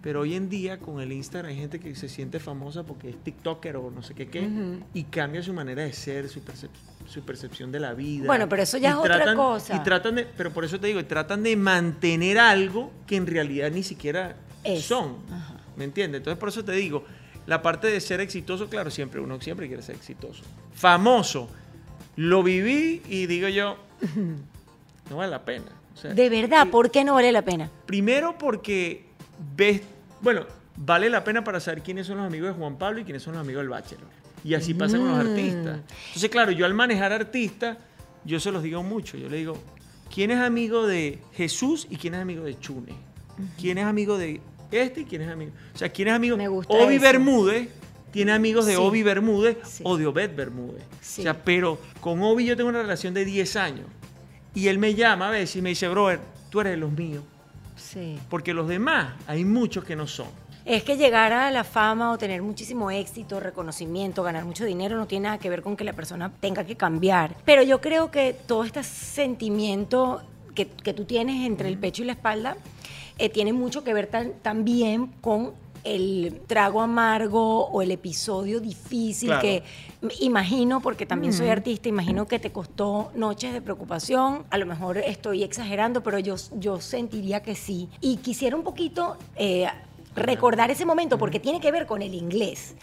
Pero 0.00 0.20
hoy 0.20 0.34
en 0.36 0.48
día 0.48 0.78
con 0.78 1.00
el 1.00 1.10
Instagram 1.12 1.50
hay 1.50 1.56
gente 1.58 1.80
que 1.80 1.96
se 1.96 2.08
siente 2.08 2.38
famosa 2.38 2.84
porque 2.84 3.10
es 3.10 3.16
TikToker 3.24 3.74
o 3.76 3.90
no 3.90 4.00
sé 4.04 4.14
qué 4.14 4.28
qué, 4.28 4.48
y 4.94 5.02
cambia 5.04 5.42
su 5.42 5.52
manera 5.52 5.82
de 5.82 5.92
ser, 5.92 6.28
su, 6.28 6.40
percep- 6.42 6.68
su 7.08 7.22
percepción 7.22 7.72
de 7.72 7.80
la 7.80 7.92
vida. 7.92 8.26
Bueno, 8.26 8.48
pero 8.48 8.62
eso 8.62 8.78
ya 8.78 8.90
Y 8.90 8.92
es 8.92 8.98
otra 8.98 9.16
tratan- 9.16 9.34
cosa. 9.36 9.74
Y 9.74 9.80
tratan 9.82 10.14
de, 10.14 10.26
pero 10.36 10.52
por 10.52 10.64
eso 10.64 10.78
te 10.78 10.86
digo, 10.86 11.04
tratan 11.06 11.42
de 11.42 11.56
mantener 11.56 12.38
algo 12.38 12.92
que 13.08 13.16
en 13.16 13.26
realidad 13.26 13.72
ni 13.72 13.82
siquiera 13.82 14.36
Es. 14.62 14.84
son. 14.84 15.16
¿Me 15.80 15.84
entiendes? 15.86 16.18
Entonces, 16.18 16.38
por 16.38 16.50
eso 16.50 16.62
te 16.62 16.72
digo, 16.72 17.04
la 17.46 17.62
parte 17.62 17.86
de 17.86 17.98
ser 18.02 18.20
exitoso, 18.20 18.68
claro, 18.68 18.90
siempre 18.90 19.18
uno 19.18 19.40
siempre 19.40 19.66
quiere 19.66 19.82
ser 19.82 19.96
exitoso. 19.96 20.42
Famoso, 20.74 21.48
lo 22.16 22.42
viví 22.42 23.00
y 23.08 23.24
digo 23.26 23.48
yo, 23.48 23.78
no 25.10 25.16
vale 25.16 25.30
la 25.30 25.42
pena. 25.42 25.64
O 25.94 25.96
sea, 25.96 26.12
de 26.12 26.28
verdad, 26.28 26.68
¿por 26.68 26.90
qué 26.90 27.02
no 27.02 27.14
vale 27.14 27.32
la 27.32 27.40
pena? 27.42 27.70
Primero 27.86 28.36
porque 28.36 29.06
ves, 29.56 29.80
bueno, 30.20 30.44
vale 30.76 31.08
la 31.08 31.24
pena 31.24 31.42
para 31.42 31.60
saber 31.60 31.82
quiénes 31.82 32.06
son 32.06 32.18
los 32.18 32.26
amigos 32.26 32.48
de 32.50 32.54
Juan 32.60 32.76
Pablo 32.76 33.00
y 33.00 33.04
quiénes 33.04 33.22
son 33.22 33.32
los 33.32 33.40
amigos 33.40 33.62
del 33.62 33.70
Bachelor. 33.70 34.06
Y 34.44 34.52
así 34.52 34.74
pasa 34.74 34.98
con 34.98 35.08
los 35.08 35.16
Mm. 35.16 35.28
artistas. 35.30 35.80
Entonces, 36.08 36.28
claro, 36.30 36.52
yo 36.52 36.66
al 36.66 36.74
manejar 36.74 37.10
artistas, 37.12 37.78
yo 38.26 38.38
se 38.38 38.52
los 38.52 38.62
digo 38.62 38.82
mucho. 38.82 39.16
Yo 39.16 39.30
le 39.30 39.38
digo, 39.38 39.56
¿quién 40.14 40.30
es 40.30 40.40
amigo 40.40 40.86
de 40.86 41.20
Jesús 41.32 41.86
y 41.88 41.96
quién 41.96 42.12
es 42.14 42.20
amigo 42.20 42.44
de 42.44 42.58
Chune? 42.58 42.92
¿Quién 43.58 43.78
es 43.78 43.84
amigo 43.86 44.18
de 44.18 44.42
este 44.72 45.00
y 45.00 45.04
quién 45.04 45.22
es 45.22 45.28
amigo? 45.30 45.52
O 45.74 45.78
sea, 45.78 45.88
¿quién 45.88 46.08
es 46.08 46.14
amigo? 46.14 46.36
Me 46.36 46.48
gusta 46.48 46.72
Obi 46.74 46.94
eso. 46.96 47.02
Bermúdez 47.02 47.68
tiene 48.10 48.32
amigos 48.32 48.66
de 48.66 48.72
Sí. 48.74 48.78
Obi 48.80 49.02
Bermúdez 49.02 49.56
Sí. 49.64 49.82
o 49.86 49.96
de 49.96 50.06
Obed 50.06 50.34
Bermúdez. 50.34 50.82
Sí. 51.00 51.20
O 51.20 51.24
sea, 51.24 51.34
pero 51.42 51.78
con 52.00 52.22
Obi 52.22 52.44
yo 52.46 52.56
tengo 52.56 52.68
una 52.70 52.82
relación 52.82 53.14
de 53.14 53.24
10 53.24 53.56
años. 53.56 53.86
Y 54.54 54.66
él 54.68 54.78
me 54.78 54.94
llama 54.94 55.28
a 55.28 55.30
veces 55.30 55.56
y 55.56 55.62
me 55.62 55.68
dice, 55.70 55.88
brother, 55.88 56.18
tú 56.50 56.60
eres 56.60 56.72
de 56.72 56.76
los 56.78 56.90
míos. 56.90 57.22
Sí. 57.76 58.18
Porque 58.28 58.52
los 58.52 58.68
demás, 58.68 59.14
hay 59.26 59.44
muchos 59.44 59.84
que 59.84 59.94
no 59.96 60.06
son. 60.06 60.26
Es 60.64 60.82
que 60.82 60.96
llegar 60.96 61.32
a 61.32 61.50
la 61.50 61.64
fama 61.64 62.12
o 62.12 62.18
tener 62.18 62.42
muchísimo 62.42 62.90
éxito, 62.90 63.40
reconocimiento, 63.40 64.22
ganar 64.22 64.44
mucho 64.44 64.64
dinero 64.64 64.96
no 64.96 65.06
tiene 65.06 65.24
nada 65.24 65.38
que 65.38 65.48
ver 65.48 65.62
con 65.62 65.76
que 65.76 65.84
la 65.84 65.94
persona 65.94 66.30
tenga 66.40 66.64
que 66.64 66.76
cambiar. 66.76 67.34
Pero 67.44 67.62
yo 67.62 67.80
creo 67.80 68.10
que 68.10 68.36
todo 68.46 68.64
este 68.64 68.82
sentimiento 68.82 70.22
que, 70.54 70.66
que 70.66 70.92
tú 70.92 71.04
tienes 71.04 71.46
entre 71.46 71.68
el 71.68 71.78
pecho 71.78 72.02
y 72.02 72.06
la 72.06 72.12
espalda 72.12 72.56
eh, 73.20 73.28
tiene 73.28 73.52
mucho 73.52 73.84
que 73.84 73.92
ver 73.94 74.06
tan- 74.06 74.32
también 74.42 75.08
con 75.20 75.52
el 75.82 76.42
trago 76.46 76.82
amargo 76.82 77.66
o 77.68 77.80
el 77.80 77.90
episodio 77.90 78.60
difícil 78.60 79.28
Claro. 79.28 79.40
que 79.42 79.62
imagino, 80.20 80.80
porque 80.82 81.06
también 81.06 81.32
soy 81.32 81.48
artista, 81.48 81.88
imagino 81.88 82.26
que 82.26 82.38
te 82.38 82.52
costó 82.52 83.10
noches 83.14 83.52
de 83.54 83.62
preocupación. 83.62 84.44
A 84.50 84.58
lo 84.58 84.66
mejor 84.66 84.98
estoy 84.98 85.42
exagerando, 85.42 86.02
pero 86.02 86.18
yo, 86.18 86.34
yo 86.58 86.80
sentiría 86.82 87.42
que 87.42 87.54
sí. 87.54 87.88
Y 88.02 88.16
quisiera 88.18 88.56
un 88.56 88.62
poquito 88.62 89.16
eh, 89.36 89.68
recordar 90.14 90.70
ese 90.70 90.84
momento, 90.84 91.16
porque 91.16 91.40
tiene 91.40 91.60
que 91.60 91.72
ver 91.72 91.86
con 91.86 92.02
el 92.02 92.14
inglés. 92.14 92.74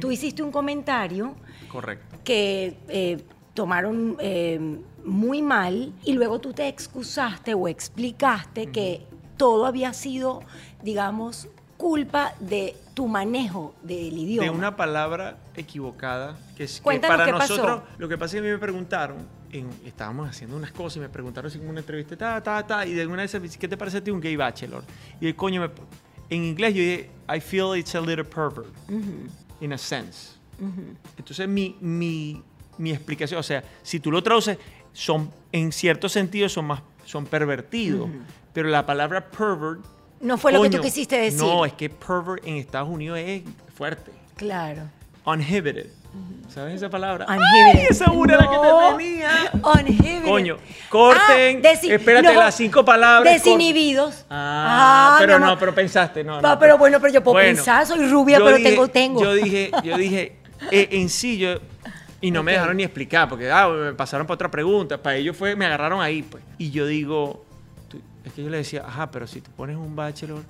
Tú 0.00 0.10
hiciste 0.10 0.42
un 0.42 0.50
comentario 0.52 1.34
Correcto. 1.70 2.16
que 2.22 2.76
eh, 2.88 3.22
tomaron 3.54 4.16
eh, 4.20 4.78
muy 5.06 5.40
mal 5.40 5.92
y 6.04 6.12
luego 6.12 6.38
tú 6.38 6.52
te 6.52 6.68
excusaste 6.68 7.54
o 7.54 7.66
explicaste 7.66 8.66
que 8.66 9.06
todo 9.42 9.66
había 9.66 9.92
sido, 9.92 10.40
digamos, 10.84 11.48
culpa 11.76 12.32
de 12.38 12.76
tu 12.94 13.08
manejo 13.08 13.74
del 13.82 14.16
idioma. 14.16 14.44
De 14.48 14.56
una 14.56 14.76
palabra 14.76 15.36
equivocada 15.56 16.38
que 16.56 16.62
es 16.62 16.80
que 16.80 17.00
para 17.00 17.24
qué 17.24 17.32
pasó. 17.32 17.56
nosotros, 17.56 17.82
lo 17.98 18.08
que 18.08 18.16
pasa 18.16 18.26
es 18.26 18.32
que 18.34 18.38
a 18.38 18.42
mí 18.42 18.54
me 18.54 18.58
preguntaron, 18.58 19.16
en- 19.50 19.68
estábamos 19.84 20.28
haciendo 20.30 20.56
unas 20.56 20.70
cosas 20.70 20.98
y 20.98 21.00
me 21.00 21.08
preguntaron 21.08 21.48
así 21.50 21.58
como 21.58 21.70
una 21.70 21.80
entrevista, 21.80 22.16
ta, 22.16 22.40
ta, 22.40 22.64
ta, 22.64 22.86
y 22.86 22.92
de 22.92 23.04
una 23.04 23.22
vez, 23.22 23.56
¿qué 23.58 23.66
te 23.66 23.76
parece 23.76 23.96
a 23.98 24.04
ti 24.04 24.12
un 24.12 24.20
gay 24.20 24.36
bachelor? 24.36 24.84
Y 25.20 25.26
el 25.26 25.34
coño, 25.34 25.60
me, 25.60 25.70
en 26.30 26.44
inglés 26.44 26.72
yo 26.74 26.80
dije, 26.82 27.10
I 27.36 27.40
feel 27.40 27.76
it's 27.76 27.96
a 27.96 28.00
little 28.00 28.22
pervert, 28.24 28.68
in 29.60 29.72
a 29.72 29.78
sense. 29.78 30.36
Entonces 31.18 31.48
mi, 31.48 31.76
mi, 31.80 32.40
mi 32.78 32.92
explicación, 32.92 33.40
o 33.40 33.42
sea, 33.42 33.64
si 33.82 33.98
tú 33.98 34.12
lo 34.12 34.22
traduces, 34.22 34.56
son, 34.92 35.32
en 35.50 35.72
cierto 35.72 36.08
sentido 36.08 36.48
son 36.48 36.66
más, 36.66 36.80
son 37.04 37.26
pervertidos, 37.26 38.08
pero 38.52 38.68
la 38.68 38.84
palabra 38.86 39.24
pervert 39.30 39.80
No 40.20 40.38
fue 40.38 40.52
lo 40.52 40.62
que 40.62 40.70
tú 40.70 40.80
quisiste 40.80 41.16
decir. 41.18 41.40
No, 41.40 41.64
es 41.64 41.72
que 41.72 41.88
pervert 41.90 42.46
en 42.46 42.56
Estados 42.56 42.88
Unidos 42.88 43.18
es 43.18 43.42
fuerte. 43.76 44.10
Claro. 44.36 44.82
Uninhibited. 45.24 45.86
¿Sabes 46.48 46.74
esa 46.74 46.90
palabra? 46.90 47.24
Uninhibited. 47.26 47.80
¡Ay, 47.80 47.86
esa 47.88 48.10
una 48.12 48.36
la 48.36 48.50
que 48.50 48.56
No. 48.56 48.96
te 48.96 49.04
tenía! 49.04 49.30
Uninhibited. 49.80 50.24
Coño, 50.28 50.56
corten. 50.90 51.62
Ah, 51.64 51.70
espérate, 51.72 52.22
no, 52.34 52.40
las 52.40 52.54
cinco 52.54 52.84
palabras. 52.84 53.32
Desinhibidos. 53.32 54.26
Ah, 54.28 55.16
pero 55.18 55.38
mi 55.38 55.46
no, 55.46 55.58
pero 55.58 55.74
pensaste, 55.74 56.22
no. 56.22 56.40
No, 56.40 56.58
pero 56.58 56.76
bueno, 56.76 57.00
pero 57.00 57.12
yo 57.14 57.22
puedo 57.22 57.38
pensar, 57.38 57.86
soy 57.86 58.06
rubia, 58.08 58.38
pero 58.38 58.56
dije- 58.56 58.70
tengo- 58.70 58.88
tengo. 58.88 59.22
Yo 59.22 59.32
dije, 59.34 59.70
yo 59.82 59.96
dije, 59.96 60.36
eh, 60.70 60.88
en 60.92 61.08
sí, 61.08 61.38
yo. 61.38 61.54
Y 62.20 62.30
no 62.30 62.42
me 62.42 62.52
dejaron 62.52 62.76
ni 62.76 62.84
explicar, 62.84 63.28
porque 63.28 63.50
ah, 63.50 63.68
me 63.68 63.94
pasaron 63.94 64.26
para 64.26 64.34
otra 64.34 64.50
pregunta. 64.50 64.96
Para 65.00 65.16
ellos 65.16 65.36
fue, 65.36 65.56
me 65.56 65.64
agarraron 65.66 66.00
ahí, 66.02 66.22
pues. 66.22 66.42
Y 66.58 66.70
yo 66.70 66.86
digo, 66.86 67.44
es 68.24 68.32
que 68.32 68.42
yo 68.42 68.50
le 68.50 68.58
decía, 68.58 68.84
ajá, 68.86 69.10
pero 69.10 69.26
si 69.26 69.40
tú 69.40 69.50
pones 69.52 69.76
un 69.76 69.94
bachelor 69.96 70.42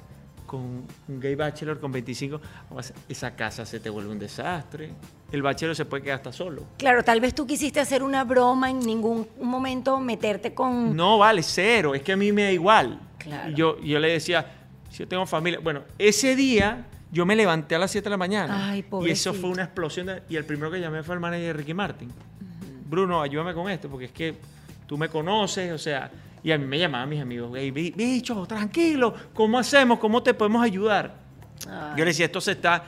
con 0.46 0.60
un 1.08 1.20
gay 1.20 1.34
bachelor 1.34 1.80
con 1.80 1.90
25, 1.92 2.38
vamos 2.68 2.76
a 2.76 2.80
hacer- 2.92 2.96
esa 3.08 3.34
casa 3.34 3.64
se 3.64 3.80
te 3.80 3.88
vuelve 3.88 4.10
un 4.10 4.18
desastre. 4.18 4.90
El 5.30 5.40
bachelor 5.40 5.74
se 5.74 5.86
puede 5.86 6.02
quedar 6.02 6.16
hasta 6.18 6.32
solo. 6.32 6.64
Claro, 6.76 7.02
tal 7.02 7.20
vez 7.20 7.34
tú 7.34 7.46
quisiste 7.46 7.80
hacer 7.80 8.02
una 8.02 8.24
broma 8.24 8.68
en 8.68 8.80
ningún 8.80 9.26
momento 9.40 9.98
meterte 9.98 10.52
con... 10.52 10.94
No 10.94 11.16
vale, 11.18 11.42
cero. 11.42 11.94
Es 11.94 12.02
que 12.02 12.12
a 12.12 12.16
mí 12.18 12.32
me 12.32 12.42
da 12.44 12.52
igual. 12.52 13.00
Claro. 13.16 13.50
Yo, 13.54 13.80
yo 13.80 13.98
le 13.98 14.08
decía, 14.12 14.44
si 14.90 14.98
yo 14.98 15.08
tengo 15.08 15.24
familia. 15.24 15.58
Bueno, 15.60 15.82
ese 15.98 16.36
día 16.36 16.84
yo 17.10 17.24
me 17.24 17.34
levanté 17.34 17.74
a 17.74 17.78
las 17.78 17.90
7 17.90 18.04
de 18.04 18.10
la 18.10 18.16
mañana. 18.18 18.68
Ay, 18.68 18.84
y 19.06 19.10
eso 19.10 19.32
fue 19.32 19.48
una 19.48 19.62
explosión. 19.64 20.06
de- 20.08 20.22
y 20.28 20.36
el 20.36 20.44
primero 20.44 20.70
que 20.70 20.80
llamé 20.80 21.02
fue 21.02 21.14
el 21.14 21.20
manager 21.20 21.56
Ricky 21.56 21.72
Martin. 21.72 22.10
Bruno, 22.86 23.22
ayúdame 23.22 23.54
con 23.54 23.70
esto, 23.70 23.88
porque 23.88 24.04
es 24.06 24.12
que 24.12 24.34
tú 24.86 24.98
me 24.98 25.08
conoces, 25.08 25.72
o 25.72 25.78
sea. 25.78 26.10
Y 26.44 26.50
a 26.50 26.58
mí 26.58 26.66
me 26.66 26.78
llamaban 26.78 27.08
mis 27.08 27.20
amigos, 27.20 27.52
hey, 27.54 27.70
bi- 27.70 27.92
bicho, 27.96 28.44
tranquilo, 28.46 29.14
¿cómo 29.32 29.58
hacemos? 29.58 29.98
¿Cómo 30.00 30.22
te 30.22 30.34
podemos 30.34 30.62
ayudar? 30.62 31.14
Ay. 31.68 31.90
Yo 31.96 32.04
le 32.04 32.06
decía, 32.06 32.26
esto 32.26 32.40
se 32.40 32.52
está, 32.52 32.82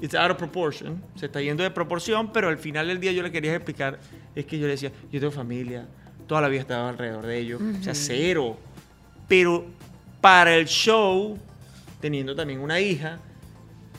it's 0.00 0.14
out 0.14 0.30
of 0.30 0.36
proportion, 0.36 1.02
se 1.14 1.26
está 1.26 1.40
yendo 1.40 1.62
de 1.62 1.70
proporción, 1.70 2.32
pero 2.32 2.48
al 2.48 2.58
final 2.58 2.88
del 2.88 3.00
día 3.00 3.12
yo 3.12 3.22
le 3.22 3.32
quería 3.32 3.54
explicar, 3.54 3.98
es 4.34 4.44
que 4.44 4.58
yo 4.58 4.66
le 4.66 4.72
decía, 4.72 4.92
yo 5.10 5.20
tengo 5.20 5.32
familia, 5.32 5.86
toda 6.26 6.42
la 6.42 6.48
vida 6.48 6.58
he 6.58 6.62
estado 6.62 6.88
alrededor 6.88 7.24
de 7.24 7.38
ellos, 7.38 7.62
o 7.80 7.82
sea, 7.82 7.94
cero. 7.94 8.58
Pero 9.26 9.64
para 10.20 10.54
el 10.54 10.66
show, 10.66 11.38
teniendo 12.00 12.34
también 12.34 12.60
una 12.60 12.78
hija, 12.78 13.18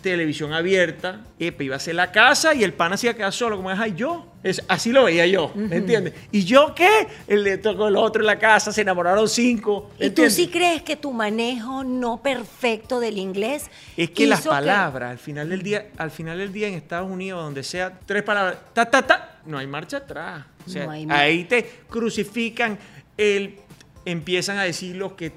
televisión 0.03 0.53
abierta, 0.53 1.21
epa, 1.39 1.63
iba 1.63 1.75
a 1.77 1.79
ser 1.79 1.95
la 1.95 2.11
casa 2.11 2.53
y 2.53 2.63
el 2.63 2.73
pana 2.73 2.95
se 2.97 3.07
iba 3.07 3.13
a 3.13 3.15
quedar 3.15 3.33
solo, 3.33 3.55
como 3.57 3.71
es, 3.71 3.79
ay, 3.79 3.93
yo. 3.95 4.27
Es, 4.43 4.61
así 4.67 4.91
lo 4.91 5.05
veía 5.05 5.25
yo, 5.25 5.51
¿me 5.55 5.77
entiendes? 5.77 6.13
¿Y 6.31 6.43
yo 6.43 6.75
qué? 6.75 7.07
Él 7.27 7.43
le 7.43 7.57
tocó 7.57 7.87
el 7.87 7.95
otro 7.95 8.21
en 8.21 8.27
la 8.27 8.37
casa, 8.37 8.73
se 8.73 8.81
enamoraron 8.81 9.29
cinco. 9.29 9.89
¿Y 9.97 10.09
tú 10.09 10.29
sí 10.29 10.49
crees 10.49 10.81
que 10.83 10.97
tu 10.97 11.13
manejo 11.13 11.83
no 11.85 12.21
perfecto 12.21 12.99
del 12.99 13.17
inglés 13.17 13.69
Es 13.95 14.09
que 14.09 14.27
las 14.27 14.41
palabras, 14.45 15.11
al 15.11 15.17
final 15.17 15.47
del 15.49 15.63
día, 15.63 15.87
al 15.97 16.11
final 16.11 16.37
del 16.37 16.51
día 16.51 16.67
en 16.67 16.73
Estados 16.73 17.09
Unidos, 17.09 17.41
donde 17.41 17.63
sea 17.63 17.97
tres 18.05 18.21
palabras, 18.23 18.57
ta, 18.73 18.85
ta, 18.89 19.01
ta, 19.07 19.39
no 19.45 19.57
hay 19.57 19.67
marcha 19.67 19.97
atrás. 19.97 20.43
O 20.67 20.69
sea, 20.69 20.85
No 20.85 20.91
hay 20.91 21.05
mar- 21.05 21.17
ahí 21.19 21.45
te 21.45 21.69
crucifican, 21.89 22.77
el, 23.17 23.55
empiezan 24.03 24.57
a 24.57 24.63
decir 24.63 24.95
los 24.97 25.13
que, 25.13 25.31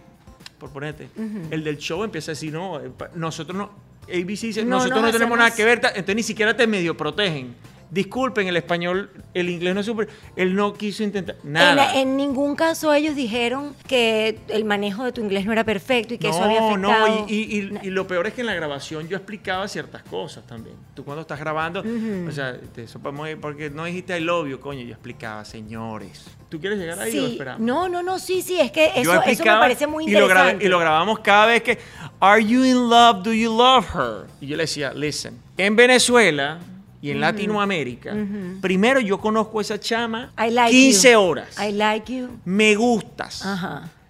por 0.58 0.70
ponerte, 0.70 1.08
el 1.50 1.62
del 1.62 1.78
show 1.78 2.02
empieza 2.02 2.32
a 2.32 2.34
decir, 2.34 2.52
no, 2.52 2.80
eh, 2.80 2.90
nosotros 3.14 3.56
no, 3.56 3.70
ABC 4.08 4.40
dice, 4.42 4.64
No 4.64 4.76
nosotros 4.76 5.00
nos 5.00 5.12
no 5.12 5.12
tenemos 5.12 5.38
nada 5.38 5.52
que 5.54 5.64
ver, 5.64 5.80
entonces 5.84 6.16
ni 6.16 6.22
siquiera 6.24 6.56
te 6.56 6.66
medio 6.66 6.96
protegen. 6.96 7.54
Disculpen, 7.88 8.48
el 8.48 8.56
español, 8.56 9.10
el 9.32 9.48
inglés 9.48 9.72
no 9.74 9.80
es 9.80 9.86
súper, 9.86 10.08
él 10.34 10.54
no 10.56 10.74
quiso 10.74 11.04
intentar, 11.04 11.36
nada. 11.44 11.92
En, 11.94 12.00
en 12.08 12.16
ningún 12.16 12.56
caso 12.56 12.92
ellos 12.92 13.14
dijeron 13.14 13.74
que 13.86 14.40
el 14.48 14.64
manejo 14.64 15.04
de 15.04 15.12
tu 15.12 15.20
inglés 15.20 15.46
no 15.46 15.52
era 15.52 15.62
perfecto 15.62 16.12
y 16.14 16.18
que 16.18 16.28
eso 16.28 16.42
había 16.42 16.60
No, 16.60 16.68
afectado. 16.90 17.06
no, 17.08 17.26
y, 17.28 17.32
y- 17.32 17.58
y- 17.82 17.86
y 17.86 17.90
lo 17.90 18.06
peor 18.08 18.26
es 18.26 18.34
que 18.34 18.40
en 18.40 18.48
la 18.48 18.54
grabación 18.54 19.06
yo 19.06 19.16
explicaba 19.16 19.68
ciertas 19.68 20.02
cosas 20.02 20.44
también. 20.46 20.74
Tú 20.94 21.04
cuando 21.04 21.20
estás 21.22 21.38
grabando, 21.38 21.84
o 22.28 22.32
sea, 22.32 22.56
eso 22.76 22.98
porque 23.00 23.70
no 23.70 23.84
dijiste 23.84 24.18
I 24.18 24.20
love 24.20 24.48
you, 24.48 24.58
coño, 24.58 24.80
yo 24.82 24.92
explicaba, 24.92 25.44
señores. 25.44 26.24
¿Tú 26.48 26.58
quieres 26.60 26.78
llegar 26.78 26.98
ahí 26.98 27.16
o 27.18 27.26
Sí, 27.26 27.32
esperamos? 27.32 27.60
no, 27.60 27.88
no, 27.88 28.02
no, 28.02 28.18
sí, 28.18 28.42
sí, 28.42 28.58
es 28.60 28.72
que 28.72 28.86
eso, 28.96 29.20
eso 29.22 29.44
me 29.44 29.50
parece 29.52 29.86
muy 29.86 30.06
y 30.06 30.10
lo, 30.10 30.26
grabé- 30.26 30.52
interesante. 30.52 30.64
y 30.64 30.68
lo 30.68 30.78
grabamos 30.80 31.20
cada 31.20 31.46
vez 31.46 31.62
que, 31.62 31.78
Are 32.18 32.44
you 32.44 32.64
in 32.64 32.88
love? 32.88 33.22
Do 33.22 33.32
you 33.32 33.56
love 33.56 33.86
her? 33.94 34.26
Y 34.40 34.46
yo 34.48 34.56
le 34.56 34.64
decía, 34.64 34.92
listen, 34.92 35.38
en 35.56 35.76
Venezuela 35.76 36.58
y 37.02 37.10
en 37.10 37.20
Latinoamérica, 37.20 38.14
primero 38.60 39.00
yo 39.00 39.18
conozco 39.18 39.58
a 39.58 39.62
esa 39.62 39.78
chama 39.78 40.32
I 40.38 40.50
like 40.50 40.70
15 40.70 41.12
you. 41.12 41.18
horas. 41.20 41.56
I 41.60 41.72
like 41.72 42.12
you. 42.14 42.28
Me 42.44 42.74
gustas. 42.74 43.44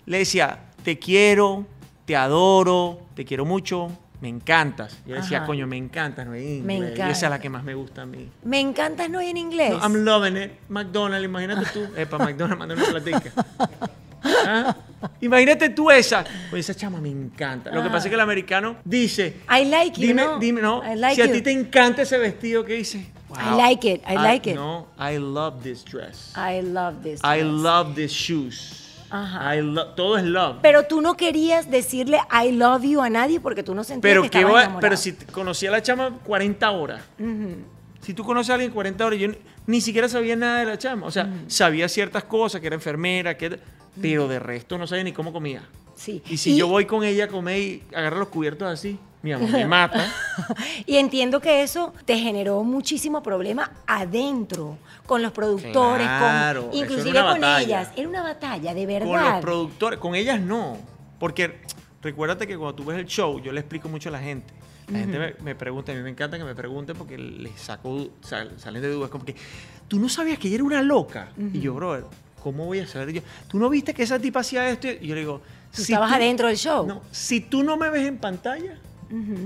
Le 0.07 0.19
decía, 0.19 0.59
te 0.85 0.99
quiero, 0.99 1.67
te 2.05 2.15
adoro, 2.17 3.01
te 3.15 3.25
quiero 3.25 3.45
mucho, 3.45 3.91
me 4.21 4.29
encantas. 4.29 4.99
Yo 5.05 5.15
le 5.15 5.21
decía, 5.21 5.39
Ajá. 5.39 5.47
coño, 5.47 5.67
me 5.67 5.77
encantas, 5.77 6.25
no 6.27 6.33
es 6.35 6.43
inglés. 6.45 6.65
Me 6.65 6.75
Y 6.75 6.79
esa 6.83 6.93
encanta. 6.93 7.13
es 7.13 7.31
la 7.31 7.39
que 7.41 7.51
más 7.51 7.65
me 7.65 7.75
gusta 7.75 8.03
a 8.03 8.07
mí. 8.07 8.31
Me 8.45 8.61
encantas 8.61 9.11
no 9.11 9.21
en 9.21 9.37
inglés. 9.37 9.71
No, 9.73 9.79
I'm 9.81 10.05
loving 10.05 10.37
it. 10.37 10.53
McDonald's, 10.69 11.25
imagínate 11.25 11.67
tú. 11.73 11.81
Epa, 11.97 12.17
McDonald's, 12.19 12.59
mándame 12.59 12.83
una 12.83 13.01
platica. 13.01 13.33
¿Ah? 14.47 14.77
Imagínate 15.21 15.69
tú 15.71 15.91
esa. 15.91 16.25
Pues 16.51 16.69
esa 16.69 16.79
chama 16.79 17.01
me 17.01 17.11
encanta. 17.11 17.71
Lo 17.71 17.83
que 17.83 17.89
pasa 17.89 18.07
es 18.07 18.09
que 18.09 18.15
el 18.15 18.21
americano 18.21 18.77
dice. 18.85 19.37
I 19.51 19.65
like 19.67 20.01
you, 20.01 20.09
Dime, 20.09 20.25
¿no? 20.25 20.39
dime, 20.39 20.61
no. 20.63 20.83
I 20.85 20.97
like 20.97 21.15
si 21.17 21.23
a 21.23 21.33
ti 21.33 21.43
te 21.43 21.51
encanta 21.53 22.03
ese 22.03 22.19
vestido, 22.19 22.65
¿qué 22.65 22.75
dices? 22.75 23.07
I 23.31 23.57
like 23.57 23.87
it, 23.91 24.03
I 24.09 24.15
like 24.15 24.49
it. 24.51 24.57
No, 24.57 24.87
I 24.99 25.19
love 25.19 25.63
this 25.63 25.85
dress. 25.85 26.33
I 26.37 26.63
love 26.63 27.03
this. 27.03 27.21
I 27.23 27.41
dress. 27.41 27.53
love 27.53 27.95
these 27.95 28.13
shoes. 28.15 28.83
Ajá. 29.11 29.55
I 29.57 29.61
lo- 29.63 29.95
todo 29.95 30.17
es 30.17 30.25
love. 30.25 30.59
Pero 30.63 30.85
tú 30.85 31.01
no 31.01 31.17
querías 31.17 31.71
decirle 31.71 32.19
I 32.33 32.51
love 32.53 32.83
you 32.85 33.01
a 33.03 33.11
nadie 33.11 33.39
porque 33.39 33.63
tú 33.63 33.75
no 33.75 33.85
sentías 33.85 34.03
Pero, 34.03 34.23
que 34.23 34.31
qué 34.31 34.39
estabas 34.39 34.53
voy 34.53 34.61
a- 34.61 34.65
enamorado. 34.65 34.81
pero 34.81 34.97
si 34.97 35.13
conocí 35.13 35.67
a 35.67 35.71
la 35.71 35.83
chama 35.83 36.19
40 36.25 36.71
horas. 36.71 37.03
Si 38.01 38.15
tú 38.15 38.25
conoces 38.25 38.51
a 38.51 38.55
alguien 38.55 38.71
40 38.73 39.05
horas, 39.07 39.19
yo 39.19 39.29
ni, 39.29 39.37
ni 39.67 39.81
siquiera 39.81 40.09
sabía 40.09 40.35
nada 40.37 40.61
de 40.61 40.67
la 40.67 40.79
chama. 40.79 41.07
O 41.07 41.11
sea, 41.11 41.29
sabía 41.49 41.89
ciertas 41.89 42.25
cosas, 42.25 42.61
que 42.61 42.67
era 42.69 42.75
enfermera, 42.77 43.37
que, 43.37 43.59
pero 44.01 44.29
de 44.29 44.39
resto 44.39 44.79
no 44.79 44.87
sabía 44.87 45.05
ni 45.05 45.13
cómo 45.13 45.33
comía. 45.33 45.63
Sí. 45.95 46.23
Y 46.29 46.37
si 46.37 46.57
yo 46.57 46.69
voy 46.69 46.85
con 46.85 47.05
ella 47.05 47.25
a 47.25 47.29
comer 47.29 47.59
y 47.61 47.83
agarra 47.95 48.19
los 48.19 48.29
cubiertos 48.29 48.69
así, 48.69 48.99
mi 49.23 49.33
amor, 49.33 49.51
me 49.51 49.67
mata. 49.67 50.07
Y 50.85 50.97
entiendo 50.97 51.41
que 51.41 51.63
eso 51.63 51.93
te 52.05 52.19
generó 52.19 52.63
muchísimo 52.65 53.23
problema 53.23 53.71
adentro, 53.87 54.77
con 55.07 55.23
los 55.23 55.33
productores, 55.33 56.07
Claro, 56.07 56.69
con, 56.69 56.75
inclusive 56.79 57.13
con 57.13 57.41
batalla. 57.41 57.61
ellas. 57.63 57.91
Era 57.97 58.09
una 58.09 58.23
batalla, 58.23 58.75
de 58.75 58.87
verdad. 58.87 59.07
Con 59.09 59.23
los 59.25 59.41
productores, 59.41 59.99
con 59.99 60.15
ellas 60.15 60.41
no. 60.41 60.77
Porque 61.19 61.61
recuérdate 62.03 62.47
que 62.47 62.57
cuando 62.59 62.75
tú 62.75 62.85
ves 62.85 62.99
el 62.99 63.07
show, 63.07 63.41
yo 63.41 63.53
le 63.53 63.61
explico 63.61 63.89
mucho 63.89 64.09
a 64.11 64.13
la 64.13 64.21
gente. 64.21 64.53
La 64.89 64.99
gente 65.01 65.19
me, 65.19 65.35
me 65.43 65.55
pregunta, 65.57 65.91
a 65.91 65.95
mí 65.97 66.03
me 66.03 66.11
encanta 66.11 66.39
que 66.39 66.45
me 66.45 66.55
pregunten 66.55 66.97
porque 66.97 67.19
les 67.19 67.59
saco, 67.61 68.09
sal- 68.21 68.53
salen 68.59 68.83
de 68.83 68.91
dudas. 68.91 69.11
Como 69.11 69.25
que, 69.25 69.35
tú 69.89 69.99
no 69.99 70.09
sabías 70.09 70.39
que 70.39 70.47
ella 70.49 70.57
era 70.57 70.65
una 70.65 70.83
loca. 70.83 71.31
Y 71.53 71.59
yo, 71.61 71.75
brother, 71.75 72.05
¿cómo 72.47 72.65
voy 72.65 72.79
a 72.79 72.87
saber 72.87 73.11
yo? 73.13 73.23
¿Tú 73.49 73.59
no 73.59 73.69
viste 73.69 73.93
que 73.93 74.05
esa 74.05 74.21
tipa 74.21 74.39
hacía 74.39 74.71
esto? 74.71 74.87
Y 74.87 75.09
yo 75.09 75.17
le 75.17 75.23
digo, 75.23 75.41
Tú 75.75 75.83
estabas 75.83 76.13
adentro 76.13 76.47
del 76.47 76.57
show. 76.57 76.87
No, 76.87 77.03
si 77.11 77.41
tú 77.41 77.65
no 77.65 77.77
me 77.77 77.91
ves 77.91 78.07
en 78.07 78.19
pantalla, 78.19 78.79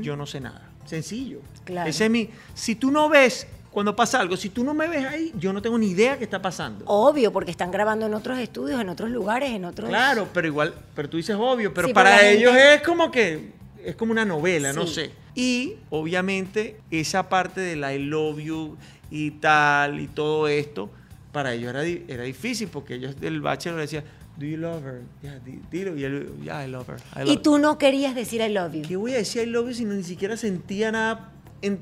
yo 0.03 0.17
no 0.17 0.27
sé 0.27 0.39
nada. 0.39 0.69
Sencillo. 0.85 1.39
Claro. 1.65 1.89
Ese 1.89 2.05
es 2.05 2.11
mi. 2.11 2.29
Si 2.53 2.75
tú 2.75 2.91
no 2.91 3.09
ves 3.09 3.47
cuando 3.71 3.97
pasa 3.97 4.21
algo, 4.21 4.37
si 4.37 4.51
tú 4.51 4.65
no 4.65 4.75
me 4.75 4.87
ves 4.87 5.07
ahí, 5.07 5.33
yo 5.39 5.55
no 5.55 5.63
tengo 5.63 5.79
ni 5.79 5.87
idea 5.93 6.19
qué 6.19 6.25
está 6.25 6.43
pasando. 6.43 6.85
Obvio, 6.87 7.33
porque 7.33 7.51
están 7.53 7.71
grabando 7.71 8.05
en 8.05 8.13
otros 8.13 8.39
estudios, 8.39 8.79
en 8.79 8.91
otros 8.91 9.09
lugares, 9.11 9.49
en 9.53 9.65
otros... 9.65 9.89
Claro, 9.89 10.29
pero 10.35 10.47
igual, 10.47 10.75
pero 10.95 11.09
tú 11.09 11.17
dices 11.17 11.37
obvio, 11.39 11.73
pero 11.73 11.89
Sí, 11.89 11.95
para 11.95 12.29
ellos 12.29 12.53
gente- 12.53 12.75
es 12.75 12.83
como 12.83 13.11
que 13.11 13.53
es 13.83 13.95
como 13.97 14.13
una 14.13 14.27
novela, 14.27 14.75
no 14.75 14.87
sé. 14.87 15.11
Y 15.35 15.77
obviamente 15.89 16.77
esa 16.91 17.31
parte 17.31 17.63
del 17.63 17.79
I 17.91 17.99
love 17.99 18.41
you 18.41 18.77
y 19.11 19.31
tal 19.31 20.01
y 20.01 20.07
todo 20.07 20.49
esto, 20.49 20.91
para 21.33 21.53
ellos 21.55 21.71
era, 21.71 21.83
era 21.85 22.23
difícil 22.25 22.69
porque 22.69 22.95
ellos 22.95 23.19
del 23.21 23.40
bachelor 23.40 23.77
le 23.77 23.83
decían, 23.83 24.05
do 24.37 24.47
you 24.47 24.57
love 24.57 24.85
her? 24.85 25.03
Yeah, 25.23 25.38
di- 25.40 25.61
dilo. 25.71 25.97
Y 25.97 26.05
él, 26.05 26.33
yeah, 26.43 26.64
I 26.64 26.69
love 26.71 26.88
her. 26.88 26.97
I 27.16 27.23
Y 27.29 27.35
love 27.35 27.43
tú 27.43 27.59
no 27.59 27.79
querías 27.79 28.14
decir 28.14 28.40
I 28.40 28.49
love 28.53 28.73
you. 28.75 28.83
¿Qué 28.83 28.97
voy 28.97 29.12
a 29.14 29.19
decir 29.19 29.43
I 29.43 29.47
love 29.47 29.69
you 29.69 29.75
si 29.75 29.85
no 29.85 29.95
ni 29.95 30.03
siquiera 30.03 30.37
sentía 30.37 30.90
nada? 30.93 31.31
en- 31.62 31.79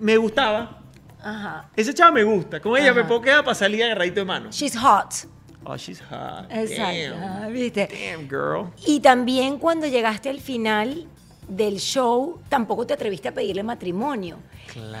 me 0.00 0.16
gustaba. 0.18 0.82
Ajá. 1.22 1.70
Esa 1.74 1.92
chava 1.94 2.12
me 2.12 2.22
gusta. 2.22 2.60
Con 2.60 2.76
ella 2.76 2.90
Ajá. 2.90 3.00
me 3.02 3.04
puedo 3.08 3.22
quedar 3.22 3.42
para 3.42 3.54
salir 3.54 3.82
agarradito 3.82 4.20
de 4.20 4.24
mano. 4.26 4.50
She's 4.52 4.76
hot. 4.76 5.26
Oh, 5.64 5.76
she's 5.76 6.00
hot. 6.00 6.46
Exacto. 6.50 7.16
Damn. 7.18 7.52
¿Viste? 7.52 7.88
Damn, 7.90 8.28
girl. 8.28 8.70
Y 8.86 9.00
también 9.00 9.58
cuando 9.58 9.86
llegaste 9.88 10.28
al 10.28 10.38
final 10.40 11.08
del 11.48 11.78
show, 11.78 12.40
tampoco 12.48 12.86
te 12.86 12.94
atreviste 12.94 13.28
a 13.28 13.34
pedirle 13.34 13.62
matrimonio. 13.62 14.38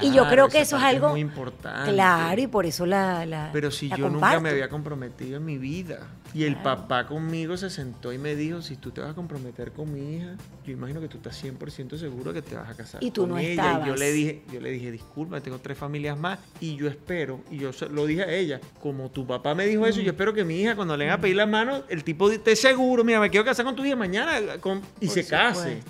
y 0.00 0.12
yo 0.12 0.28
creo 0.28 0.48
que 0.48 0.60
eso 0.60 0.76
es 0.76 0.82
algo 0.82 1.10
muy 1.10 1.20
importante. 1.20 1.92
Claro, 1.92 2.40
y 2.40 2.46
por 2.46 2.66
eso 2.66 2.86
la, 2.86 3.26
la 3.26 3.50
Pero 3.52 3.70
si 3.70 3.88
la 3.88 3.96
yo 3.96 4.08
nunca 4.08 4.38
me 4.40 4.50
había 4.50 4.68
comprometido 4.68 5.36
en 5.36 5.44
mi 5.44 5.58
vida. 5.58 6.06
Y 6.34 6.44
el 6.44 6.56
papá 6.56 7.06
conmigo 7.06 7.56
se 7.56 7.70
sentó 7.70 8.12
y 8.12 8.18
me 8.18 8.34
dijo, 8.36 8.60
si 8.60 8.76
tú 8.76 8.90
te 8.90 9.00
vas 9.00 9.12
a 9.12 9.14
comprometer 9.14 9.72
con 9.72 9.90
mi 9.90 10.16
hija, 10.16 10.34
yo 10.66 10.72
imagino 10.72 11.00
que 11.00 11.08
tú 11.08 11.16
estás 11.16 11.42
100% 11.42 11.96
seguro 11.96 12.32
que 12.34 12.42
te 12.42 12.54
vas 12.54 12.68
a 12.68 12.74
casar 12.74 13.02
Y 13.02 13.10
tú 13.10 13.22
con 13.22 13.30
no 13.30 13.38
ella. 13.38 13.52
Y 13.52 13.56
yo 13.56 13.62
estabas. 13.62 13.98
le 14.00 14.12
dije, 14.12 14.42
yo 14.52 14.60
le 14.60 14.70
dije, 14.70 14.90
disculpa, 14.92 15.40
tengo 15.40 15.58
tres 15.60 15.78
familias 15.78 16.18
más 16.18 16.38
y 16.60 16.76
yo 16.76 16.88
espero, 16.88 17.40
y 17.50 17.56
yo 17.58 17.70
lo 17.90 18.04
dije 18.04 18.22
a 18.22 18.30
ella, 18.30 18.60
como 18.82 19.10
tu 19.10 19.26
papá 19.26 19.54
me 19.54 19.64
dijo 19.66 19.86
eso, 19.86 20.00
yo 20.02 20.10
espero 20.10 20.34
que 20.34 20.44
mi 20.44 20.60
hija 20.60 20.76
cuando 20.76 20.94
le 20.96 21.04
venga 21.04 21.14
a 21.14 21.20
pedir 21.20 21.36
la 21.36 21.46
mano, 21.46 21.84
el 21.88 22.04
tipo 22.04 22.30
esté 22.30 22.54
seguro, 22.54 23.02
mira, 23.02 23.18
me 23.18 23.30
quiero 23.30 23.46
casar 23.46 23.64
con 23.64 23.74
tu 23.74 23.82
hija 23.84 23.96
mañana 23.96 24.58
con- 24.60 24.82
y 25.00 25.06
Por 25.06 25.14
se 25.14 25.26
case. 25.26 25.82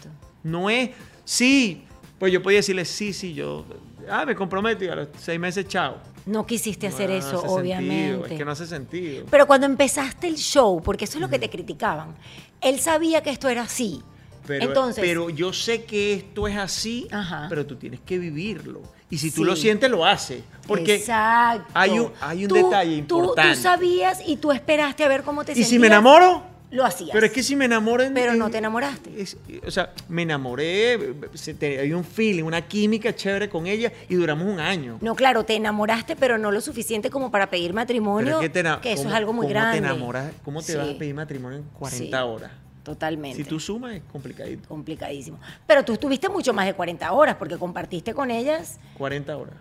No 0.47 0.71
es, 0.71 0.91
sí, 1.25 1.83
pues 2.19 2.33
yo 2.33 2.43
podía 2.43 2.59
decirle, 2.59 2.85
sí, 2.85 3.13
sí, 3.13 3.35
yo, 3.35 3.65
ah, 4.11 4.25
me 4.25 4.35
comprometo 4.35 4.85
y 4.85 4.89
a 4.89 4.95
los 4.95 5.09
seis 5.19 5.39
meses, 5.41 5.67
chao. 5.69 5.97
No 6.25 6.47
quisiste 6.47 6.87
hacer 6.87 7.11
No 7.11 7.17
eso, 7.17 7.39
hace 7.39 7.49
obviamente. 7.49 7.95
sentido, 8.09 8.27
es 8.27 8.33
que 8.39 8.45
no 8.45 8.51
hace 8.53 8.67
sentido. 8.67 9.27
Pero 9.31 9.47
cuando 9.47 9.67
empezaste 9.67 10.27
el 10.29 10.37
show, 10.37 10.81
porque 10.83 11.05
eso 11.05 11.19
es 11.19 11.21
lo 11.21 11.29
que 11.29 11.39
te 11.39 11.49
criticaban, 11.51 12.15
él 12.61 12.81
sabía 12.81 13.23
que 13.23 13.31
esto 13.31 13.49
era 13.49 13.63
así. 13.63 14.03
Pero, 14.47 14.65
Entonces, 14.67 15.03
pero 15.05 15.29
yo 15.29 15.53
sé 15.53 15.85
que 15.85 16.15
esto 16.15 16.47
es 16.47 16.57
así, 16.57 17.09
Ajá. 17.11 17.47
pero 17.49 17.67
tú 17.67 17.75
tienes 17.77 17.99
que 18.01 18.17
vivirlo. 18.19 18.81
Y 19.11 19.19
si 19.19 19.31
tú 19.31 19.43
Sí. 19.43 19.45
lo 19.45 19.57
sientes, 19.57 19.91
lo 19.91 20.05
haces. 20.05 20.43
Porque 20.69 20.97
Exacto. 20.97 21.69
hay 21.75 21.99
un- 21.99 22.13
hay 22.21 22.43
un 22.45 22.49
Tú- 22.49 22.55
detalle 22.57 22.95
importante. 22.97 23.57
Tú, 23.57 23.63
sabías 23.63 24.21
y 24.25 24.37
tú 24.37 24.53
esperaste 24.53 25.03
a 25.05 25.09
ver 25.09 25.23
cómo 25.25 25.45
te 25.45 25.53
¿Y 25.53 25.55
sentías. 25.57 25.69
si 25.71 25.79
me 25.81 25.89
enamoro? 25.89 26.43
Lo 26.71 26.85
hacías. 26.85 27.11
Pero 27.13 27.27
es 27.27 27.33
que 27.33 27.43
si 27.43 27.55
me 27.57 27.65
enamoro 27.67 28.03
en- 28.03 28.13
Pero 28.15 28.35
no 28.35 28.51
te 28.51 28.59
enamoraste. 28.59 29.21
es- 29.21 29.37
o 29.67 29.71
sea, 29.71 29.93
me 30.09 30.23
enamoré, 30.23 31.15
se 31.35 31.55
te- 31.55 31.79
había 31.81 31.97
un 31.97 32.05
feeling, 32.05 32.43
una 32.43 32.61
química 32.67 33.15
chévere 33.15 33.49
con 33.49 33.67
ella 33.67 33.93
y 34.09 34.15
duramos 34.17 34.47
un 34.47 34.59
año. 34.61 34.99
No, 35.01 35.15
claro, 35.15 35.45
te 35.45 35.55
enamoraste, 35.55 36.17
pero 36.17 36.39
no 36.39 36.51
lo 36.51 36.61
suficiente 36.61 37.09
como 37.11 37.31
para 37.31 37.49
pedir 37.49 37.73
matrimonio, 37.73 38.41
es 38.41 38.49
que, 38.51 38.63
te 38.63 38.63
que 38.83 38.93
eso 38.93 39.03
¿cómo- 39.05 39.11
es 39.11 39.17
algo 39.17 39.33
muy 39.33 39.45
cómo 39.47 39.51
grande. 39.51 39.81
Te 39.81 39.87
enamoras, 39.87 40.33
¿Cómo 40.45 40.63
te 40.63 40.77
vas 40.77 40.89
a 40.91 40.99
pedir 40.99 41.15
matrimonio 41.15 41.59
en 41.59 41.65
40 41.79 42.19
Sí. 42.19 42.25
horas? 42.29 42.51
Totalmente. 42.83 43.37
Si 43.37 43.45
tú 43.45 43.59
sumas 43.59 43.95
es 43.95 44.03
complicadito. 44.13 44.69
Complicadísimo. 44.69 45.39
Pero 45.67 45.85
tú 45.85 45.93
estuviste 45.93 46.29
mucho 46.29 46.53
más 46.53 46.67
de 46.67 46.75
40 46.75 47.11
horas 47.13 47.35
porque 47.37 47.57
compartiste 47.59 48.15
con 48.15 48.31
ellas. 48.31 48.79
40 48.97 49.37
horas. 49.37 49.55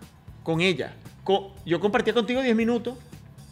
Con 0.44 0.60
ella. 0.60 0.92
Yo 1.64 1.80
compartía 1.80 2.14
contigo 2.14 2.40
10 2.40 2.54
minutos 2.54 2.94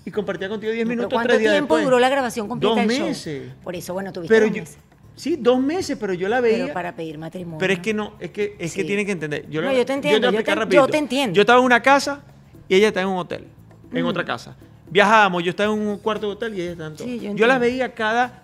y 0.05 0.11
compartía 0.11 0.49
contigo 0.49 0.73
10 0.73 0.85
Pero 0.85 0.89
minutos 0.97 1.13
¿Cuánto 1.13 1.29
tres 1.29 1.41
días 1.41 1.53
tiempo 1.53 1.75
después. 1.77 1.85
duró 1.85 1.99
la 1.99 2.09
grabación 2.09 2.49
completa 2.49 2.75
Dos 2.75 2.87
del 2.89 2.97
show? 2.99 3.07
meses. 3.09 3.53
Por 3.63 3.75
eso, 3.77 3.93
bueno, 3.95 4.13
tuviste 4.13 4.35
Pero 4.35 4.47
dos 4.47 4.55
yo, 4.57 4.63
meses. 4.63 4.79
sí, 5.17 5.37
dos 5.41 5.61
meses, 5.61 5.97
pero 6.01 6.13
yo 6.15 6.29
la 6.29 6.41
veía. 6.41 6.65
Pero 6.65 6.75
para 6.75 6.95
pedir 6.95 7.17
matrimonio. 7.19 7.59
Pero 7.59 7.73
es 7.73 7.79
que 7.81 7.95
no, 7.95 8.15
es 8.21 8.31
que, 8.31 8.57
es 8.59 8.75
que 8.75 8.83
Sí. 8.83 8.87
tiene 8.87 9.07
que 9.07 9.13
entender. 9.13 9.49
Yo, 9.49 9.63
No, 9.63 9.71
le- 9.71 9.79
yo 9.79 9.87
te 9.87 9.93
entiendo, 9.95 10.29
voy 10.29 10.37
a 10.37 10.43
yo 10.43 10.67
te- 10.69 10.75
yo 10.77 10.87
te 10.89 10.99
entiendo. 10.99 11.35
Yo 11.35 11.43
estaba 11.43 11.59
en 11.59 11.65
una 11.65 11.81
casa 11.83 12.23
y 12.69 12.75
ella 12.77 12.89
estaba 12.89 13.07
en 13.07 13.13
un 13.13 13.19
hotel, 13.19 13.47
en 13.93 14.05
Mm. 14.05 14.07
otra 14.09 14.25
casa. 14.25 14.57
Viajábamos, 14.91 15.43
yo 15.43 15.51
estaba 15.51 15.73
en 15.73 15.81
un 15.81 15.99
cuarto 15.99 16.27
de 16.29 16.33
hotel 16.35 16.55
y 16.59 16.61
ella 16.63 16.71
estaba 16.73 16.91
en 16.91 16.97
todo. 16.97 17.07
Sí, 17.09 17.19
yo 17.21 17.35
yo 17.35 17.47
las 17.47 17.59
veía 17.59 17.95
cada... 17.95 18.43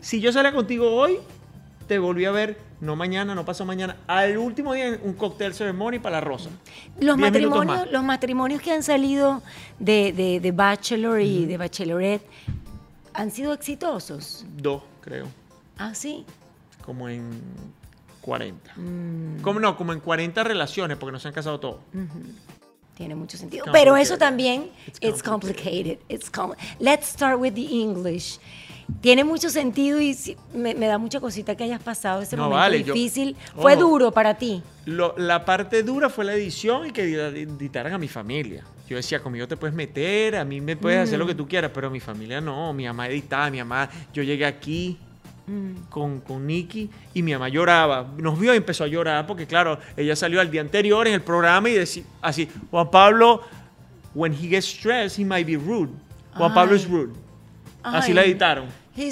Si 0.00 0.20
yo 0.20 0.32
salía 0.32 0.52
contigo 0.52 0.90
hoy, 0.90 1.18
te 1.86 1.98
volví 1.98 2.24
a 2.24 2.30
ver, 2.30 2.58
no 2.84 2.96
mañana, 2.96 3.34
no 3.34 3.44
pasó 3.44 3.64
mañana, 3.64 3.96
al 4.06 4.36
último 4.36 4.72
día 4.74 4.98
un 5.02 5.14
cóctel 5.14 5.54
ceremony 5.54 5.98
para 5.98 6.16
la 6.16 6.20
rosa. 6.20 6.50
Los 7.00 7.16
10 7.16 7.32
minutos 7.32 7.58
matrimonios, 7.66 7.92
los 7.92 8.04
matrimonios 8.04 8.60
que 8.62 8.72
han 8.72 8.82
salido 8.82 9.42
de, 9.78 10.12
de, 10.12 10.40
de 10.40 10.52
Bachelor 10.52 11.20
y 11.20 11.46
de 11.46 11.56
Bachelorette 11.56 12.26
han 13.14 13.30
sido 13.30 13.52
exitosos. 13.52 14.44
Dos, 14.56 14.82
creo, 15.00 15.26
Ah, 15.78 15.94
sí. 15.94 16.24
como 16.84 17.08
en 17.08 17.30
40. 18.20 18.72
Mm, 18.76 19.40
Como 19.42 19.60
no, 19.60 19.76
como 19.76 19.92
en 19.92 20.00
40 20.00 20.44
relaciones, 20.44 20.96
porque 20.98 21.12
no 21.12 21.18
se 21.18 21.28
han 21.28 21.34
casado 21.34 21.58
todos. 21.60 21.78
tiene 22.96 23.14
mucho 23.14 23.36
sentido. 23.36 23.64
Complicated. 23.64 23.84
Pero 23.92 23.96
eso 23.96 24.18
también, 24.18 24.70
It's 24.86 24.98
it's 25.00 25.22
complicated. 25.22 25.98
It's 26.08 26.30
com- 26.30 26.52
Let's 26.78 27.06
start 27.08 27.40
with 27.40 27.54
the 27.54 27.66
English. 27.66 28.38
Tiene 29.00 29.24
mucho 29.24 29.48
sentido 29.50 30.00
y 30.00 30.16
me, 30.54 30.74
me 30.74 30.86
da 30.86 30.98
mucha 30.98 31.20
cosita 31.20 31.54
que 31.56 31.64
hayas 31.64 31.82
pasado 31.82 32.22
ese 32.22 32.36
No, 32.36 32.44
momento 32.44 32.58
vale, 32.60 32.82
yo- 32.84 32.92
difícil. 32.94 33.36
Fue 33.56 33.74
Ojo. 33.74 33.82
duro 33.88 34.12
para 34.12 34.34
ti. 34.34 34.62
Lo- 34.86 35.14
la 35.16 35.44
parte 35.44 35.82
dura 35.82 36.10
fue 36.10 36.24
la 36.24 36.34
edición 36.34 36.86
y 36.88 36.90
que 36.90 37.02
editaran 37.04 37.92
a 37.92 37.98
mi 37.98 38.08
familia. 38.08 38.64
Yo 38.88 38.96
decía, 38.96 39.20
conmigo 39.22 39.48
te 39.48 39.56
puedes 39.56 39.74
meter, 39.74 40.36
a 40.36 40.44
mí 40.44 40.60
me 40.60 40.76
puedes 40.76 41.00
hacer 41.00 41.16
Mm. 41.18 41.20
lo 41.20 41.26
que 41.26 41.34
tú 41.34 41.48
quieras, 41.48 41.70
pero 41.72 41.88
mi 41.90 42.00
familia 42.00 42.40
no. 42.40 42.72
Mi 42.74 42.84
mamá 42.84 43.08
editaba, 43.08 43.48
mi 43.50 43.58
mamá, 43.58 43.88
yo 44.12 44.22
llegué 44.22 44.44
aquí 44.44 44.98
Mm. 45.46 45.88
con, 45.90 46.20
con 46.20 46.46
Nicky 46.46 46.90
y 47.14 47.22
mi 47.22 47.32
mamá 47.32 47.48
lloraba. 47.48 48.06
Nos 48.18 48.38
vio 48.38 48.52
y 48.54 48.58
empezó 48.58 48.84
a 48.84 48.86
llorar 48.86 49.26
porque, 49.26 49.46
claro, 49.46 49.78
ella 49.96 50.14
salió 50.16 50.40
al 50.40 50.50
día 50.50 50.60
anterior 50.60 51.06
en 51.08 51.14
el 51.14 51.22
programa 51.22 51.68
y 51.70 51.74
decía 51.74 52.02
así, 52.20 52.48
Juan 52.70 52.90
Pablo, 52.90 53.40
when 54.14 54.32
he 54.34 54.48
gets 54.48 54.66
stressed, 54.66 55.18
he 55.18 55.24
might 55.24 55.46
be 55.46 55.56
rude. 55.56 55.90
Juan 56.34 56.52
Pablo 56.52 56.74
es 56.76 56.86
Ay. 57.84 57.92
Así 58.00 58.12
la 58.14 58.24
editaron. 58.24 58.66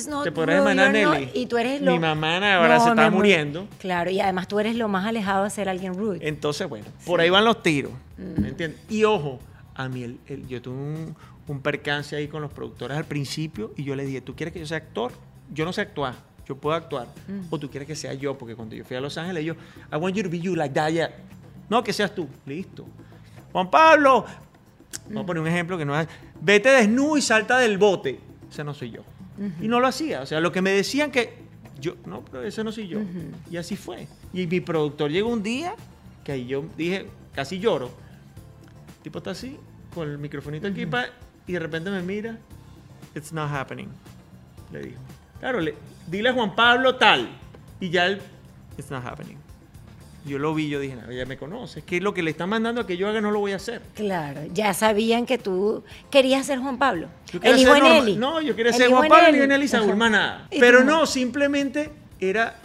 Not 0.09 0.25
Te 0.25 0.31
podrás 0.33 0.61
imaginar, 0.61 0.93
Nelly. 0.93 1.27
not- 1.27 1.35
y 1.37 1.47
tú 1.47 1.59
eres 1.59 1.81
Mi 1.81 1.87
lo... 1.87 1.99
mamá 2.01 2.37
ahora 2.57 2.79
se 2.79 2.85
mi 2.87 2.91
está 2.93 3.11
muriendo. 3.11 3.69
Claro, 3.81 4.11
y 4.11 4.21
además 4.21 4.47
tú 4.49 4.61
eres 4.61 4.77
lo 4.77 4.87
más 4.89 5.07
alejado 5.07 5.45
de 5.45 5.51
ser 5.51 5.69
alguien 5.69 5.95
rude. 5.95 6.19
Entonces, 6.23 6.69
bueno, 6.69 6.87
por 7.05 7.21
ahí 7.21 7.31
van 7.31 7.45
los 7.45 7.63
tiros. 7.63 7.93
Mm. 8.17 8.41
¿Me 8.41 8.49
entiendes? 8.49 8.81
Y 8.89 9.03
ojo, 9.05 9.41
a 9.75 9.89
mí 9.89 10.05
el- 10.05 10.19
el- 10.29 10.47
yo 10.47 10.63
tuve 10.63 10.77
un, 10.77 11.17
un 11.49 11.61
percance 11.61 12.15
ahí 12.15 12.29
con 12.29 12.43
los 12.43 12.53
productores 12.53 12.97
al 12.97 13.05
principio 13.05 13.73
y 13.77 13.83
yo 13.83 13.97
le 13.97 14.05
dije, 14.07 14.21
¿tú 14.21 14.35
quieres 14.37 14.53
que 14.53 14.61
yo 14.61 14.67
sea 14.67 14.77
actor? 14.79 15.13
Yo 15.53 15.65
no 15.65 15.73
sé 15.73 15.81
actuar, 15.81 16.15
yo 16.47 16.57
puedo 16.57 16.77
actuar. 16.77 17.09
Mm. 17.27 17.47
O 17.51 17.59
tú 17.59 17.69
quieres 17.69 17.87
que 17.89 17.97
sea 17.97 18.15
yo, 18.15 18.39
porque 18.39 18.55
cuando 18.55 18.77
yo 18.77 18.85
fui 18.85 18.97
a 18.97 19.01
Los 19.01 19.19
Ángeles, 19.19 19.45
yo, 19.45 19.55
I 19.93 19.97
want 19.97 20.15
you 20.15 20.23
to 20.23 20.31
be 20.31 20.39
you 20.39 20.55
like 20.55 20.73
that, 20.75 20.91
yeah. 20.91 21.11
No, 21.69 21.83
que 21.83 21.93
seas 21.93 22.15
tú. 22.15 22.29
Listo. 22.47 22.87
Juan 23.51 23.69
Pablo, 23.69 24.25
vamos 25.09 25.25
a 25.25 25.27
poner 25.27 25.41
un 25.43 25.49
ejemplo 25.49 25.77
que 25.77 25.85
no 25.85 25.99
es, 25.99 26.07
vete 26.41 26.69
desnudo 26.71 27.17
y 27.17 27.23
salta 27.23 27.59
del 27.59 27.77
bote. 27.79 28.21
Ese 28.53 28.65
no 28.65 28.75
soy 28.75 28.91
yo. 28.91 29.03
Y 29.63 29.67
no 29.67 29.81
lo 29.81 29.87
hacía. 29.87 30.21
O 30.21 30.27
sea, 30.27 30.39
lo 30.39 30.53
que 30.53 30.61
me 30.61 30.73
decían 30.73 31.11
que 31.11 31.39
yo, 31.81 31.97
no, 32.05 32.23
pero 32.23 32.45
ese 32.45 32.63
no 32.63 32.71
soy 32.71 32.87
yo. 32.87 33.01
Y 33.51 33.57
así 33.57 33.77
fue. 33.77 34.07
Y 34.35 34.47
mi 34.47 34.61
productor 34.61 35.11
llegó 35.11 35.31
un 35.31 35.43
día 35.43 35.75
que 36.23 36.33
ahí 36.33 36.47
yo 36.47 36.63
dije, 36.77 37.07
casi 37.35 37.59
lloro. 37.59 37.91
El 38.97 39.03
tipo 39.05 39.19
está 39.19 39.31
así, 39.31 39.59
con 39.95 40.07
el 40.11 40.19
microfonito 40.19 40.69
aquí, 40.69 40.85
pa, 40.85 41.07
y 41.47 41.55
de 41.55 41.59
repente 41.61 41.91
me 41.91 42.03
mira, 42.03 42.39
it's 43.15 43.33
not 43.33 43.51
happening. 43.51 43.89
Le 44.71 44.81
dijo. 44.81 45.01
Claro, 45.41 45.61
le, 45.61 45.75
dile 46.07 46.29
a 46.29 46.35
Juan 46.35 46.55
Pablo 46.55 46.97
tal. 46.97 47.31
Y 47.81 47.89
ya 47.89 48.07
él, 48.07 48.21
it's 48.77 48.91
not 48.91 49.03
happening. 49.03 49.39
Yo 50.25 50.39
lo 50.39 50.55
vi, 50.55 50.69
yo 50.69 50.79
dije, 50.79 50.95
no, 50.95 51.11
ya 51.13 51.27
me 51.27 51.37
conoce. 51.37 51.81
Es 51.81 51.85
que 51.85 52.01
lo 52.01 52.15
que 52.15 52.23
le 52.23 52.31
están 52.31 52.49
mandando 52.49 52.81
a 52.81 52.87
que 52.87 52.97
yo 52.97 53.09
haga 53.09 53.21
no 53.21 53.33
lo 53.33 53.41
voy 53.41 53.53
a 53.53 53.57
hacer. 53.57 53.83
Claro, 53.95 54.43
ya 54.53 54.73
sabían 54.73 55.27
que 55.27 55.37
tú 55.37 55.83
querías 56.11 56.47
ser 56.47 56.61
Juan 56.61 56.79
Pablo. 56.79 57.09
Yo 57.33 57.41
quería 57.41 57.57
El 57.57 57.63
hijo 57.63 57.75
ser 57.75 57.83
Nelly. 57.83 58.17
No, 58.17 58.41
yo 58.41 58.55
quería 58.55 58.71
El 58.71 58.79
ser 58.79 58.89
Juan 58.91 59.09
Pablo 59.09 59.37
y 59.37 59.49
Nelly. 59.49 59.67
Nada. 59.69 60.47
¿Y 60.51 60.61
Pero 60.61 60.85
no, 60.85 61.07
simplemente 61.07 61.91
era, 62.21 62.57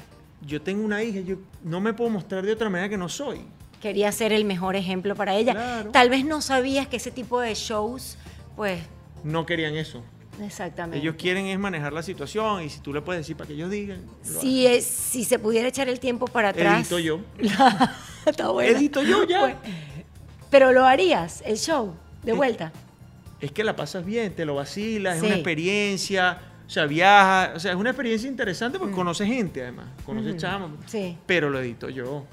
yo 0.46 0.62
tengo 0.62 0.86
una 0.86 1.04
hija, 1.04 1.20
yo 1.22 1.38
no 1.64 1.82
me 1.82 1.94
puedo 1.94 2.12
mostrar 2.12 2.46
de 2.46 2.52
otra 2.52 2.70
manera 2.70 2.90
que 2.90 2.98
no 2.98 3.10
soy. 3.10 3.42
Querías 3.82 4.14
ser 4.14 4.34
el 4.34 4.46
mejor 4.46 4.76
ejemplo 4.76 5.16
para 5.16 5.36
ella. 5.36 5.54
Claro. 5.54 5.92
Tal 5.92 6.10
vez 6.10 6.26
no 6.26 6.42
sabías 6.42 6.88
que 6.88 6.98
ese 6.98 7.12
tipo 7.12 7.40
de 7.40 7.56
shows, 7.56 8.18
pues, 8.56 8.82
No 9.24 9.46
querían 9.46 9.76
eso. 9.76 10.04
Exactamente. 10.42 10.98
Ellos 11.00 11.16
quieren 11.18 11.46
es 11.48 11.58
manejar 11.60 11.94
la 11.94 12.04
situación 12.04 12.64
y 12.64 12.70
si 12.70 12.80
tú 12.80 12.94
le 12.94 13.02
puedes 13.02 13.22
decir 13.22 13.36
para 13.36 13.48
que 13.48 13.54
ellos 13.54 13.70
digan. 13.72 14.02
si, 14.24 14.66
es, 14.68 14.86
si 14.86 15.24
se 15.24 15.40
pudiera 15.40 15.68
echar 15.68 15.90
el 15.90 16.00
tiempo 16.00 16.28
para 16.28 16.50
atrás. 16.50 16.80
Edito 16.82 17.00
yo. 17.00 17.20
Está 18.26 18.50
bueno. 18.50 18.78
Edito 18.78 19.02
yo 19.04 19.24
ya. 19.26 19.40
Pues, 19.40 19.56
pero 20.50 20.72
lo 20.72 20.86
harías, 20.86 21.44
el 21.46 21.58
show, 21.58 21.94
de 22.24 22.34
vuelta. 22.34 22.72
Es 23.42 23.52
que 23.52 23.64
la 23.64 23.76
pasas 23.76 24.06
bien, 24.06 24.34
te 24.34 24.46
lo 24.46 24.56
vacilas, 24.56 25.18
es 25.18 25.24
una 25.24 25.36
experiencia, 25.36 26.40
o 26.66 26.70
sea, 26.70 26.86
viajas, 26.86 27.56
o 27.56 27.60
sea, 27.60 27.72
es 27.72 27.78
una 27.78 27.90
experiencia 27.92 28.28
interesante 28.30 28.80
porque 28.80 28.96
conoces 28.96 29.28
gente 29.28 29.62
además, 29.62 29.86
conoces 30.06 30.36
Mm. 30.36 30.38
chamos. 30.38 30.72
Sí. 30.88 31.18
Pero 31.26 31.50
lo 31.50 31.60
edito 31.60 31.90
yo. 31.90 32.26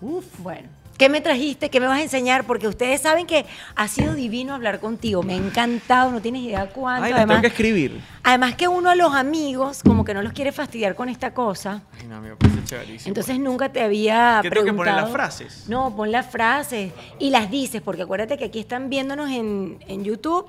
Uf. 0.00 0.24
Bueno, 0.38 0.68
¿qué 1.02 1.08
me 1.08 1.20
trajiste? 1.20 1.68
¿Qué 1.68 1.80
me 1.80 1.86
vas 1.88 1.98
a 1.98 2.02
enseñar? 2.02 2.44
Porque 2.44 2.68
ustedes 2.68 3.00
saben 3.00 3.26
que 3.26 3.44
ha 3.74 3.88
sido 3.88 4.14
divino 4.14 4.54
hablar 4.54 4.78
contigo. 4.78 5.24
Me 5.24 5.32
ha 5.32 5.36
encantado, 5.36 6.12
no 6.12 6.20
tienes 6.22 6.42
idea 6.42 6.68
cuánto. 6.68 7.06
Ay, 7.06 7.10
la 7.10 7.16
tengo 7.18 7.32
además, 7.32 7.40
que 7.40 7.46
escribir. 7.48 8.00
además 8.22 8.54
que 8.54 8.68
uno 8.68 8.88
a 8.88 8.94
los 8.94 9.12
amigos 9.12 9.82
como 9.84 10.04
que 10.04 10.14
no 10.14 10.22
los 10.22 10.32
quiere 10.32 10.52
fastidiar 10.52 10.94
con 10.94 11.08
esta 11.08 11.34
cosa. 11.34 11.82
Ay, 11.98 12.06
no, 12.06 12.20
me 12.20 12.36
parece 12.36 12.62
chéverísimo. 12.64 13.08
Entonces 13.08 13.40
nunca 13.40 13.72
te 13.72 13.82
había 13.82 14.38
¿Qué 14.42 14.50
tengo 14.50 14.64
que 14.64 14.72
poner 14.74 14.94
preguntado. 14.94 15.00
las 15.06 15.10
frases? 15.12 15.64
No, 15.68 15.96
pon 15.96 16.12
las 16.12 16.26
frases 16.30 16.92
y 17.18 17.30
las 17.30 17.50
dices, 17.50 17.82
porque 17.82 18.02
acuérdate 18.02 18.38
que 18.38 18.44
aquí 18.44 18.60
están 18.60 18.88
viéndonos 18.88 19.28
en, 19.28 19.78
en 19.88 20.04
YouTube 20.04 20.46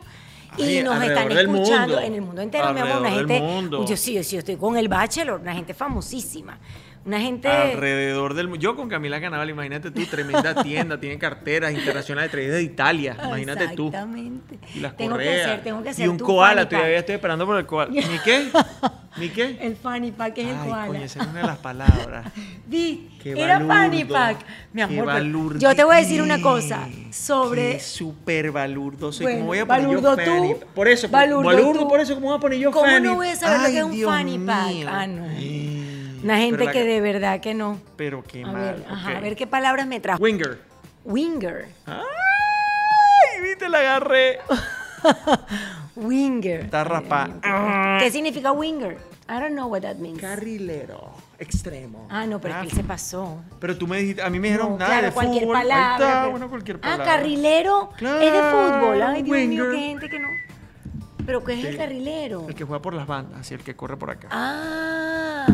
y 0.60 0.78
Ay, 0.78 0.84
nos 0.84 1.04
están 1.04 1.32
escuchando 1.32 1.96
mundo. 1.96 2.00
en 2.00 2.14
el 2.14 2.22
mundo 2.22 2.42
entero, 2.44 2.72
mi 2.76 2.80
amor. 2.80 3.00
Una 3.00 3.10
gente. 3.10 3.42
mundo. 3.42 3.86
Yo 3.88 3.98
sí, 3.98 4.14
yo 4.14 4.24
sí, 4.24 4.36
yo 4.36 4.40
estoy 4.40 4.58
con 4.58 4.78
el 4.78 4.88
Bachelor, 4.88 5.42
una 5.42 5.56
gente 5.56 5.74
famosísima. 5.74 6.60
Una 7.06 7.20
gente. 7.20 7.50
Alrededor 7.50 8.34
del 8.34 8.48
mundo. 8.48 8.62
Yo 8.62 8.76
con 8.78 8.88
Camila 8.88 9.20
Canaval, 9.20 9.50
imagínate 9.50 9.92
tú, 9.92 10.06
tremenda 10.06 10.56
tienda, 10.64 10.98
tiene 11.00 11.18
carteras 11.18 11.74
internacionales 11.74 12.32
traídas 12.32 12.56
de 12.56 12.64
Italia, 12.64 13.18
imagínate 13.26 13.68
tú. 13.76 13.88
Exactamente. 13.88 14.60
Y 14.74 14.80
las 14.80 14.96
tengo 14.96 15.18
que 15.18 15.24
correas. 15.26 15.48
hacer, 15.48 15.64
tengo 15.64 15.84
que 15.84 15.90
hacer 15.90 16.06
Y 16.06 16.08
un 16.08 16.18
koala, 16.20 16.62
fanny 16.62 16.70
todavía 16.70 16.92
pack. 16.96 17.00
estoy 17.00 17.16
esperando 17.16 17.46
por 17.46 17.58
el 17.58 17.66
koala. 17.66 17.92
¿Ni 17.94 18.20
qué? 18.24 18.48
¿Ni 19.18 19.30
qué? 19.30 19.58
El 19.62 19.76
fanny 19.76 20.12
pack 20.12 20.38
es 20.38 20.48
el 20.48 20.56
koala. 20.56 20.88
coño, 20.88 21.04
esa 21.04 21.22
es 21.22 21.28
una 21.28 21.42
de 21.42 21.48
las 21.48 21.58
palabras. 21.58 22.26
Vi, 22.68 23.10
era 23.26 23.60
fanny 23.60 24.04
balurdo, 24.04 24.14
pack. 24.14 24.46
Mi 24.72 24.82
amor, 24.82 25.60
yo 25.60 25.76
te 25.76 25.84
voy 25.84 25.96
a 25.96 26.00
decir 26.00 26.22
una 26.22 26.42
cosa 26.42 26.88
sobre 27.12 27.80
súper 27.82 28.52
balurdo. 28.52 29.12
Soy 29.12 29.26
Bueno, 29.26 29.40
como 29.40 29.48
voy 29.48 29.60
a 29.60 29.66
poner 29.66 29.88
balurdo 29.88 30.18
yo 30.18 30.26
fanny 30.26 30.54
tú, 30.54 30.60
pack? 30.62 30.68
Por 30.70 30.88
eso, 30.88 31.08
balurdo 31.10 31.44
balurdo, 31.44 31.80
tú. 31.82 31.88
por 31.90 32.00
eso, 32.00 32.16
¿cómo 32.16 32.28
voy 32.30 32.38
a 32.38 32.40
poner 32.40 32.60
yo 32.60 32.72
¿Cómo 32.72 32.86
fanny 32.86 33.06
no 33.08 33.16
voy 33.16 33.28
a 33.28 33.36
saber 33.36 33.60
lo 33.60 33.66
que 33.68 33.78
es 33.78 33.84
un 33.84 33.92
Dios 33.92 34.10
fanny 34.10 34.40
pack? 34.40 34.68
mío. 34.70 34.88
Ah, 34.90 35.06
no. 35.08 35.26
Eh, 35.38 35.83
una 36.24 36.38
gente 36.38 36.68
que 36.72 36.84
de 36.84 37.02
verdad 37.02 37.40
que 37.40 37.54
no. 37.54 37.80
Pero 37.96 38.24
qué 38.24 38.44
A 38.44 38.48
mal. 38.48 38.56
ver, 38.62 38.86
ajá, 38.90 39.10
ok. 39.12 39.16
a 39.18 39.20
ver 39.20 39.36
qué 39.36 39.48
palabras 39.48 39.88
me 39.88 40.00
trajo. 40.00 40.22
Winger. 40.24 40.60
Winger. 41.06 41.68
¡Ay! 41.86 43.42
Viste, 43.44 43.68
la 43.70 43.80
agarré. 43.80 44.40
Winger. 45.96 46.62
Está 46.62 46.82
Ay, 46.82 46.88
Dios 46.88 47.04
rapa- 47.04 47.28
mío, 47.28 47.40
¿qué- 47.42 48.06
¿Qué 48.06 48.12
significa 48.12 48.52
winger? 48.52 48.98
I 49.30 49.34
don't 49.40 49.52
know 49.54 49.68
what 49.68 49.82
that 49.82 49.96
means. 49.98 50.20
Carrilero. 50.20 51.12
Extremo. 51.40 52.08
Ah, 52.10 52.26
no, 52.26 52.40
pero 52.40 52.56
es 52.56 52.62
que 52.62 52.68
él 52.68 52.74
se 52.74 52.84
pasó. 52.84 53.42
Pero 53.60 53.78
tú 53.78 53.88
me 53.88 53.98
dijiste, 53.98 54.22
a 54.22 54.30
mí 54.30 54.40
me 54.40 54.48
dijeron 54.48 54.72
No, 54.72 54.78
nada 54.78 54.92
claro, 54.92 55.08
de 55.08 55.14
cualquier 55.14 55.44
fútbol. 55.44 55.56
Ahí 55.58 55.64
palabra. 55.64 55.94
está, 56.06 56.20
pero- 56.22 56.32
bueno, 56.32 56.50
cualquier 56.50 56.78
Ah, 56.78 56.82
palabra. 56.82 57.06
carrilero 57.06 57.90
es 57.92 58.00
de 58.02 58.30
Claro, 58.30 58.80
fútbol. 58.80 59.02
Ay, 59.02 59.24
Dios 59.24 59.38
mío, 59.38 59.64
winger. 59.64 59.72
qué 59.72 59.78
gente 59.88 60.10
que 60.10 60.20
no. 60.20 60.28
¿Pero 61.26 61.44
qué 61.44 61.54
es 61.54 61.66
el 61.66 61.72
Sí. 61.74 61.78
carrilero? 61.78 62.46
El 62.50 62.56
que 62.56 62.64
juega 62.66 62.82
por 62.82 62.94
las 62.94 63.08
bandas, 63.08 63.40
así 63.42 63.54
el 63.54 63.62
que 63.62 63.76
corre 63.76 63.96
por 63.98 64.10
acá. 64.12 64.28
Ah, 64.32 65.46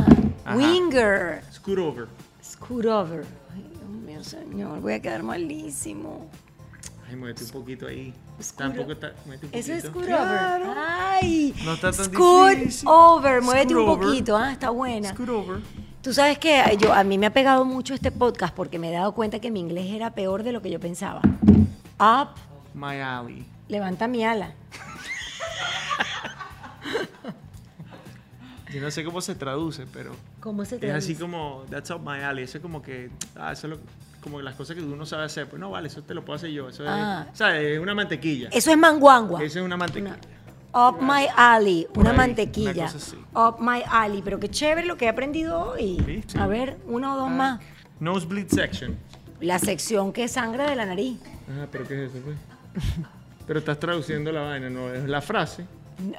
Ajá. 0.45 0.55
winger. 0.57 1.41
Scoot 1.53 1.79
over. 1.79 2.07
Scoot 2.43 2.85
over. 2.85 3.25
Ay, 3.53 3.65
Dios 3.71 3.89
mío, 3.89 4.23
señor, 4.23 4.79
voy 4.81 4.93
a 4.93 5.01
quedar 5.01 5.23
malísimo. 5.23 6.29
Ay, 7.07 7.15
muévete 7.15 7.43
un 7.45 7.49
poquito 7.51 7.87
ahí. 7.87 8.13
Scooter- 8.39 8.55
Tampoco 8.57 8.91
está. 8.93 9.13
muévete 9.25 9.47
un 9.47 9.53
Eso 9.53 9.73
es 9.73 9.83
poquito. 9.85 10.05
scoot 10.05 10.19
over. 10.19 10.37
Claro. 10.37 10.73
Ay, 10.77 11.53
No 11.65 11.73
está 11.73 11.91
tan 11.91 12.05
scoot 12.05 12.55
difícil. 12.57 12.87
over. 12.89 13.41
Muévete 13.41 13.69
Scoot 13.73 13.83
un 13.83 13.89
over. 13.89 14.07
poquito. 14.07 14.37
Ah, 14.37 14.51
está 14.51 14.69
buena. 14.69 15.09
Scoot 15.09 15.29
over. 15.29 15.61
Tú 16.01 16.13
sabes 16.13 16.37
que 16.37 16.63
yo, 16.79 16.93
a 16.93 17.03
mí 17.03 17.17
me 17.17 17.25
ha 17.25 17.33
pegado 17.33 17.65
mucho 17.65 17.93
este 17.93 18.11
podcast 18.11 18.55
porque 18.55 18.79
me 18.79 18.89
he 18.89 18.93
dado 18.93 19.11
cuenta 19.13 19.39
que 19.39 19.51
mi 19.51 19.59
inglés 19.59 19.91
era 19.91 20.11
peor 20.13 20.43
de 20.43 20.53
lo 20.53 20.61
que 20.61 20.69
yo 20.69 20.79
pensaba. 20.79 21.21
Up, 21.99 22.29
My 22.73 23.01
alley. 23.01 23.45
levanta 23.67 24.07
mi 24.07 24.23
ala. 24.23 24.53
Yo 28.73 28.81
no 28.81 28.91
sé 28.91 29.03
cómo 29.03 29.21
se 29.21 29.35
traduce, 29.35 29.85
pero 29.91 30.11
¿Cómo 30.39 30.63
se 30.65 30.75
es 30.75 30.81
traduce? 30.81 30.97
así 30.97 31.15
como, 31.15 31.63
that's 31.69 31.89
up 31.91 32.01
my 32.01 32.21
alley. 32.23 32.43
Eso 32.43 32.57
es 32.57 32.61
como 32.61 32.81
que, 32.81 33.09
ah, 33.35 33.51
eso 33.51 33.67
es 33.67 33.71
lo- 33.71 33.79
como 34.21 34.41
las 34.41 34.55
cosas 34.55 34.75
que 34.75 34.81
uno 34.83 35.05
sabe 35.05 35.23
hacer. 35.23 35.47
Pues 35.47 35.59
no, 35.59 35.71
vale, 35.71 35.87
eso 35.87 36.01
te 36.03 36.13
lo 36.13 36.23
puedo 36.25 36.35
hacer 36.37 36.49
yo. 36.51 36.69
Eso 36.69 36.83
Ah. 36.87 37.25
es, 37.31 37.37
¿sabes? 37.37 37.63
Es 37.63 37.79
una 37.79 37.95
mantequilla. 37.95 38.49
Eso 38.51 38.69
es 38.71 38.77
manguangua. 38.77 39.41
Eso 39.43 39.59
es 39.59 39.65
una 39.65 39.77
mantequilla. 39.77 40.17
Up 40.71 40.97
my 41.01 41.25
alley, 41.35 41.87
una 41.95 42.11
ahí, 42.11 42.17
mantequilla. 42.17 42.91
una. 43.33 43.47
Up 43.49 43.55
my 43.59 43.81
alley, 43.89 44.21
pero 44.23 44.39
qué 44.39 44.49
chévere 44.49 44.85
lo 44.85 44.97
que 44.97 45.05
he 45.05 45.09
aprendido 45.09 45.59
hoy. 45.71 46.23
A 46.37 46.45
ver, 46.47 46.77
uno 46.85 47.15
o 47.15 47.17
dos 47.17 47.31
más. 47.31 47.59
Nosebleed 47.99 48.49
section. 48.49 48.95
La 49.41 49.57
sección 49.57 50.13
que 50.13 50.27
sangra 50.27 50.69
de 50.69 50.75
la 50.75 50.85
nariz. 50.85 51.17
Ah, 51.49 51.65
pero 51.71 51.87
¿qué 51.87 52.05
es 52.05 52.11
eso, 52.13 52.23
pues? 52.23 52.37
pero 53.47 53.59
estás 53.59 53.79
traduciendo 53.79 54.31
la 54.31 54.41
vaina, 54.41 54.69
no 54.69 54.93
es 54.93 55.09
la 55.09 55.21
frase. 55.21 55.65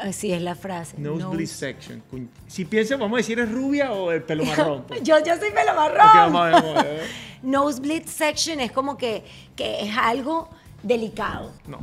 Así 0.01 0.33
es 0.33 0.43
la 0.43 0.55
frase. 0.55 0.97
Nosebleed 0.99 1.41
Nose- 1.41 1.47
section. 1.47 2.03
Si 2.47 2.65
piensas, 2.65 2.99
vamos 2.99 3.17
a 3.17 3.19
decir, 3.19 3.39
¿es 3.41 3.51
rubia 3.51 3.93
o 3.93 4.13
el 4.13 4.23
pelo 4.23 4.45
marrón? 4.57 4.85
pues? 4.87 5.03
Yo, 5.03 5.19
yo 5.25 5.37
soy 5.39 5.51
pelo 5.51 5.75
marrón. 5.75 5.99
vamos 6.15 6.41
a 6.41 6.45
ver, 6.45 6.53
vamos 6.55 6.77
a 6.77 6.83
ver. 6.83 7.03
Nosebleed 7.43 8.05
section 8.07 8.61
es 8.61 8.71
como 8.73 8.97
que, 8.99 9.25
que 9.57 9.83
es 9.89 9.97
algo 9.97 10.51
delicado. 10.83 11.53
No, 11.67 11.79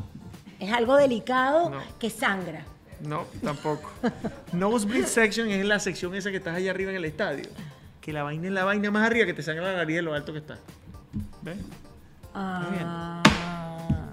Es 0.60 0.72
algo 0.72 0.96
delicado 0.96 1.70
No. 1.72 1.80
que 2.00 2.10
sangra. 2.12 2.64
no, 3.02 3.26
tampoco. 3.44 3.90
Nosebleed 4.54 5.06
section 5.06 5.50
es 5.50 5.66
la 5.66 5.80
sección 5.80 6.14
esa 6.16 6.30
que 6.32 6.38
estás 6.38 6.56
allá 6.56 6.72
arriba 6.72 6.92
en 6.92 6.98
el 6.98 7.06
estadio. 7.06 7.46
Que 8.02 8.14
la 8.14 8.24
vaina 8.24 8.48
es 8.48 8.54
la 8.54 8.64
vaina 8.64 8.90
más 8.92 9.06
arriba 9.08 9.26
que 9.26 9.34
te 9.34 9.42
sangra 9.44 9.64
la 9.72 9.78
nariz 9.78 9.96
de 9.98 10.02
lo 10.04 10.14
alto 10.14 10.32
que 10.34 10.40
está. 10.40 10.58
¿Ves? 11.42 11.58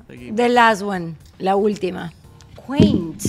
Seguimos. 0.07 0.37
the 0.37 0.49
last 0.49 0.83
one, 0.83 1.15
la 1.39 1.57
última. 1.57 2.13
Quaint. 2.67 3.23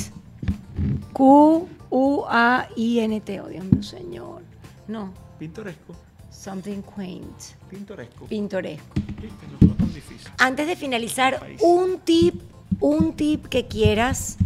Q-U-A-I-N-T. 1.90 3.42
Oh, 3.42 3.48
Dios 3.48 3.66
mío, 3.66 3.84
señor. 3.84 4.42
No, 4.88 5.12
Pintoresco. 5.40 5.96
something 6.32 6.82
quaint. 6.82 7.26
Pintoresco. 7.70 8.26
Pintoresco. 8.26 8.94
¿Viste? 9.22 9.48
No 9.52 9.58
fue 9.60 9.70
tan 9.78 9.94
difícil. 9.94 10.32
Antes 10.38 10.68
de 10.68 10.76
finalizar, 10.76 11.40
País. 11.40 11.60
un 11.64 12.00
tip, 12.00 12.36
un 12.80 13.14
tip 13.14 13.46
que 13.48 13.66
quieras 13.68 14.38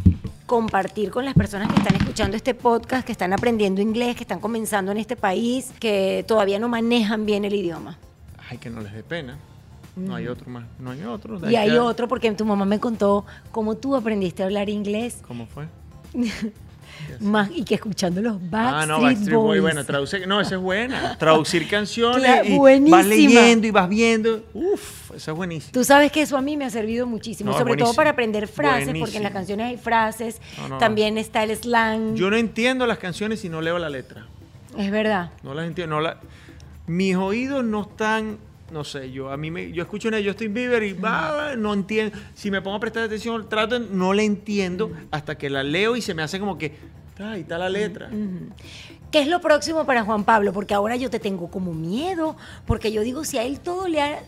compartir 0.45 1.11
con 1.11 1.25
las 1.25 1.33
personas 1.33 1.67
que 1.71 1.79
están 1.79 1.95
escuchando 1.95 2.37
este 2.37 2.53
podcast, 2.55 3.05
que 3.05 3.11
están 3.11 3.33
aprendiendo 3.33 3.81
inglés, 3.81 4.15
que 4.15 4.23
están 4.23 4.39
comenzando 4.39 4.91
en 4.91 4.97
este 4.97 5.15
país, 5.15 5.71
que 5.79 6.23
todavía 6.27 6.57
no 6.59 6.69
manejan 6.69 7.25
bien 7.25 7.45
el 7.45 7.53
idioma. 7.53 7.97
Ay, 8.49 8.57
que 8.57 8.69
no 8.69 8.81
les 8.81 8.93
dé 8.93 9.03
pena. 9.03 9.37
No 9.95 10.15
hay 10.15 10.27
otro 10.27 10.49
más. 10.49 10.65
No 10.79 10.91
hay 10.91 11.03
otro. 11.03 11.39
Y 11.49 11.55
hay 11.55 11.71
que- 11.71 11.79
otro 11.79 12.07
porque 12.07 12.31
tu 12.31 12.45
mamá 12.45 12.65
me 12.65 12.79
contó 12.79 13.25
cómo 13.51 13.75
tú 13.75 13.95
aprendiste 13.95 14.43
a 14.43 14.45
hablar 14.45 14.69
inglés 14.69 15.21
¿Cómo 15.27 15.45
fue? 15.45 15.67
más 17.19 17.49
y 17.53 17.63
que 17.63 17.75
escuchando 17.75 18.21
los 18.21 18.35
Backstreet 18.49 18.83
Ah, 18.83 18.85
no, 18.85 19.01
Backstreet 19.01 19.35
Boy, 19.35 19.45
Boys. 19.47 19.61
bueno, 19.61 19.85
traduce, 19.85 20.25
no, 20.27 20.39
esa 20.41 20.55
es 20.55 20.61
buena. 20.61 21.17
Traducir 21.17 21.67
canciones 21.67 22.21
Claro, 22.23 22.47
y 22.47 22.57
buenísima. 22.57 22.97
vas 22.97 23.05
leyendo 23.07 23.67
y 23.67 23.71
vas 23.71 23.89
viendo. 23.89 24.43
Uf, 24.53 25.11
esa 25.15 25.31
es 25.31 25.37
buenísima. 25.37 25.71
Tú 25.71 25.83
sabes 25.83 26.11
que 26.11 26.21
eso 26.21 26.37
a 26.37 26.41
mí 26.41 26.55
me 26.57 26.65
ha 26.65 26.69
servido 26.69 27.07
muchísimo, 27.07 27.51
No, 27.51 27.57
sobre 27.57 27.75
todo 27.77 27.93
para 27.93 28.11
aprender 28.11 28.47
frases, 28.47 28.93
porque 28.99 29.17
en 29.17 29.23
las 29.23 29.31
canciones 29.33 29.67
hay 29.67 29.77
frases, 29.77 30.39
No, 30.57 30.63
no, 30.63 30.69
no. 30.69 30.77
también 30.77 31.17
está 31.17 31.43
el 31.43 31.55
slang. 31.55 32.15
Yo 32.15 32.29
no 32.29 32.35
entiendo 32.37 32.85
las 32.85 32.99
canciones 32.99 33.39
si 33.39 33.49
no 33.49 33.61
leo 33.61 33.79
la 33.79 33.89
letra. 33.89 34.27
es 34.77 34.91
verdad. 34.91 35.31
No 35.43 35.53
las 35.53 35.65
entiendo. 35.67 35.99
La- 35.99 36.19
Mis 36.87 37.15
oídos 37.15 37.63
no 37.63 37.81
están, 37.83 38.37
no 38.71 38.83
sé, 38.83 39.11
yo 39.11 39.31
a 39.31 39.37
mí 39.37 39.51
me, 39.51 39.71
yo 39.71 39.81
escucho 39.83 40.07
una 40.07 40.17
Justin 40.23 40.53
Bieber 40.53 40.83
y 40.83 40.93
va, 40.93 41.55
no 41.57 41.73
entiendo. 41.73 42.17
Si 42.33 42.51
me 42.51 42.61
pongo 42.61 42.77
a 42.77 42.79
prestar 42.79 43.03
atención, 43.03 43.47
trato, 43.49 43.79
de- 43.79 43.87
no 43.93 44.13
la 44.13 44.23
entiendo 44.23 44.91
hasta 45.11 45.37
que 45.37 45.49
la 45.49 45.63
leo 45.63 45.95
y 45.95 46.01
se 46.01 46.13
me 46.13 46.21
hace 46.23 46.39
como 46.39 46.57
que, 46.57 46.75
ahí 47.19 47.41
está 47.41 47.57
la 47.57 47.69
letra. 47.69 48.09
¿Qué 49.11 49.21
es 49.21 49.27
lo 49.27 49.41
próximo 49.41 49.85
para 49.85 50.03
Juan 50.03 50.23
Pablo? 50.23 50.53
Porque 50.53 50.73
ahora 50.73 50.95
yo 50.95 51.09
te 51.09 51.19
tengo 51.19 51.49
como 51.49 51.73
miedo, 51.73 52.35
porque 52.65 52.91
yo 52.91 53.01
digo, 53.01 53.23
si 53.25 53.37
a 53.39 53.43
él 53.43 53.59
todo 53.59 53.87
le 53.87 54.01
ha 54.01 54.19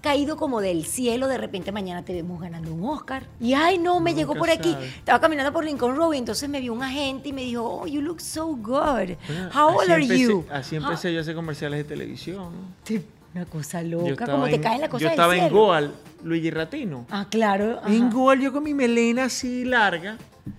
caído 0.00 0.36
como 0.36 0.60
del 0.60 0.84
cielo, 0.84 1.28
de 1.28 1.38
repente 1.38 1.70
mañana 1.70 2.02
te 2.04 2.12
vemos 2.12 2.40
ganando 2.40 2.72
un 2.74 2.82
Oscar. 2.88 3.24
Y 3.40 3.52
ay, 3.52 3.78
no, 3.78 4.00
me 4.00 4.10
Nunca 4.10 4.20
llegó 4.20 4.34
por 4.34 4.50
aquí. 4.50 4.72
sabe. 4.72 4.86
Estaba 4.88 5.20
caminando 5.20 5.52
por 5.52 5.64
Lincoln 5.64 5.94
Road 5.94 6.14
y 6.14 6.18
entonces 6.18 6.48
me 6.48 6.60
vio 6.60 6.72
un 6.72 6.82
agente 6.82 7.28
y 7.28 7.32
me 7.32 7.42
dijo, 7.42 7.62
oh, 7.62 7.86
you 7.86 8.00
look 8.00 8.20
so 8.20 8.46
good. 8.56 9.10
How 9.54 9.68
old 9.76 9.82
así 9.82 9.92
are 9.92 10.02
empecé- 10.04 10.18
you? 10.18 10.44
Así 10.50 10.74
empecé 10.76 11.12
yo 11.12 11.18
a 11.18 11.22
hacer 11.22 11.34
comerciales 11.36 11.78
de 11.78 11.84
televisión. 11.84 12.52
Te- 12.82 13.04
Una 13.34 13.46
cosa 13.46 13.82
loca, 13.82 14.26
como 14.26 14.44
te 14.44 14.56
en- 14.56 14.62
caen 14.62 14.80
las 14.80 14.90
cosas 14.90 15.02
Yo 15.02 15.08
del 15.08 15.12
estaba 15.14 15.36
en. 15.36 15.50
Goal, 15.52 15.94
Luigi 16.22 16.50
Ratino. 16.50 17.06
Ah, 17.10 17.26
claro. 17.30 17.78
ajá. 17.82 17.92
En 17.92 18.10
Goal 18.10 18.40
yo 18.40 18.52
con 18.52 18.62
mi 18.62 18.74
melena 18.74 19.24
así 19.24 19.64
larga. 19.64 20.18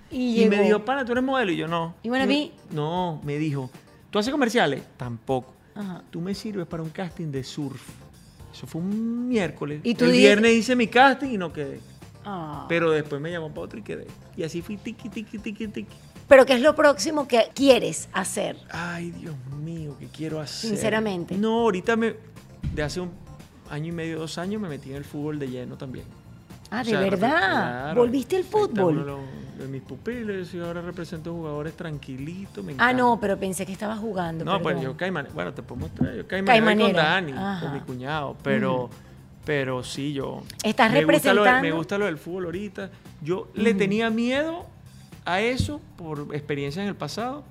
Y, 0.10 0.44
Y, 0.44 0.50
me 0.50 0.62
dijo, 0.62 0.80
pana, 0.84 1.06
tú 1.06 1.12
eres 1.12 1.24
modelo. 1.24 1.52
Y 1.52 1.58
yo, 1.58 1.68
no. 1.68 1.96
¿Y 2.04 2.10
bueno, 2.10 2.24
a 2.24 2.28
mí? 2.28 2.52
No, 2.72 3.22
me 3.24 3.38
dijo, 3.38 3.70
¿tú 4.10 4.18
haces 4.20 4.32
comerciales? 4.32 4.82
Tampoco. 4.98 5.54
Ajá. 5.76 6.04
Tú 6.10 6.22
me 6.22 6.34
sirves 6.34 6.66
para 6.68 6.82
un 6.84 6.90
casting 6.90 7.32
de 7.32 7.44
surf. 7.44 7.82
Eso 8.52 8.68
fue 8.68 8.82
un 8.82 9.28
miércoles. 9.28 9.82
¿Y 9.84 9.96
tú 9.96 10.06
El 10.06 10.12
viernes 10.12 10.54
hice 10.54 10.76
mi 10.76 10.88
casting 10.88 11.30
y 11.30 11.38
no 11.38 11.52
quedé. 11.52 11.80
Ah. 12.26 12.66
Pero 12.70 12.92
después 12.92 13.20
me 13.22 13.32
llamó 13.32 13.50
para 13.50 13.62
otro 13.62 13.80
y 13.80 13.84
quedé. 13.84 14.08
Y 14.38 14.44
así 14.44 14.62
fui 14.62 14.78
tiki, 14.78 15.10
tiki, 15.10 15.38
tiki, 15.40 15.68
tiki. 15.68 15.94
Pero 16.28 16.46
¿qué 16.46 16.54
es 16.54 16.62
lo 16.62 16.74
próximo 16.76 17.28
que 17.28 17.50
quieres 17.54 18.08
hacer? 18.14 18.56
Ay, 18.72 19.12
Dios 19.12 19.36
mío, 19.62 19.96
¿qué 20.00 20.08
quiero 20.08 20.40
hacer? 20.40 20.70
Sinceramente. 20.70 21.36
No, 21.38 21.62
ahorita 21.62 21.96
me. 21.96 22.16
De 22.74 22.84
hace 22.84 23.00
un 23.02 23.12
año 23.70 23.88
y 23.90 23.92
medio, 23.92 24.20
dos 24.20 24.38
años, 24.38 24.62
me 24.62 24.70
metí 24.70 24.90
en 24.92 24.98
el 24.98 25.04
fútbol 25.06 25.40
de 25.40 25.48
lleno 25.50 25.78
también. 25.78 26.06
Ah, 26.72 26.82
O 26.82 26.84
de 26.84 26.90
sea, 26.92 27.00
verdad. 27.00 27.96
¿Volviste 27.96 28.36
al 28.38 28.44
fútbol? 28.44 29.06
De, 29.58 29.68
mis 29.68 29.82
pupiles 29.84 30.54
y 30.56 30.60
ahora 30.60 30.82
represento 30.82 31.32
jugadores 31.32 31.76
tranquilitos. 31.78 32.64
Me 32.66 32.74
Ah, 32.80 32.92
no, 32.92 33.20
pero 33.22 33.38
pensé 33.38 33.66
que 33.66 33.72
estabas 33.72 34.00
jugando. 34.00 34.44
No, 34.44 34.60
pues 34.62 34.82
yo 34.82 34.98
caimane, 34.98 35.30
bueno, 35.34 35.54
te 35.54 35.62
puedo 35.62 35.82
mostrar, 35.82 36.16
yo 36.16 36.28
Caimanera. 36.28 36.76
con 36.88 36.94
Dani, 36.96 37.32
Ajá. 37.34 37.60
con 37.62 37.74
mi 37.74 37.80
cuñado, 37.82 38.36
pero, 38.44 38.90
pero 39.46 39.84
sí, 39.84 40.12
yo... 40.12 40.42
Estás 40.64 40.92
me 40.92 41.06
gusta, 41.06 41.34
lo, 41.34 41.44
de- 41.44 41.50
me 41.52 41.54
representando- 41.62 41.76
gusta 41.78 41.98
lo 42.00 42.06
del 42.06 42.18
fútbol 42.18 42.46
ahorita. 42.46 42.90
Yo 43.22 43.50
le 43.54 43.74
tenía 43.76 44.10
miedo 44.10 44.66
a 45.24 45.40
eso 45.40 45.80
por 45.98 46.28
experiencia 46.34 46.82
en 46.82 46.90
el 46.90 46.96
pasado 46.96 47.44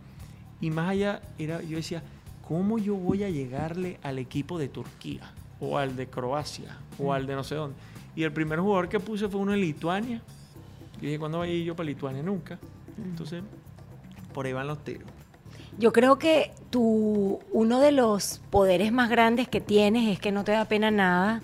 y 0.61 0.71
más 0.71 0.91
allá, 0.91 1.23
era, 1.39 1.63
yo 1.63 1.77
decía, 1.77 2.03
¿cómo 2.47 2.79
yo 2.79 2.95
voy 2.95 3.25
a 3.25 3.31
llegarle 3.31 3.99
al 4.03 4.19
equipo 4.19 4.59
de 4.59 4.69
Turquía 4.69 5.33
o 5.61 5.79
al 5.79 5.97
de 5.97 6.07
Croacia 6.07 6.77
o 6.99 7.13
al 7.13 7.27
de 7.27 7.35
no 7.35 7.45
sé 7.45 7.55
dónde? 7.55 7.77
Y 8.15 8.25
el 8.25 8.33
primer 8.33 8.61
jugador 8.61 8.89
que 8.89 9.01
puse 9.01 9.29
fue 9.29 9.41
uno 9.41 9.53
de 9.53 9.59
Lituania. 9.59 10.21
Y 11.01 11.07
dije, 11.07 11.19
¿cuándo 11.19 11.39
voy 11.39 11.49
a 11.49 11.53
ir 11.53 11.65
yo 11.65 11.75
para 11.75 11.87
Lituania? 11.87 12.23
Nunca. 12.23 12.59
Entonces, 12.97 13.43
por 14.33 14.47
ahí 14.47 14.53
van 14.53 14.67
los 14.67 14.85
tiros. 14.85 15.09
Yo 15.79 15.93
creo 15.93 16.19
que 16.19 16.53
tu, 16.69 17.41
uno 17.51 17.81
de 17.81 17.93
los 17.93 18.43
poderes 18.51 18.93
más 18.93 19.09
grandes 19.09 19.49
que 19.49 19.61
tienes 19.61 20.11
es 20.11 20.21
que 20.21 20.31
no 20.31 20.45
te 20.45 20.53
da 20.53 20.67
pena 20.67 20.91
nada, 20.91 21.41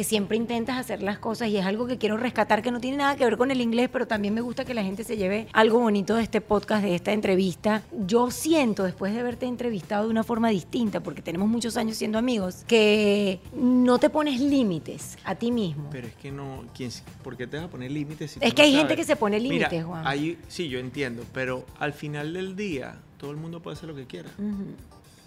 que 0.00 0.04
siempre 0.04 0.34
intentas 0.38 0.78
hacer 0.78 1.02
las 1.02 1.18
cosas 1.18 1.48
y 1.48 1.58
es 1.58 1.66
algo 1.66 1.86
que 1.86 1.98
quiero 1.98 2.16
rescatar 2.16 2.62
que 2.62 2.70
no 2.70 2.80
tiene 2.80 2.96
nada 2.96 3.16
que 3.16 3.24
ver 3.26 3.36
con 3.36 3.50
el 3.50 3.60
inglés, 3.60 3.90
pero 3.92 4.06
también 4.06 4.32
me 4.32 4.40
gusta 4.40 4.64
que 4.64 4.72
la 4.72 4.82
gente 4.82 5.04
se 5.04 5.18
lleve 5.18 5.46
algo 5.52 5.78
bonito 5.78 6.14
de 6.14 6.22
este 6.22 6.40
podcast, 6.40 6.82
de 6.82 6.94
esta 6.94 7.12
entrevista. 7.12 7.82
Yo 8.06 8.30
siento, 8.30 8.84
después 8.84 9.12
de 9.12 9.20
haberte 9.20 9.44
entrevistado 9.44 10.04
de 10.04 10.10
una 10.10 10.24
forma 10.24 10.48
distinta, 10.48 11.00
porque 11.00 11.20
tenemos 11.20 11.50
muchos 11.50 11.76
años 11.76 11.98
siendo 11.98 12.16
amigos, 12.16 12.64
que 12.66 13.40
no 13.54 13.98
te 13.98 14.08
pones 14.08 14.40
límites 14.40 15.18
a 15.22 15.34
ti 15.34 15.52
mismo. 15.52 15.90
Pero 15.92 16.06
es 16.06 16.14
que 16.14 16.32
no, 16.32 16.64
¿quién, 16.74 16.90
¿por 17.22 17.36
qué 17.36 17.46
te 17.46 17.58
vas 17.58 17.66
a 17.66 17.68
poner 17.70 17.90
límites? 17.90 18.30
si 18.30 18.38
Es 18.40 18.54
que 18.54 18.62
no 18.62 18.68
hay 18.68 18.74
gente 18.74 18.96
que 18.96 19.04
se 19.04 19.16
pone 19.16 19.38
Mira, 19.38 19.68
límites, 19.68 19.84
Juan. 19.84 20.06
ahí- 20.06 20.38
sí, 20.48 20.70
yo 20.70 20.78
entiendo, 20.78 21.24
pero 21.34 21.66
al 21.78 21.92
final 21.92 22.32
del 22.32 22.56
día 22.56 22.96
todo 23.18 23.32
el 23.32 23.36
mundo 23.36 23.60
puede 23.60 23.76
hacer 23.76 23.90
lo 23.90 23.94
que 23.94 24.06
quiera. 24.06 24.30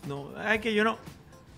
No, 0.08 0.32
es 0.52 0.60
que 0.62 0.74
yo 0.74 0.84
no. 0.84 0.98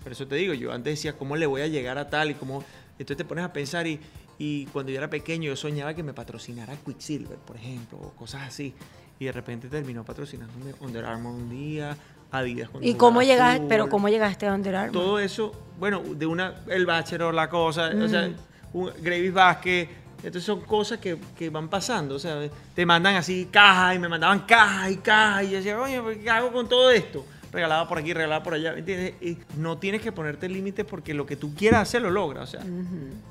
Pero 0.04 0.12
eso 0.12 0.26
te 0.26 0.34
digo, 0.36 0.52
yo 0.52 0.70
antes 0.70 0.92
decía, 0.92 1.14
¿cómo 1.14 1.34
le 1.34 1.46
voy 1.46 1.62
a 1.62 1.66
llegar 1.66 1.96
a 1.96 2.10
tal? 2.10 2.30
Y 2.30 2.34
cómo. 2.34 2.62
Entonces 2.98 3.16
te 3.16 3.24
pones 3.24 3.44
a 3.44 3.52
pensar 3.52 3.86
y, 3.86 4.00
y 4.38 4.66
cuando 4.66 4.92
yo 4.92 4.98
era 4.98 5.08
pequeño 5.10 5.48
yo 5.48 5.56
soñaba 5.56 5.94
que 5.94 6.02
me 6.02 6.12
patrocinara 6.14 6.74
Quicksilver, 6.76 7.38
por 7.38 7.56
ejemplo, 7.56 7.98
o 7.98 8.10
cosas 8.10 8.42
así. 8.42 8.74
Y 9.18 9.24
de 9.26 9.32
repente 9.32 9.68
terminó 9.68 10.04
patrocinándome 10.04 10.74
Under 10.80 11.04
Armour 11.04 11.34
un 11.34 11.48
día, 11.50 11.96
Adidas 12.32 12.68
cuando 12.68 12.88
¿Y 12.88 12.94
cómo 12.94 13.22
llegaste, 13.22 13.66
pero 13.68 13.88
cómo 13.88 14.08
llegaste 14.08 14.46
a 14.46 14.52
Under 14.54 14.76
Armour? 14.76 14.92
Todo 14.92 15.18
eso, 15.18 15.52
bueno, 15.78 16.02
de 16.02 16.26
una, 16.26 16.54
el 16.68 16.84
bachelor, 16.84 17.32
la 17.32 17.48
cosa, 17.48 17.90
o 18.02 18.08
sea, 18.08 18.28
Mm. 18.28 18.34
un 18.72 18.92
Gravis 19.00 19.32
Vázquez, 19.32 19.88
entonces 20.18 20.44
son 20.44 20.60
cosas 20.62 20.98
que, 20.98 21.16
que 21.38 21.50
van 21.50 21.68
pasando, 21.68 22.16
o 22.16 22.18
sea, 22.18 22.40
te 22.74 22.84
mandan 22.84 23.14
así 23.14 23.48
cajas 23.50 23.94
y 23.94 23.98
me 23.98 24.08
mandaban 24.08 24.40
cajas 24.40 24.90
y 24.90 24.96
cajas 24.96 25.44
y 25.44 25.50
yo 25.50 25.56
decía, 25.58 25.80
oye, 25.80 26.18
¿qué 26.20 26.28
hago 26.30 26.52
con 26.52 26.68
todo 26.68 26.90
esto? 26.90 27.24
Regalada 27.56 27.88
por 27.88 27.98
aquí, 27.98 28.12
regalada 28.12 28.42
por 28.42 28.54
allá, 28.54 28.72
¿me 28.72 28.78
¿entiendes? 28.80 29.14
Y 29.20 29.38
no 29.58 29.78
tienes 29.78 30.00
que 30.02 30.12
ponerte 30.12 30.48
límites 30.48 30.84
porque 30.84 31.12
lo 31.14 31.26
que 31.26 31.34
tú 31.36 31.54
quieras 31.54 31.82
hacer 31.82 32.02
lo 32.02 32.10
logras. 32.10 32.48
O 32.48 32.52
sea, 32.52 32.60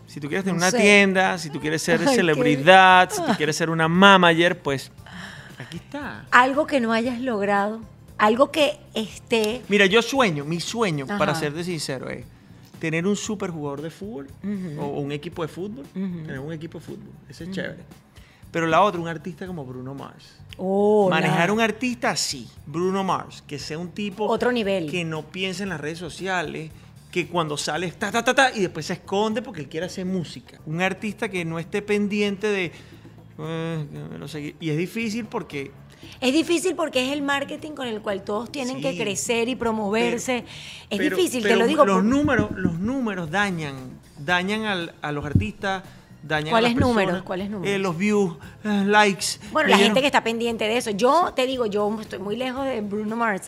si 0.08 0.20
tú 0.20 0.28
quieres 0.28 0.44
tener 0.44 0.60
No 0.60 0.66
una 0.68 0.72
sé. 0.72 0.80
tienda, 0.80 1.38
si 1.38 1.50
tú 1.50 1.60
quieres 1.62 1.82
ser 1.82 2.00
Ay, 2.02 2.08
qué- 2.08 2.16
celebridad, 2.16 3.10
si 3.12 3.22
tú 3.24 3.32
quieres 3.38 3.56
ser 3.56 3.70
una 3.70 3.88
manager, 3.88 4.60
pues 4.62 4.92
aquí 5.58 5.78
está. 5.78 6.26
Algo 6.32 6.68
que 6.68 6.80
no 6.82 6.92
hayas 6.92 7.22
logrado, 7.22 7.80
algo 8.18 8.52
que 8.52 8.78
esté... 8.94 9.62
Mira, 9.70 9.86
yo 9.86 10.02
sueño, 10.02 10.44
mi 10.46 10.60
sueño, 10.60 11.06
para 11.08 11.34
serte 11.36 11.64
sincero, 11.64 12.10
es 12.10 12.26
tener 12.80 13.08
un 13.08 13.16
super 13.16 13.52
jugador 13.52 13.82
de 13.82 13.90
fútbol 13.90 14.28
o 14.80 15.00
un 15.00 15.12
equipo 15.12 15.42
de 15.44 15.48
fútbol. 15.48 15.86
Tener 15.94 16.40
un 16.40 16.52
equipo 16.54 16.80
de 16.80 16.86
fútbol, 16.86 17.10
ese 17.30 17.46
es 17.46 17.52
chévere. 17.52 17.84
Pero 18.56 18.68
la 18.68 18.82
otra, 18.84 19.02
un 19.02 19.08
artista 19.10 19.46
como 19.46 19.66
Bruno 19.66 19.94
Mars. 19.94 20.38
Oh, 20.56 21.10
Manejar 21.10 21.52
un 21.52 21.60
artista 21.60 22.12
así, 22.12 22.48
Bruno 22.66 23.04
Mars, 23.04 23.44
que 23.46 23.60
sea 23.60 23.78
un 23.78 23.90
tipo 23.90 24.28
Otro 24.28 24.50
nivel. 24.54 24.90
que 24.90 25.04
no 25.04 25.24
piense 25.24 25.64
en 25.64 25.70
las 25.70 25.82
redes 25.82 25.98
sociales, 26.00 26.72
que 27.12 27.28
cuando 27.28 27.58
sale 27.58 27.92
ta 27.92 28.14
ta 28.14 28.24
ta 28.24 28.34
ta 28.34 28.52
y 28.56 28.62
después 28.62 28.86
se 28.86 28.94
esconde 28.94 29.42
porque 29.42 29.60
él 29.60 29.68
quiere 29.68 29.88
hacer 29.88 30.06
música. 30.06 30.58
Un 30.66 30.82
artista 30.82 31.28
que 31.28 31.44
no 31.44 31.60
esté 31.60 31.82
pendiente 31.82 32.48
de 32.48 32.72
eh, 33.40 34.54
y 34.62 34.70
es 34.70 34.78
difícil 34.78 35.26
porque 35.26 35.74
Es 36.22 36.32
difícil 36.32 36.76
porque 36.76 37.06
es 37.06 37.12
el 37.12 37.24
marketing 37.24 37.72
con 37.72 37.88
el 37.88 38.02
cual 38.02 38.24
todos 38.24 38.50
tienen 38.54 38.78
Sí. 38.78 38.82
que 38.84 38.98
crecer 38.98 39.50
y 39.50 39.58
promoverse. 39.58 40.46
es 40.90 40.98
pero- 40.98 41.18
difícil, 41.18 41.44
te 41.44 41.58
lo 41.58 41.68
digo. 41.68 41.86
Los 41.86 42.06
números, 42.06 42.52
los 42.56 42.80
números 42.80 43.30
dañan, 43.30 43.76
dañan 44.18 44.64
al- 44.64 44.96
a 45.02 45.12
los 45.12 45.26
artistas, 45.26 45.84
dañan 46.28 46.48
a 46.48 46.52
¿Cuáles 46.52 46.72
las 46.72 46.80
personas. 46.80 47.04
números? 47.06 47.24
¿Cuáles 47.24 47.50
números? 47.50 47.76
Eh, 47.76 47.80
los 47.80 47.98
views, 47.98 48.34
eh, 48.64 48.84
likes. 48.86 49.26
Bueno, 49.52 49.70
la 49.70 49.78
gente 49.78 50.02
que 50.02 50.08
está 50.08 50.24
pendiente 50.24 50.66
de 50.66 50.78
eso. 50.78 50.92
Yo 50.92 51.32
te 51.36 51.46
digo, 51.46 51.66
yo 51.66 51.98
estoy 52.02 52.20
muy 52.20 52.36
lejos 52.36 52.66
de 52.66 52.82
Bruno 52.82 53.16
Mars, 53.16 53.48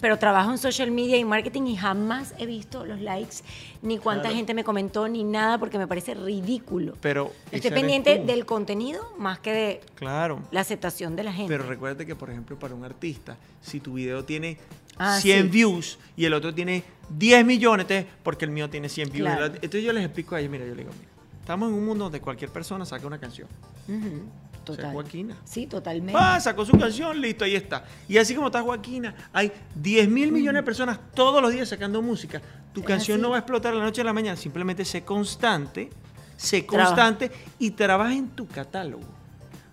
pero 0.00 0.18
trabajo 0.18 0.50
en 0.50 0.58
social 0.58 0.90
media 0.90 1.16
y 1.16 1.24
marketing 1.24 1.62
y 1.68 1.76
jamás 1.76 2.34
he 2.38 2.44
visto 2.44 2.84
los 2.84 3.00
likes, 3.00 3.36
ni 3.80 3.96
cuánta 3.98 4.24
Claro. 4.24 4.36
gente 4.36 4.52
me 4.52 4.62
comentó, 4.62 5.08
ni 5.08 5.24
nada, 5.24 5.56
porque 5.58 5.78
me 5.78 5.86
parece 5.86 6.12
ridículo. 6.14 6.94
Pero 7.00 7.32
Estoy 7.50 7.70
pendiente 7.70 8.18
del 8.18 8.44
contenido 8.44 9.14
más 9.18 9.38
que 9.38 9.52
de 9.52 9.80
Claro. 9.94 10.42
la 10.50 10.60
aceptación 10.60 11.16
de 11.16 11.22
la 11.24 11.32
gente. 11.32 11.50
Pero 11.50 11.66
recuerda 11.66 12.04
que, 12.04 12.14
por 12.14 12.28
ejemplo, 12.30 12.58
para 12.58 12.74
un 12.74 12.84
artista, 12.84 13.36
si 13.62 13.80
tu 13.80 13.94
video 13.94 14.24
tiene 14.24 14.58
Ah, 14.98 15.18
100 15.20 15.42
sí. 15.44 15.48
views 15.48 15.98
y 16.16 16.24
el 16.24 16.32
otro 16.34 16.54
tiene 16.54 16.82
10 17.10 17.44
millones, 17.44 17.86
porque 18.22 18.44
el 18.46 18.50
mío 18.50 18.68
tiene 18.70 18.88
100 18.88 19.10
views. 19.10 19.28
Claro. 19.28 19.46
Entonces 19.46 19.82
yo 19.82 19.92
les 19.92 20.04
explico 20.04 20.34
a 20.34 20.40
ellos, 20.40 20.50
mira, 20.50 20.64
yo 20.64 20.74
les 20.74 20.86
digo, 20.86 20.90
mira, 20.98 21.10
estamos 21.46 21.68
en 21.68 21.76
un 21.76 21.86
mundo 21.86 22.04
donde 22.06 22.20
cualquier 22.20 22.50
persona 22.50 22.84
saca 22.84 23.06
una 23.06 23.18
canción. 23.20 23.46
Ujú, 23.86 23.96
O 23.96 24.00
sea, 24.02 24.64
Total. 24.64 24.92
Joaquina. 24.92 25.36
Sí, 25.44 25.68
totalmente. 25.68 26.20
Ah, 26.20 26.40
sacó 26.40 26.66
su 26.66 26.76
canción, 26.76 27.20
listo, 27.20 27.44
ahí 27.44 27.54
está. 27.54 27.84
Y 28.08 28.18
así 28.18 28.34
como 28.34 28.48
está 28.48 28.62
Joaquina, 28.62 29.14
hay 29.32 29.52
10 29.76 30.08
mil 30.08 30.32
millones 30.32 30.62
de 30.62 30.64
personas 30.64 30.98
todos 31.14 31.40
los 31.40 31.52
días 31.52 31.68
sacando 31.68 32.02
música. 32.02 32.42
Tu 32.72 32.80
Es 32.80 32.86
canción 32.86 33.18
así. 33.18 33.22
no 33.22 33.30
va 33.30 33.36
a 33.36 33.38
explotar 33.38 33.72
la 33.74 33.84
noche 33.84 34.00
a 34.00 34.04
la 34.04 34.12
mañana, 34.12 34.36
simplemente 34.36 34.84
sé 34.84 35.04
constante, 35.04 35.88
sé 36.36 36.66
constante 36.66 37.30
y 37.60 37.70
trabaja 37.70 38.12
en 38.12 38.28
tu 38.30 38.48
catálogo. 38.48 39.04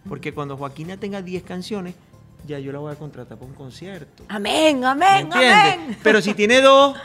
Porque 0.08 0.32
cuando 0.32 0.56
Joaquina 0.58 0.96
tenga 0.98 1.24
10 1.24 1.42
canciones, 1.42 1.96
ya 2.46 2.60
yo 2.60 2.72
la 2.72 2.78
voy 2.78 2.92
a 2.94 2.96
contratar 2.96 3.36
para 3.40 3.50
un 3.50 3.56
concierto. 3.58 4.26
Amén, 4.28 4.80
¿Me 4.80 4.86
amén, 4.86 5.30
amén. 5.34 5.98
Pero 6.04 6.22
si 6.22 6.36
tiene 6.36 6.62
dos, 6.62 6.96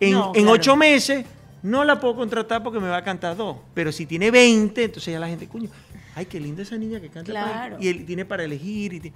en, 0.00 0.10
No, 0.14 0.26
en 0.34 0.42
claro. 0.42 0.50
ocho 0.50 0.74
meses, 0.76 1.24
no 1.66 1.84
la 1.84 2.00
puedo 2.00 2.14
contratar 2.14 2.62
porque 2.62 2.80
me 2.80 2.88
va 2.88 2.98
a 2.98 3.04
cantar 3.04 3.36
dos. 3.36 3.56
Pero 3.74 3.92
si 3.92 4.06
tiene 4.06 4.30
20, 4.30 4.84
entonces 4.84 5.12
ya 5.12 5.18
la 5.18 5.28
gente, 5.28 5.48
coño, 5.48 5.68
ay, 6.14 6.26
qué 6.26 6.40
linda 6.40 6.62
esa 6.62 6.76
niña 6.76 7.00
que 7.00 7.08
canta. 7.08 7.32
para 7.32 7.44
él". 7.46 7.52
Claro. 7.52 7.76
Y 7.80 7.88
él 7.88 8.06
tiene 8.06 8.24
para 8.24 8.44
elegir. 8.44 8.94
Y 8.94 9.12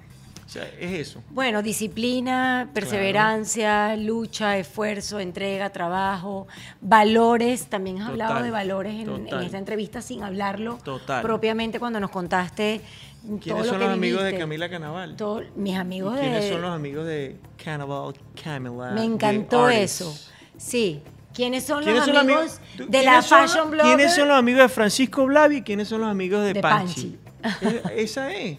o 0.51 0.53
sea, 0.53 0.65
es 0.81 1.09
eso. 1.09 1.23
Bueno, 1.31 1.63
disciplina, 1.63 2.69
perseverancia, 2.75 3.95
lucha, 3.97 4.59
esfuerzo, 4.59 5.21
entrega, 5.21 5.71
trabajo, 5.71 6.49
valores. 6.81 7.67
También 7.67 8.03
has 8.03 8.09
hablado 8.09 8.43
de 8.43 8.51
valores 8.51 8.95
en, 8.95 9.29
esta 9.29 9.59
entrevista 9.59 10.03
sin 10.03 10.25
hablarlo 10.25 10.79
Total. 10.83 11.23
propiamente 11.23 11.79
cuando 11.79 12.01
nos 12.01 12.11
contaste 12.11 12.81
todo 13.23 13.39
¿Quiénes 13.39 13.67
lo 13.67 13.71
son 13.71 13.79
que 13.79 13.85
los 13.85 13.95
amigos 13.95 14.25
de. 14.25 14.39
Camila 14.39 14.69
Canaval? 14.69 15.15
Todo- 15.15 15.43
mis 15.55 15.75
¿Y 15.75 15.77
amigos 15.77 16.19
quiénes 16.19 16.49
son 16.49 16.63
los 16.63 16.75
amigos 16.75 17.07
de 17.07 17.37
Cannibal 17.63 18.15
Camila? 18.43 18.91
Me 18.91 19.05
encantó 19.05 19.69
eso. 19.69 20.13
Sí. 20.57 21.01
¿Quiénes 21.41 21.65
son 21.65 21.83
¿Quiénes 21.83 22.07
los 22.07 22.07
son 22.07 22.17
amigos 22.19 22.61
¿Tú- 22.77 22.87
de 22.87 23.03
la 23.03 23.23
son 23.23 23.39
fashion 23.49 23.71
blogger? 23.71 23.97
¿Quiénes 23.97 24.15
son 24.15 24.29
los 24.29 24.37
amigos 24.39 24.61
de 24.63 24.69
Francisco 24.69 25.25
Blavi 25.25 25.57
y 25.57 25.63
quiénes 25.63 25.89
son 25.89 26.03
los 26.03 26.11
amigos 26.11 26.45
de, 26.45 26.53
De 26.53 26.61
Panchi? 26.61 27.19
Eh, 27.63 27.83
Esa 27.97 28.31
es. 28.35 28.59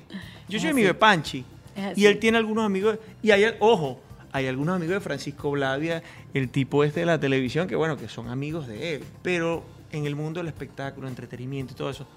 Yo 0.50 0.58
Es 0.58 0.62
soy 0.64 0.68
así. 0.68 0.68
amigo 0.70 0.88
de 0.88 0.94
Panchi. 0.96 1.46
Así. 1.78 2.02
Y 2.02 2.06
él 2.08 2.18
tiene 2.18 2.40
algunos 2.40 2.66
amigos. 2.66 2.98
Y 3.22 3.30
hay, 3.30 3.46
ojo, 3.60 4.00
hay 4.32 4.48
algunos 4.48 4.76
amigos 4.76 4.96
de 4.96 5.00
Francisco 5.02 5.52
Blavia, 5.52 6.02
el 6.34 6.50
tipo 6.50 6.84
este 6.84 7.02
de 7.02 7.06
la 7.06 7.20
televisión, 7.20 7.68
que 7.68 7.76
bueno, 7.76 7.98
que 7.98 8.10
son 8.10 8.30
amigos 8.30 8.66
de 8.68 8.96
él. 8.96 9.04
Pero 9.22 9.64
en 9.92 10.08
el 10.08 10.16
mundo 10.16 10.40
del 10.40 10.48
espectáculo, 10.48 11.08
entretenimiento 11.08 11.74
y 11.74 11.76
todo 11.76 11.92
eso, 11.92 12.08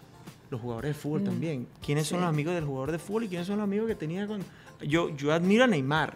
los 0.49 0.61
jugadores 0.63 0.95
de 0.95 0.95
fútbol 0.95 1.25
también. 1.25 1.67
¿Quiénes 1.85 2.07
son 2.07 2.21
Mm. 2.21 2.23
Los 2.23 2.29
amigos 2.31 2.55
del 2.55 2.65
jugador 2.65 2.91
de 2.93 2.99
fútbol 2.99 3.25
y 3.25 3.29
quiénes 3.29 3.47
son 3.47 3.57
los 3.59 3.65
amigos 3.65 3.87
que 3.87 3.95
tenía 3.97 4.27
con.? 4.27 4.41
Yo, 4.83 5.11
yo 5.17 5.33
admiro 5.33 5.65
a 5.65 5.67
Neymar. 5.67 6.15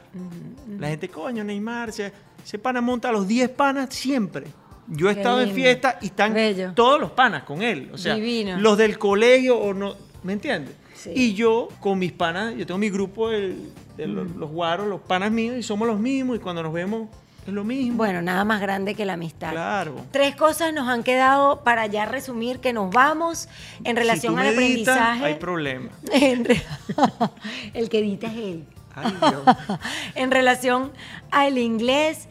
La 0.79 0.89
gente, 0.89 1.09
coño, 1.09 1.45
Neymar, 1.45 1.93
se, 1.93 2.13
ese 2.49 2.59
pana 2.59 2.81
monta 2.81 3.11
a 3.11 3.13
los 3.13 3.29
10 3.29 3.51
panas 3.51 3.95
siempre. 3.95 4.47
Yo 4.87 5.11
he 5.11 5.15
Qué 5.15 5.21
estado 5.21 5.43
en 5.43 5.51
fiesta 5.51 5.99
y 6.01 6.07
están 6.07 6.33
Bello. 6.33 6.73
todos 6.75 6.99
los 6.99 7.11
panas 7.11 7.43
con 7.43 7.61
él. 7.61 7.91
O 7.93 7.99
sea, 7.99 8.15
Divino. 8.15 8.59
los 8.59 8.79
del 8.79 8.99
colegio 8.99 9.59
o 9.59 9.75
no. 9.75 9.97
¿Me 10.23 10.33
entiendes? 10.33 10.75
Sí. 10.95 11.11
Y 11.15 11.35
yo 11.35 11.69
con 11.79 11.99
mis 11.99 12.11
panas, 12.13 12.55
yo 12.57 12.65
tengo 12.65 12.79
mi 12.79 12.89
grupo 12.89 13.29
de, 13.29 13.55
de 13.99 14.07
los, 14.07 14.31
los 14.35 14.51
guaros, 14.51 14.87
los 14.87 15.03
panas 15.03 15.31
míos, 15.31 15.57
y 15.59 15.63
somos 15.63 15.87
los 15.87 16.01
mismos, 16.01 16.37
y 16.37 16.41
cuando 16.41 16.63
nos 16.63 16.73
vemos 16.73 17.09
es 17.47 17.53
lo 17.53 17.65
mismo. 17.65 17.99
Bueno, 17.99 18.23
nada 18.23 18.47
más 18.47 18.63
grande 18.63 18.95
que 18.95 19.05
la 19.05 19.13
amistad. 19.13 19.51
claro. 19.51 19.97
Tres 20.11 20.35
cosas 20.35 20.73
nos 20.73 20.89
han 20.89 21.03
quedado 21.03 21.63
para 21.65 21.87
ya 21.87 22.07
resumir 22.07 22.61
que 22.61 22.73
nos 22.73 22.91
vamos 22.91 23.47
en 23.85 23.95
relación 23.95 24.37
si 24.37 24.41
tú 24.43 24.49
al 24.49 24.57
me 24.57 24.67
editas, 24.67 24.97
aprendizaje. 24.97 25.25
hay 25.27 25.35
problema. 25.35 25.91
El 27.75 27.89
que 27.91 27.99
edita 27.99 28.27
es 28.29 28.37
él. 28.39 28.65
En 30.15 30.31
relación 30.31 30.93
al 31.31 31.59
inglés, 31.59 32.29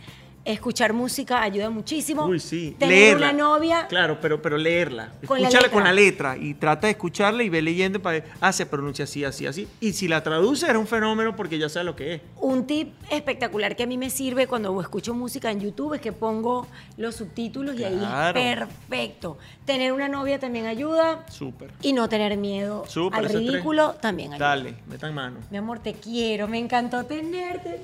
escuchar 0.53 0.93
música 0.93 1.41
ayuda 1.41 1.69
muchísimo. 1.69 2.25
Uy, 2.25 2.39
sí. 2.39 2.75
Tener 2.79 2.95
leerla. 2.95 3.29
una 3.29 3.33
novia. 3.37 3.87
Claro, 3.87 4.19
pero, 4.21 4.41
pero 4.41 4.57
leerla. 4.57 5.11
Con 5.27 5.41
la 5.41 5.47
Escúchala 5.49 5.67
letra. 5.67 5.71
con 5.73 5.83
la 5.83 5.93
letra 5.93 6.37
y 6.37 6.53
trata 6.53 6.87
de 6.87 6.91
escucharla 6.91 7.43
y 7.43 7.49
ve 7.49 7.61
leyendo 7.61 8.01
para 8.01 8.19
ver, 8.19 8.29
ah, 8.41 8.51
se 8.51 8.65
pronuncia 8.65 9.03
así, 9.03 9.23
así, 9.23 9.45
así. 9.45 9.67
Y 9.79 9.93
si 9.93 10.07
la 10.07 10.23
traduce, 10.23 10.65
era 10.67 10.79
un 10.79 10.87
fenómeno 10.87 11.35
porque 11.35 11.57
ya 11.59 11.69
sabe 11.69 11.85
lo 11.85 11.95
que 11.95 12.15
es. 12.15 12.21
Un 12.39 12.65
tip 12.65 12.93
espectacular 13.09 13.75
que 13.75 13.83
a 13.83 13.87
mí 13.87 13.97
me 13.97 14.09
sirve 14.09 14.47
cuando 14.47 14.79
escucho 14.81 15.13
música 15.13 15.51
en 15.51 15.59
YouTube 15.59 15.93
es 15.95 16.01
que 16.01 16.11
pongo 16.11 16.67
los 16.97 17.15
subtítulos 17.15 17.77
y 17.79 17.83
ahí 17.83 17.99
es 18.01 18.33
perfecto. 18.33 19.37
Tener 19.65 19.91
una 19.93 20.07
novia 20.07 20.39
también 20.39 20.65
ayuda 20.65 21.25
Súper. 21.29 21.71
y 21.81 21.93
no 21.93 22.07
tener 22.09 22.37
miedo 22.37 22.85
Súper, 22.87 23.19
al 23.19 23.27
tres. 23.27 23.37
ridículo 23.39 23.95
también 24.01 24.33
ayuda. 24.33 24.47
Dale, 24.49 24.75
metan 24.87 25.13
mano. 25.13 25.37
Mi 25.51 25.57
amor, 25.57 25.79
te 25.79 25.93
quiero, 25.93 26.47
me 26.47 26.57
encantó 26.59 27.03
tenerte. 27.05 27.81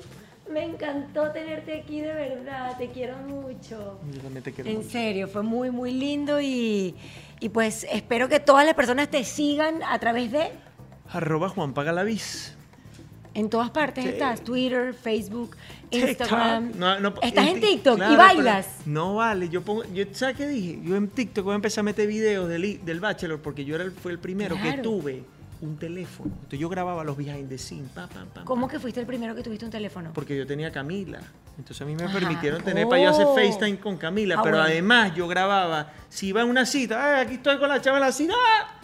Me 0.50 0.62
encantó 0.64 1.30
tenerte 1.32 1.80
aquí 1.80 2.00
de 2.00 2.12
verdad, 2.12 2.76
te 2.76 2.90
quiero 2.90 3.16
mucho. 3.18 3.98
Yo 4.12 4.20
también 4.20 4.42
te 4.42 4.52
quiero 4.52 4.68
En 4.70 4.76
mucho. 4.78 4.90
serio, 4.90 5.26
fue 5.28 5.42
muy, 5.42 5.70
muy 5.70 5.92
lindo 5.92 6.40
y, 6.40 6.94
y 7.40 7.48
pues 7.48 7.86
espero 7.90 8.28
que 8.28 8.40
todas 8.40 8.66
las 8.66 8.74
personas 8.74 9.08
te 9.10 9.24
sigan 9.24 9.82
a 9.82 9.98
través 9.98 10.30
de, 10.32 10.50
Arroba 11.10 11.48
Juan 11.48 11.72
Pagalavis. 11.74 12.54
en 13.32 13.48
todas 13.50 13.70
partes 13.70 14.04
Sí. 14.04 14.10
estás, 14.10 14.42
Twitter, 14.44 14.92
Facebook, 14.94 15.56
Instagram. 15.90 16.64
TikTok. 16.72 16.80
No, 16.80 17.00
no, 17.00 17.14
estás 17.22 17.46
en 17.48 17.56
Tik- 17.56 17.60
TikTok 17.60 17.96
claro, 17.96 18.12
y 18.12 18.16
bailas. 18.16 18.68
No 18.86 19.14
vale, 19.16 19.48
yo 19.48 19.62
pongo, 19.62 19.82
yo, 19.94 20.04
¿sabes 20.12 20.36
qué 20.36 20.46
dije? 20.46 20.78
Yo 20.84 20.94
en 20.96 21.08
TikTok 21.08 21.44
voy 21.44 21.52
a 21.52 21.56
empezar 21.56 21.80
a 21.80 21.84
meter 21.84 22.06
videos 22.06 22.48
del, 22.48 22.64
i- 22.64 22.76
del 22.78 23.00
Bachelor 23.00 23.40
porque 23.40 23.64
yo 23.64 23.74
era 23.76 23.84
el, 23.84 23.92
fue 23.92 24.12
el 24.12 24.18
primero 24.18 24.56
que 24.62 24.74
tuve 24.78 25.24
un 25.60 25.76
teléfono. 25.76 26.30
Entonces 26.34 26.58
yo 26.58 26.68
grababa 26.68 27.04
los 27.04 27.16
behind 27.16 27.48
the 27.48 27.58
scenes, 27.58 27.90
pa, 27.92 28.06
pam, 28.08 28.28
pam, 28.28 28.44
¿Cómo 28.44 28.68
que 28.68 28.78
fuiste 28.78 29.00
el 29.00 29.06
primero 29.06 29.34
que 29.34 29.42
tuviste 29.42 29.64
un 29.64 29.70
teléfono? 29.70 30.10
porque 30.14 30.36
yo 30.36 30.46
tenía 30.46 30.70
Camila. 30.72 31.20
Entonces 31.56 31.80
a 31.82 31.84
mí 31.84 31.94
me 31.94 32.04
Ajá. 32.04 32.12
permitieron 32.18 32.62
tener 32.62 32.88
para 32.88 33.02
yo 33.02 33.10
hacer 33.10 33.26
Oh. 33.28 33.34
FaceTime 33.34 33.78
con 33.78 33.96
Camila, 33.96 34.34
Ah, 34.38 34.42
pero 34.42 34.56
bueno. 34.56 34.70
además 34.70 35.14
yo 35.14 35.28
grababa, 35.28 35.92
si 36.08 36.28
iba 36.28 36.42
a 36.42 36.44
una 36.44 36.66
cita, 36.66 37.16
"Ay, 37.18 37.24
aquí 37.26 37.34
estoy 37.34 37.58
con 37.58 37.68
la 37.68 37.80
chava 37.80 37.98
en 37.98 38.02
la 38.04 38.12
cita, 38.12 38.34
¡ah! 38.34 38.80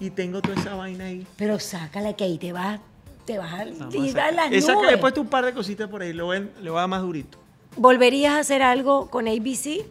y 0.00 0.10
tengo 0.10 0.40
toda 0.40 0.54
esa 0.56 0.74
vaina 0.74 1.04
ahí. 1.04 1.26
Pero 1.36 1.58
sácala 1.58 2.14
que 2.14 2.24
ahí 2.24 2.38
te 2.38 2.52
vas, 2.52 2.80
te 3.26 3.36
vas 3.38 3.52
a 3.52 3.58
sacar. 3.74 4.34
las 4.34 4.52
Esa 4.52 4.74
que 4.80 4.94
he 4.94 4.98
puesto 4.98 5.20
un 5.20 5.28
par 5.28 5.44
de 5.44 5.52
cositas 5.52 5.88
por 5.90 6.00
ahí, 6.02 6.12
le 6.14 6.22
voy, 6.22 6.36
a- 6.38 6.40
le 6.62 6.70
voy 6.70 6.78
a 6.78 6.80
dar 6.80 6.88
más 6.88 7.02
durito. 7.02 7.38
¿Volverías 7.76 8.32
a 8.34 8.38
hacer 8.38 8.62
algo 8.62 9.10
con 9.10 9.28
ABC? 9.28 9.84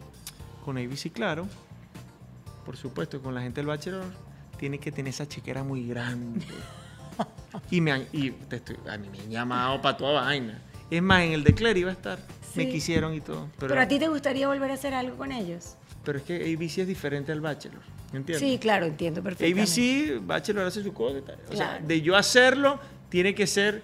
Con 0.63 0.77
ABC, 0.79 1.11
claro. 1.11 1.47
Por 2.65 2.75
supuesto, 2.77 3.21
con 3.21 3.35
la 3.35 3.41
gente 3.41 3.59
del 3.61 3.67
Bachelor 3.67 4.05
tiene 4.57 4.77
que 4.79 4.91
tener 4.91 5.09
esa 5.09 5.27
chequera 5.27 5.63
muy 5.63 5.87
grande. 5.87 6.45
y 7.71 7.81
me 7.81 7.91
han, 7.91 8.05
y 8.11 8.31
te 8.31 8.57
estoy- 8.57 8.77
a 8.89 8.97
mí 8.97 9.07
me 9.09 9.19
han 9.19 9.29
llamado 9.29 9.81
para 9.81 9.97
toda 9.97 10.21
vaina. 10.21 10.61
Es 10.89 11.01
más, 11.01 11.23
en 11.23 11.31
el 11.33 11.43
de 11.43 11.53
Claire 11.53 11.79
iba 11.79 11.89
a 11.89 11.93
estar. 11.93 12.19
Me 12.55 12.69
quisieron 12.69 13.13
y 13.13 13.19
todo. 13.19 13.49
Pero, 13.59 13.69
¿Pero 13.69 13.81
a 13.81 13.87
ti 13.87 13.99
te 13.99 14.07
gustaría 14.07 14.47
volver 14.47 14.71
a 14.71 14.75
hacer 14.75 14.93
algo 14.93 15.17
con 15.17 15.31
ellos? 15.31 15.75
pero 16.05 16.19
es 16.19 16.23
que 16.23 16.35
ABC 16.35 16.77
es 16.81 16.87
diferente 16.87 17.31
al 17.31 17.41
Bachelor. 17.41 17.81
¿Entiendes? 18.13 18.39
Sí, 18.39 18.59
claro, 18.59 18.85
entiendo 18.85 19.23
perfectamente. 19.23 20.13
ABC, 20.19 20.23
Bachelor 20.23 20.67
hace 20.67 20.83
su 20.83 20.93
cosa. 20.93 21.17
y 21.17 21.21
tal. 21.23 21.37
O 21.51 21.55
sea, 21.55 21.79
de 21.79 22.01
yo 22.01 22.15
hacerlo, 22.15 22.79
tiene 23.09 23.33
que 23.33 23.47
ser 23.47 23.81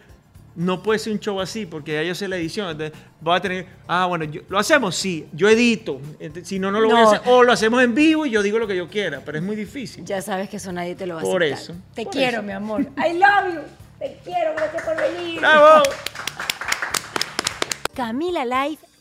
no 0.56 0.84
puede 0.84 1.00
ser 1.00 1.14
un 1.14 1.20
show 1.20 1.40
así 1.40 1.66
porque 1.66 1.94
ya 1.94 2.04
yo 2.04 2.14
sé 2.16 2.28
la 2.28 2.36
edición. 2.38 2.70
Entonces, 2.70 2.98
voy 3.22 3.36
a 3.38 3.40
tener, 3.42 3.66
ah, 3.88 4.06
bueno, 4.08 4.26
yo- 4.26 4.42
lo 4.50 4.60
hacemos, 4.60 4.96
sí, 4.96 5.28
yo 5.34 5.48
edito. 5.50 6.00
Si 6.44 6.60
no, 6.60 6.72
no 6.72 6.80
lo 6.82 6.90
voy 6.90 6.98
a 7.00 7.04
hacer. 7.04 7.22
O 7.26 7.44
lo 7.44 7.52
hacemos 7.54 7.82
en 7.84 7.94
vivo 7.96 8.26
y 8.26 8.32
yo 8.32 8.42
digo 8.44 8.60
lo 8.60 8.68
que 8.68 8.76
yo 8.76 8.88
quiera, 8.90 9.22
pero 9.26 9.38
es 9.38 9.44
muy 9.44 9.56
difícil. 9.56 10.04
Ya 10.06 10.22
sabes 10.22 10.50
que 10.50 10.58
eso 10.58 10.72
nadie 10.72 10.96
te 10.96 11.06
lo 11.06 11.16
va 11.16 11.22
a 11.22 11.24
Por 11.24 11.44
aceptar. 11.44 11.64
eso, 11.64 11.76
Te 11.96 12.04
por 12.04 12.14
quiero, 12.14 12.38
eso. 12.38 12.44
mi 12.44 12.52
amor. 12.54 12.82
I 12.82 13.14
love 13.18 13.54
you. 13.56 13.62
Te 14.00 14.18
quiero, 14.24 14.54
gracias 14.56 14.84
por 14.84 14.96
venir. 14.98 15.40
¡Bravo! 15.40 15.84
Camila 17.96 18.46
Live 18.46 18.80